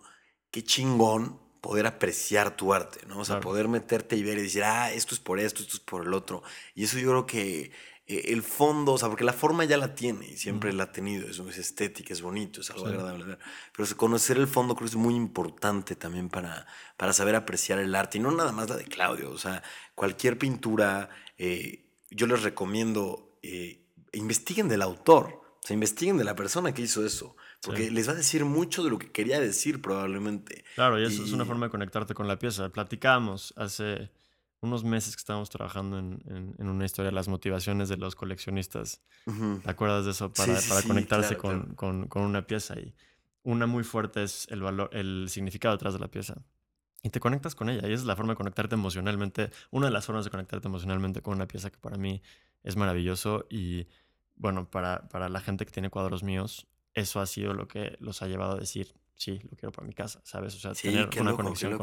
qué 0.52 0.64
chingón 0.64 1.40
poder 1.62 1.88
apreciar 1.88 2.56
tu 2.56 2.74
arte, 2.74 3.06
¿no? 3.08 3.20
O 3.20 3.26
sea, 3.26 3.40
poder 3.40 3.68
meterte 3.68 4.16
y 4.16 4.24
ver 4.24 4.38
y 4.38 4.44
decir, 4.44 4.64
ah, 4.64 4.92
esto 4.92 5.14
es 5.16 5.20
por 5.20 5.40
esto, 5.40 5.62
esto 5.62 5.76
es 5.76 5.80
por 5.80 6.06
el 6.06 6.14
otro. 6.14 6.44
Y 6.76 6.84
eso 6.84 6.98
yo 6.98 7.10
creo 7.10 7.26
que 7.26 7.72
eh, 8.10 8.32
el 8.32 8.42
fondo, 8.42 8.94
o 8.94 8.98
sea, 8.98 9.10
porque 9.10 9.26
la 9.26 9.34
forma 9.34 9.66
ya 9.66 9.76
la 9.76 9.94
tiene 9.94 10.28
y 10.28 10.38
siempre 10.38 10.72
la 10.72 10.84
ha 10.84 10.92
tenido, 10.94 11.28
es, 11.28 11.40
es 11.40 11.58
estética, 11.58 12.14
es 12.14 12.22
bonito, 12.22 12.62
es 12.62 12.72
algo 12.72 12.88
agradable 12.88 13.26
ver. 13.26 13.40
Pero 13.76 13.98
conocer 13.98 14.38
el 14.38 14.48
fondo 14.48 14.76
creo 14.76 14.86
que 14.86 14.92
es 14.92 14.96
muy 14.96 15.14
importante 15.14 15.96
también 15.98 16.30
para, 16.30 16.66
para 16.96 17.12
saber 17.12 17.36
apreciar 17.36 17.80
el 17.80 17.94
arte 17.94 18.18
y 18.18 18.22
no 18.22 18.32
nada 18.32 18.54
más 18.54 18.70
la 18.70 18.78
de 18.78 18.86
Claudio, 18.86 19.30
o 19.30 19.38
sea, 19.38 19.62
cualquier 19.94 20.38
pintura, 20.38 21.10
eh, 21.38 21.84
yo 22.10 22.28
les 22.28 22.44
recomiendo, 22.44 23.38
eh, 23.42 23.82
investiguen 24.14 24.70
del 24.70 24.84
autor, 24.84 25.42
sea, 25.68 25.74
investiguen 25.74 26.18
de 26.18 26.24
la 26.24 26.36
persona 26.36 26.74
que 26.74 26.82
hizo 26.82 27.06
eso. 27.06 27.36
Porque 27.62 27.92
les 27.92 28.08
va 28.08 28.14
a 28.14 28.16
decir 28.16 28.46
mucho 28.46 28.84
de 28.84 28.90
lo 28.90 28.98
que 28.98 29.12
quería 29.12 29.40
decir 29.40 29.82
probablemente. 29.82 30.64
Claro, 30.76 31.00
y 31.00 31.06
eso 31.06 31.24
es 31.24 31.34
una 31.34 31.46
forma 31.46 31.66
de 31.66 31.72
conectarte 31.72 32.14
con 32.14 32.28
la 32.28 32.40
pieza. 32.40 32.70
Platicábamos 32.70 33.54
hace 33.58 34.10
unos 34.62 34.84
meses 34.84 35.16
que 35.16 35.20
estábamos 35.20 35.50
trabajando 35.50 36.00
en, 36.00 36.22
en, 36.58 36.70
una 36.70 36.86
historia, 36.86 37.12
las 37.12 37.28
motivaciones 37.28 37.90
de 37.90 37.98
los 37.98 38.16
coleccionistas. 38.16 39.02
¿Te 39.26 39.70
acuerdas 39.70 40.06
de 40.06 40.12
eso? 40.12 40.32
Para, 40.32 40.58
para 40.68 40.82
conectarse 40.84 41.38
con, 41.38 41.76
Con, 41.76 42.08
con, 42.08 42.24
una 42.24 42.48
pieza. 42.48 42.80
Y 42.80 42.96
una 43.44 43.68
muy 43.68 43.84
fuerte 43.84 44.24
es 44.24 44.48
el 44.50 44.62
valor, 44.62 44.90
el 44.94 45.28
significado 45.30 45.76
detrás 45.76 45.94
de 45.94 46.00
la 46.00 46.08
pieza. 46.08 46.44
Y 47.04 47.10
te 47.10 47.20
conectas 47.20 47.56
con 47.56 47.70
ella. 47.70 47.88
Y 47.88 47.94
esa 47.94 48.02
es 48.02 48.06
la 48.06 48.16
forma 48.16 48.34
de 48.34 48.38
conectarte 48.38 48.76
emocionalmente. 48.76 49.52
Una 49.70 49.88
de 49.88 49.92
las 49.92 50.06
formas 50.06 50.26
de 50.26 50.32
conectarte 50.32 50.68
emocionalmente 50.68 51.22
con 51.22 51.36
una 51.36 51.48
pieza 51.48 51.70
que 51.70 51.78
para 51.78 51.98
mí 51.98 52.22
es 52.64 52.76
maravilloso. 52.76 53.46
Y 53.50 53.88
bueno, 54.38 54.70
para, 54.70 55.08
para 55.10 55.30
la 55.30 55.42
gente 55.42 55.66
que 55.66 55.72
tiene 55.72 55.90
cuadros 55.90 56.24
míos, 56.24 56.68
eso 56.94 57.20
ha 57.20 57.26
sido 57.26 57.54
lo 57.54 57.68
que 57.68 57.98
los 58.00 58.22
ha 58.22 58.28
llevado 58.28 58.54
a 58.54 58.60
decir, 58.60 58.96
sí, 59.16 59.40
lo 59.50 59.58
quiero 59.58 59.72
para 59.72 59.88
mi 59.88 59.94
casa, 59.94 60.22
¿sabes? 60.24 60.56
O 60.56 60.60
sea, 60.60 60.74
tener 60.74 61.10
una 61.20 61.36
conexión 61.36 61.78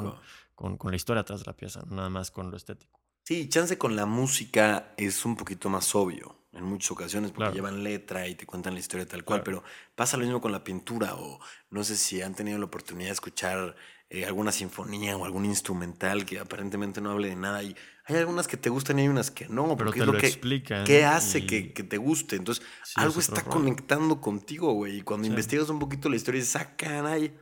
con, 0.54 0.76
con, 0.76 0.90
la 0.90 0.96
historia 0.96 1.22
atrás 1.22 1.40
de 1.40 1.46
la 1.46 1.56
pieza, 1.56 1.82
nada 1.88 2.08
más 2.08 2.30
con 2.30 2.50
lo 2.50 2.56
estético. 2.56 3.00
Sí, 3.24 3.48
chance 3.48 3.78
con 3.78 3.96
la 3.96 4.06
música 4.06 4.92
es 4.96 5.24
un 5.24 5.36
poquito 5.36 5.68
más 5.70 5.94
obvio 5.94 6.44
en 6.52 6.64
muchas 6.64 6.90
ocasiones 6.92 7.32
porque 7.32 7.52
llevan 7.52 7.82
letra 7.82 8.28
y 8.28 8.34
te 8.34 8.46
cuentan 8.46 8.74
la 8.74 8.80
historia 8.80 9.06
tal 9.06 9.24
cual, 9.24 9.42
pero 9.42 9.64
pasa 9.94 10.16
lo 10.16 10.24
mismo 10.24 10.40
con 10.40 10.52
la 10.52 10.62
pintura 10.62 11.14
o 11.16 11.40
no 11.70 11.82
sé 11.84 11.96
si 11.96 12.22
han 12.22 12.34
tenido 12.34 12.58
la 12.58 12.66
oportunidad 12.66 13.08
de 13.08 13.14
escuchar 13.14 13.76
eh, 14.10 14.24
alguna 14.24 14.52
sinfonía 14.52 15.16
o 15.16 15.24
algún 15.24 15.44
instrumental 15.44 16.24
que 16.24 16.38
aparentemente 16.38 17.00
no 17.00 17.10
hable 17.10 17.28
de 17.28 17.36
nada 17.36 17.62
y 17.62 17.74
hay 18.06 18.16
algunas 18.16 18.46
que 18.46 18.56
te 18.58 18.68
gustan 18.68 18.98
y 18.98 19.02
hay 19.02 19.08
unas 19.08 19.30
que 19.30 19.48
no, 19.48 19.76
pero 19.76 19.90
te 19.90 20.00
es 20.00 20.06
lo, 20.06 20.12
que 20.12 20.26
explican. 20.26 20.84
¿Qué 20.84 21.04
hace 21.04 21.46
que, 21.46 21.62
te 21.62 21.96
guste? 21.96 22.36
Entonces, 22.36 22.64
algo 22.96 23.18
está 23.18 23.42
conectando 23.42 24.20
contigo, 24.20 24.72
güey. 24.74 24.98
Y 24.98 25.00
cuando 25.00 25.26
investigas 25.26 25.70
un 25.70 25.78
poquito 25.78 26.10
la 26.10 26.16
historia, 26.16 26.40
dices, 26.40 26.56
ah, 26.56 26.76
caray, 26.76 27.34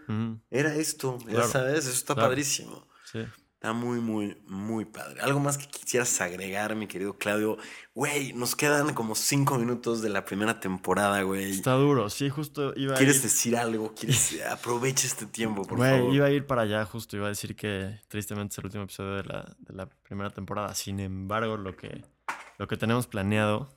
era 0.51 0.75
esto, 0.77 1.19
ya 1.29 1.43
sabes, 1.45 1.81
eso 1.81 1.91
está 1.91 2.15
padrísimo. 2.15 2.87
Sí. 3.11 3.19
Está 3.63 3.75
muy, 3.75 4.01
muy, 4.01 4.37
muy 4.49 4.85
padre. 4.85 5.21
Algo 5.21 5.39
más 5.39 5.57
que 5.57 5.69
quisieras 5.69 6.21
agregar, 6.21 6.75
mi 6.75 6.89
querido 6.89 7.17
Claudio. 7.17 7.59
Güey, 7.95 8.33
nos 8.33 8.57
quedan 8.57 8.93
como 8.93 9.15
cinco 9.15 9.57
minutos 9.57 10.03
de 10.03 10.09
la 10.09 10.25
primera 10.25 10.59
temporada, 10.59 11.23
güey. 11.23 11.53
Está 11.53 11.75
duro, 11.75 12.11
sí, 12.11 12.29
justo 12.29 12.73
iba 12.75 12.95
a 12.95 12.97
¿Quieres 12.97 13.23
decir 13.23 13.57
algo? 13.57 13.95
¿Quieres... 13.95 14.37
Aprovecha 14.51 15.07
este 15.07 15.27
tiempo, 15.27 15.63
por 15.63 15.79
favor. 15.79 16.01
Güey, 16.07 16.17
iba 16.17 16.27
a 16.27 16.31
ir 16.31 16.45
para 16.45 16.63
allá, 16.63 16.85
justo. 16.87 17.17
Iba 17.17 17.27
a 17.27 17.29
decir 17.29 17.55
que 17.55 18.01
tristemente 18.09 18.55
es 18.55 18.59
el 18.59 18.65
último 18.65 18.83
episodio 18.83 19.15
de 19.15 19.23
la, 19.23 19.57
de 19.61 19.75
la 19.77 19.87
primera 19.87 20.31
temporada. 20.31 20.75
Sin 20.75 20.99
embargo, 20.99 21.57
lo 21.57 21.77
que, 21.77 22.05
lo 22.59 22.67
que 22.67 22.77
tenemos 22.77 23.07
planeado 23.07 23.69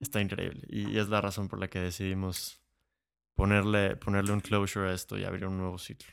está 0.00 0.20
increíble. 0.20 0.62
Y 0.68 0.98
es 0.98 1.08
la 1.08 1.20
razón 1.20 1.46
por 1.46 1.60
la 1.60 1.68
que 1.68 1.78
decidimos 1.78 2.60
ponerle, 3.36 3.94
ponerle 3.94 4.32
un 4.32 4.40
closure 4.40 4.90
a 4.90 4.92
esto 4.92 5.16
y 5.16 5.22
abrir 5.22 5.46
un 5.46 5.56
nuevo 5.56 5.78
ciclo. 5.78 6.08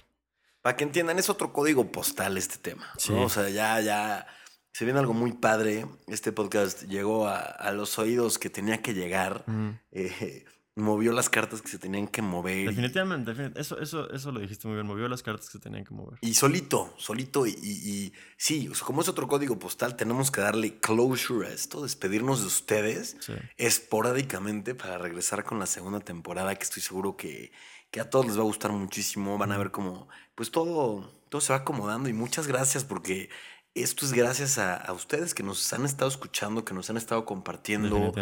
Para 0.61 0.75
que 0.75 0.83
entiendan, 0.83 1.19
es 1.19 1.29
otro 1.29 1.53
código 1.53 1.91
postal 1.91 2.37
este 2.37 2.57
tema. 2.57 2.91
O 3.09 3.29
sea, 3.29 3.49
ya, 3.49 3.79
ya 3.81 4.27
se 4.73 4.85
viene 4.85 4.99
algo 4.99 5.13
muy 5.13 5.33
padre. 5.33 5.85
Este 6.07 6.31
podcast 6.31 6.83
llegó 6.83 7.27
a, 7.27 7.71
los 7.71 7.97
oídos 7.99 8.37
que 8.37 8.49
tenía 8.49 8.81
que 8.81 8.93
llegar. 8.93 9.45
Eh, 9.91 10.45
movió 10.79 11.11
las 11.11 11.29
cartas 11.29 11.61
que 11.61 11.67
se 11.67 11.77
tenían 11.77 12.07
que 12.07 12.21
mover. 12.21 12.69
Definitivamente, 12.69 13.33
Eso, 13.55 13.79
eso, 13.79 14.09
eso 14.11 14.31
lo 14.31 14.39
dijiste 14.39 14.67
muy 14.67 14.75
bien. 14.75 14.87
Movió 14.87 15.07
las 15.07 15.23
cartas 15.23 15.47
que 15.47 15.53
se 15.53 15.59
tenían 15.59 15.83
que 15.83 15.93
mover. 15.93 16.17
Y 16.21 16.33
solito, 16.33 16.93
solito. 16.97 17.45
Y, 17.45 18.13
sí, 18.37 18.69
como 18.85 19.01
es 19.01 19.09
otro 19.09 19.27
código 19.27 19.59
postal, 19.59 19.95
tenemos 19.95 20.31
que 20.31 20.41
darle 20.41 20.79
closure 20.79 21.47
a 21.47 21.51
esto, 21.51 21.83
despedirnos 21.83 22.41
de 22.41 22.47
ustedes 22.47 23.17
esporádicamente 23.57 24.75
para 24.75 24.97
regresar 24.97 25.43
con 25.43 25.59
la 25.59 25.65
segunda 25.65 25.99
temporada, 25.99 26.55
que 26.55 26.63
estoy 26.63 26.81
seguro 26.81 27.15
que 27.15 27.51
que 27.91 27.99
a 27.99 28.09
todos 28.09 28.25
les 28.25 28.37
va 28.37 28.41
a 28.41 28.45
gustar 28.45 28.71
muchísimo. 28.71 29.37
Van 29.37 29.51
a 29.51 29.57
ver 29.57 29.71
cómo, 29.71 30.07
pues 30.35 30.51
todo, 30.51 31.11
todo 31.29 31.41
se 31.41 31.53
va 31.53 31.59
acomodando. 31.59 32.09
Y 32.09 32.13
muchas 32.13 32.47
gracias 32.47 32.83
porque 32.83 33.29
esto 33.73 34.05
es 34.05 34.13
gracias 34.13 34.57
a, 34.57 34.91
ustedes 34.93 35.33
que 35.33 35.43
nos 35.43 35.71
han 35.73 35.85
estado 35.85 36.09
escuchando, 36.09 36.65
que 36.65 36.73
nos 36.73 36.89
han 36.89 36.97
estado 36.97 37.25
compartiendo. 37.25 38.13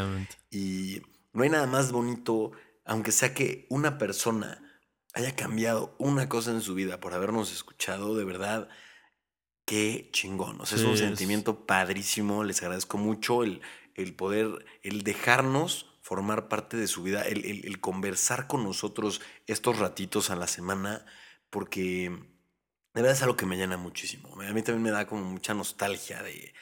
Y 0.50 1.02
no 1.34 1.44
hay 1.44 1.50
nada 1.50 1.68
más 1.68 1.92
bonito, 1.92 2.52
aunque 2.86 3.12
sea 3.12 3.34
que 3.34 3.66
una 3.70 3.98
persona 3.98 4.64
haya 5.14 5.36
cambiado 5.36 5.96
una 5.98 6.30
cosa 6.30 6.52
en 6.52 6.62
su 6.62 6.76
vida 6.76 7.00
por 7.00 7.14
habernos 7.14 7.52
escuchado, 7.52 8.16
de 8.16 8.24
verdad, 8.24 8.70
qué 9.66 10.10
chingón. 10.12 10.62
O 10.62 10.66
sea, 10.66 10.78
es 10.78 10.84
un 10.84 10.98
sentimiento 10.98 11.66
padrísimo. 11.66 12.44
Les 12.44 12.62
agradezco 12.62 12.98
mucho 12.98 13.44
el, 13.44 13.62
el 13.96 14.14
poder, 14.16 14.66
el 14.84 15.04
dejarnos 15.04 15.87
formar 16.08 16.48
parte 16.48 16.78
de 16.78 16.88
su 16.88 17.04
vida, 17.04 17.24
el, 17.24 17.82
conversar 17.82 18.48
con 18.48 18.64
nosotros 18.64 19.20
estos 19.46 19.78
ratitos 19.78 20.30
a 20.30 20.38
la 20.38 20.48
semana, 20.48 21.06
porque 21.50 22.10
de 22.94 23.02
verdad 23.02 23.12
es 23.12 23.22
algo 23.24 23.36
que 23.36 23.46
me 23.46 23.58
llena 23.58 23.76
muchísimo. 23.76 24.30
A 24.42 24.54
mí 24.54 24.62
también 24.62 24.84
me 24.84 24.92
da 24.92 25.06
como 25.06 25.26
mucha 25.26 25.54
nostalgia 25.54 26.24
de, 26.24 26.54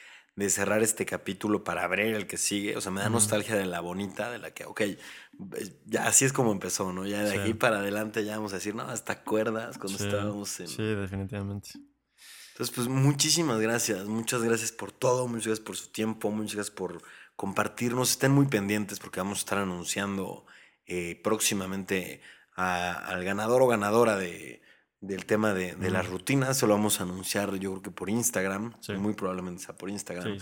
cerrar 0.50 0.82
este 0.82 1.06
capítulo 1.06 1.62
para 1.62 1.84
abrir 1.84 2.16
el 2.16 2.26
que 2.26 2.38
sigue. 2.38 2.76
O 2.76 2.80
sea, 2.80 2.90
me 2.90 3.00
da 3.00 3.08
nostalgia 3.08 3.54
de 3.54 3.66
la 3.66 3.78
bonita, 3.78 4.32
de 4.32 4.40
la 4.40 4.50
que, 4.50 4.64
ok, 4.64 4.82
ya 5.84 6.08
así 6.08 6.24
es 6.24 6.32
como 6.32 6.50
empezó, 6.50 6.92
¿no? 6.92 7.06
Ya 7.06 7.22
de 7.22 7.38
aquí 7.38 7.54
para 7.54 7.78
adelante 7.78 8.24
ya 8.24 8.34
vamos 8.34 8.50
a 8.52 8.56
decir, 8.56 8.74
no, 8.74 8.82
hasta 8.82 9.22
cuerdas 9.22 9.78
cuando 9.78 10.02
estábamos 10.02 10.58
en... 10.58 10.66
Sí, 10.66 10.82
definitivamente. 10.82 11.70
Entonces, 12.50 12.74
pues 12.74 12.88
muchísimas 12.88 13.60
gracias, 13.60 14.06
muchas 14.06 14.42
gracias 14.42 14.72
por 14.72 14.90
todo, 14.90 15.28
muchas 15.28 15.46
gracias 15.46 15.64
por 15.64 15.76
su 15.76 15.92
tiempo, 15.92 16.32
muchas 16.32 16.56
gracias 16.56 16.74
por 16.74 17.00
compartirnos. 17.36 18.10
Estén 18.10 18.32
muy 18.32 18.46
pendientes 18.46 18.98
porque 18.98 19.20
vamos 19.20 19.38
a 19.38 19.40
estar 19.40 19.58
anunciando 19.58 20.46
eh, 20.86 21.20
próximamente 21.22 22.20
al 22.56 23.22
ganador 23.22 23.60
o 23.60 23.66
ganadora 23.66 24.16
de, 24.16 24.62
del 25.00 25.26
tema 25.26 25.52
de, 25.52 25.90
las 25.90 26.08
rutinas. 26.08 26.56
Se 26.56 26.66
lo 26.66 26.72
vamos 26.72 27.00
a 27.00 27.04
anunciar 27.04 27.54
yo 27.56 27.72
creo 27.72 27.82
que 27.82 27.90
por 27.90 28.10
Instagram. 28.10 28.74
Muy 28.98 29.14
probablemente 29.14 29.62
sea 29.62 29.76
por 29.76 29.90
Instagram. 29.90 30.38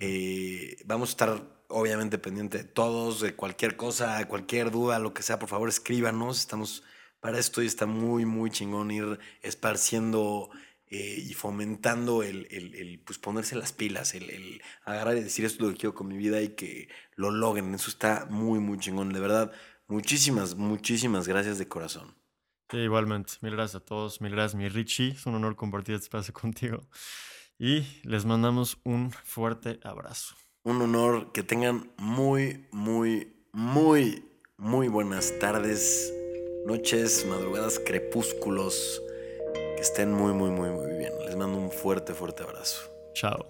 Eh, 0.00 0.76
vamos 0.84 1.10
a 1.10 1.12
estar 1.12 1.42
obviamente 1.68 2.18
pendiente 2.18 2.58
de 2.58 2.64
todos, 2.64 3.20
de 3.20 3.34
cualquier 3.34 3.76
cosa, 3.76 4.26
cualquier 4.28 4.70
duda, 4.70 4.98
lo 4.98 5.14
que 5.14 5.22
sea, 5.22 5.38
por 5.38 5.48
favor 5.48 5.68
escríbanos. 5.68 6.38
Estamos 6.38 6.84
para 7.20 7.38
esto 7.38 7.62
y 7.62 7.66
está 7.66 7.86
muy, 7.86 8.26
muy 8.26 8.50
chingón 8.50 8.90
ir 8.90 9.18
esparciendo 9.42 10.50
eh, 10.96 11.24
y 11.28 11.34
fomentando 11.34 12.22
el, 12.22 12.46
el, 12.52 13.00
pues 13.04 13.18
ponerse 13.18 13.56
las 13.56 13.72
pilas, 13.72 14.14
el, 14.14 14.30
el, 14.30 14.62
agarrar 14.84 15.16
y 15.16 15.24
decir 15.24 15.44
esto 15.44 15.64
es 15.64 15.66
lo 15.66 15.72
que 15.74 15.80
quiero 15.80 15.92
con 15.92 16.06
mi 16.06 16.16
vida 16.16 16.40
y 16.40 16.50
que 16.50 16.88
lo 17.16 17.32
logren. 17.32 17.74
Eso 17.74 17.90
está 17.90 18.28
muy, 18.30 18.60
muy 18.60 18.78
chingón. 18.78 19.12
De 19.12 19.18
verdad, 19.18 19.50
muchísimas, 19.88 20.54
muchísimas 20.54 21.26
gracias 21.26 21.58
de 21.58 21.66
corazón. 21.66 22.14
Sí, 22.70 22.76
igualmente. 22.76 23.32
Mil 23.40 23.56
gracias 23.56 23.82
a 23.82 23.84
todos. 23.84 24.20
Mil 24.20 24.30
gracias, 24.30 24.54
mi 24.54 24.68
Richie. 24.68 25.08
Es 25.08 25.26
un 25.26 25.34
honor 25.34 25.56
compartir 25.56 25.96
este 25.96 26.04
espacio 26.04 26.32
contigo. 26.32 26.88
Y 27.58 27.80
les 28.04 28.24
mandamos 28.24 28.78
un 28.84 29.10
fuerte 29.10 29.80
abrazo. 29.82 30.36
Un 30.62 30.80
honor 30.80 31.32
que 31.32 31.42
tengan 31.42 31.90
muy, 31.98 32.68
muy, 32.70 33.34
muy, 33.52 34.22
muy 34.58 34.86
buenas 34.86 35.36
tardes, 35.40 36.14
noches, 36.66 37.26
madrugadas, 37.28 37.80
crepúsculos. 37.84 39.02
Estén 39.84 40.14
muy, 40.14 40.32
muy, 40.32 40.48
muy, 40.48 40.70
muy 40.70 40.96
bien. 40.96 41.12
Les 41.26 41.36
mando 41.36 41.58
un 41.58 41.70
fuerte, 41.70 42.14
fuerte 42.14 42.42
abrazo. 42.42 42.88
Chao. 43.12 43.44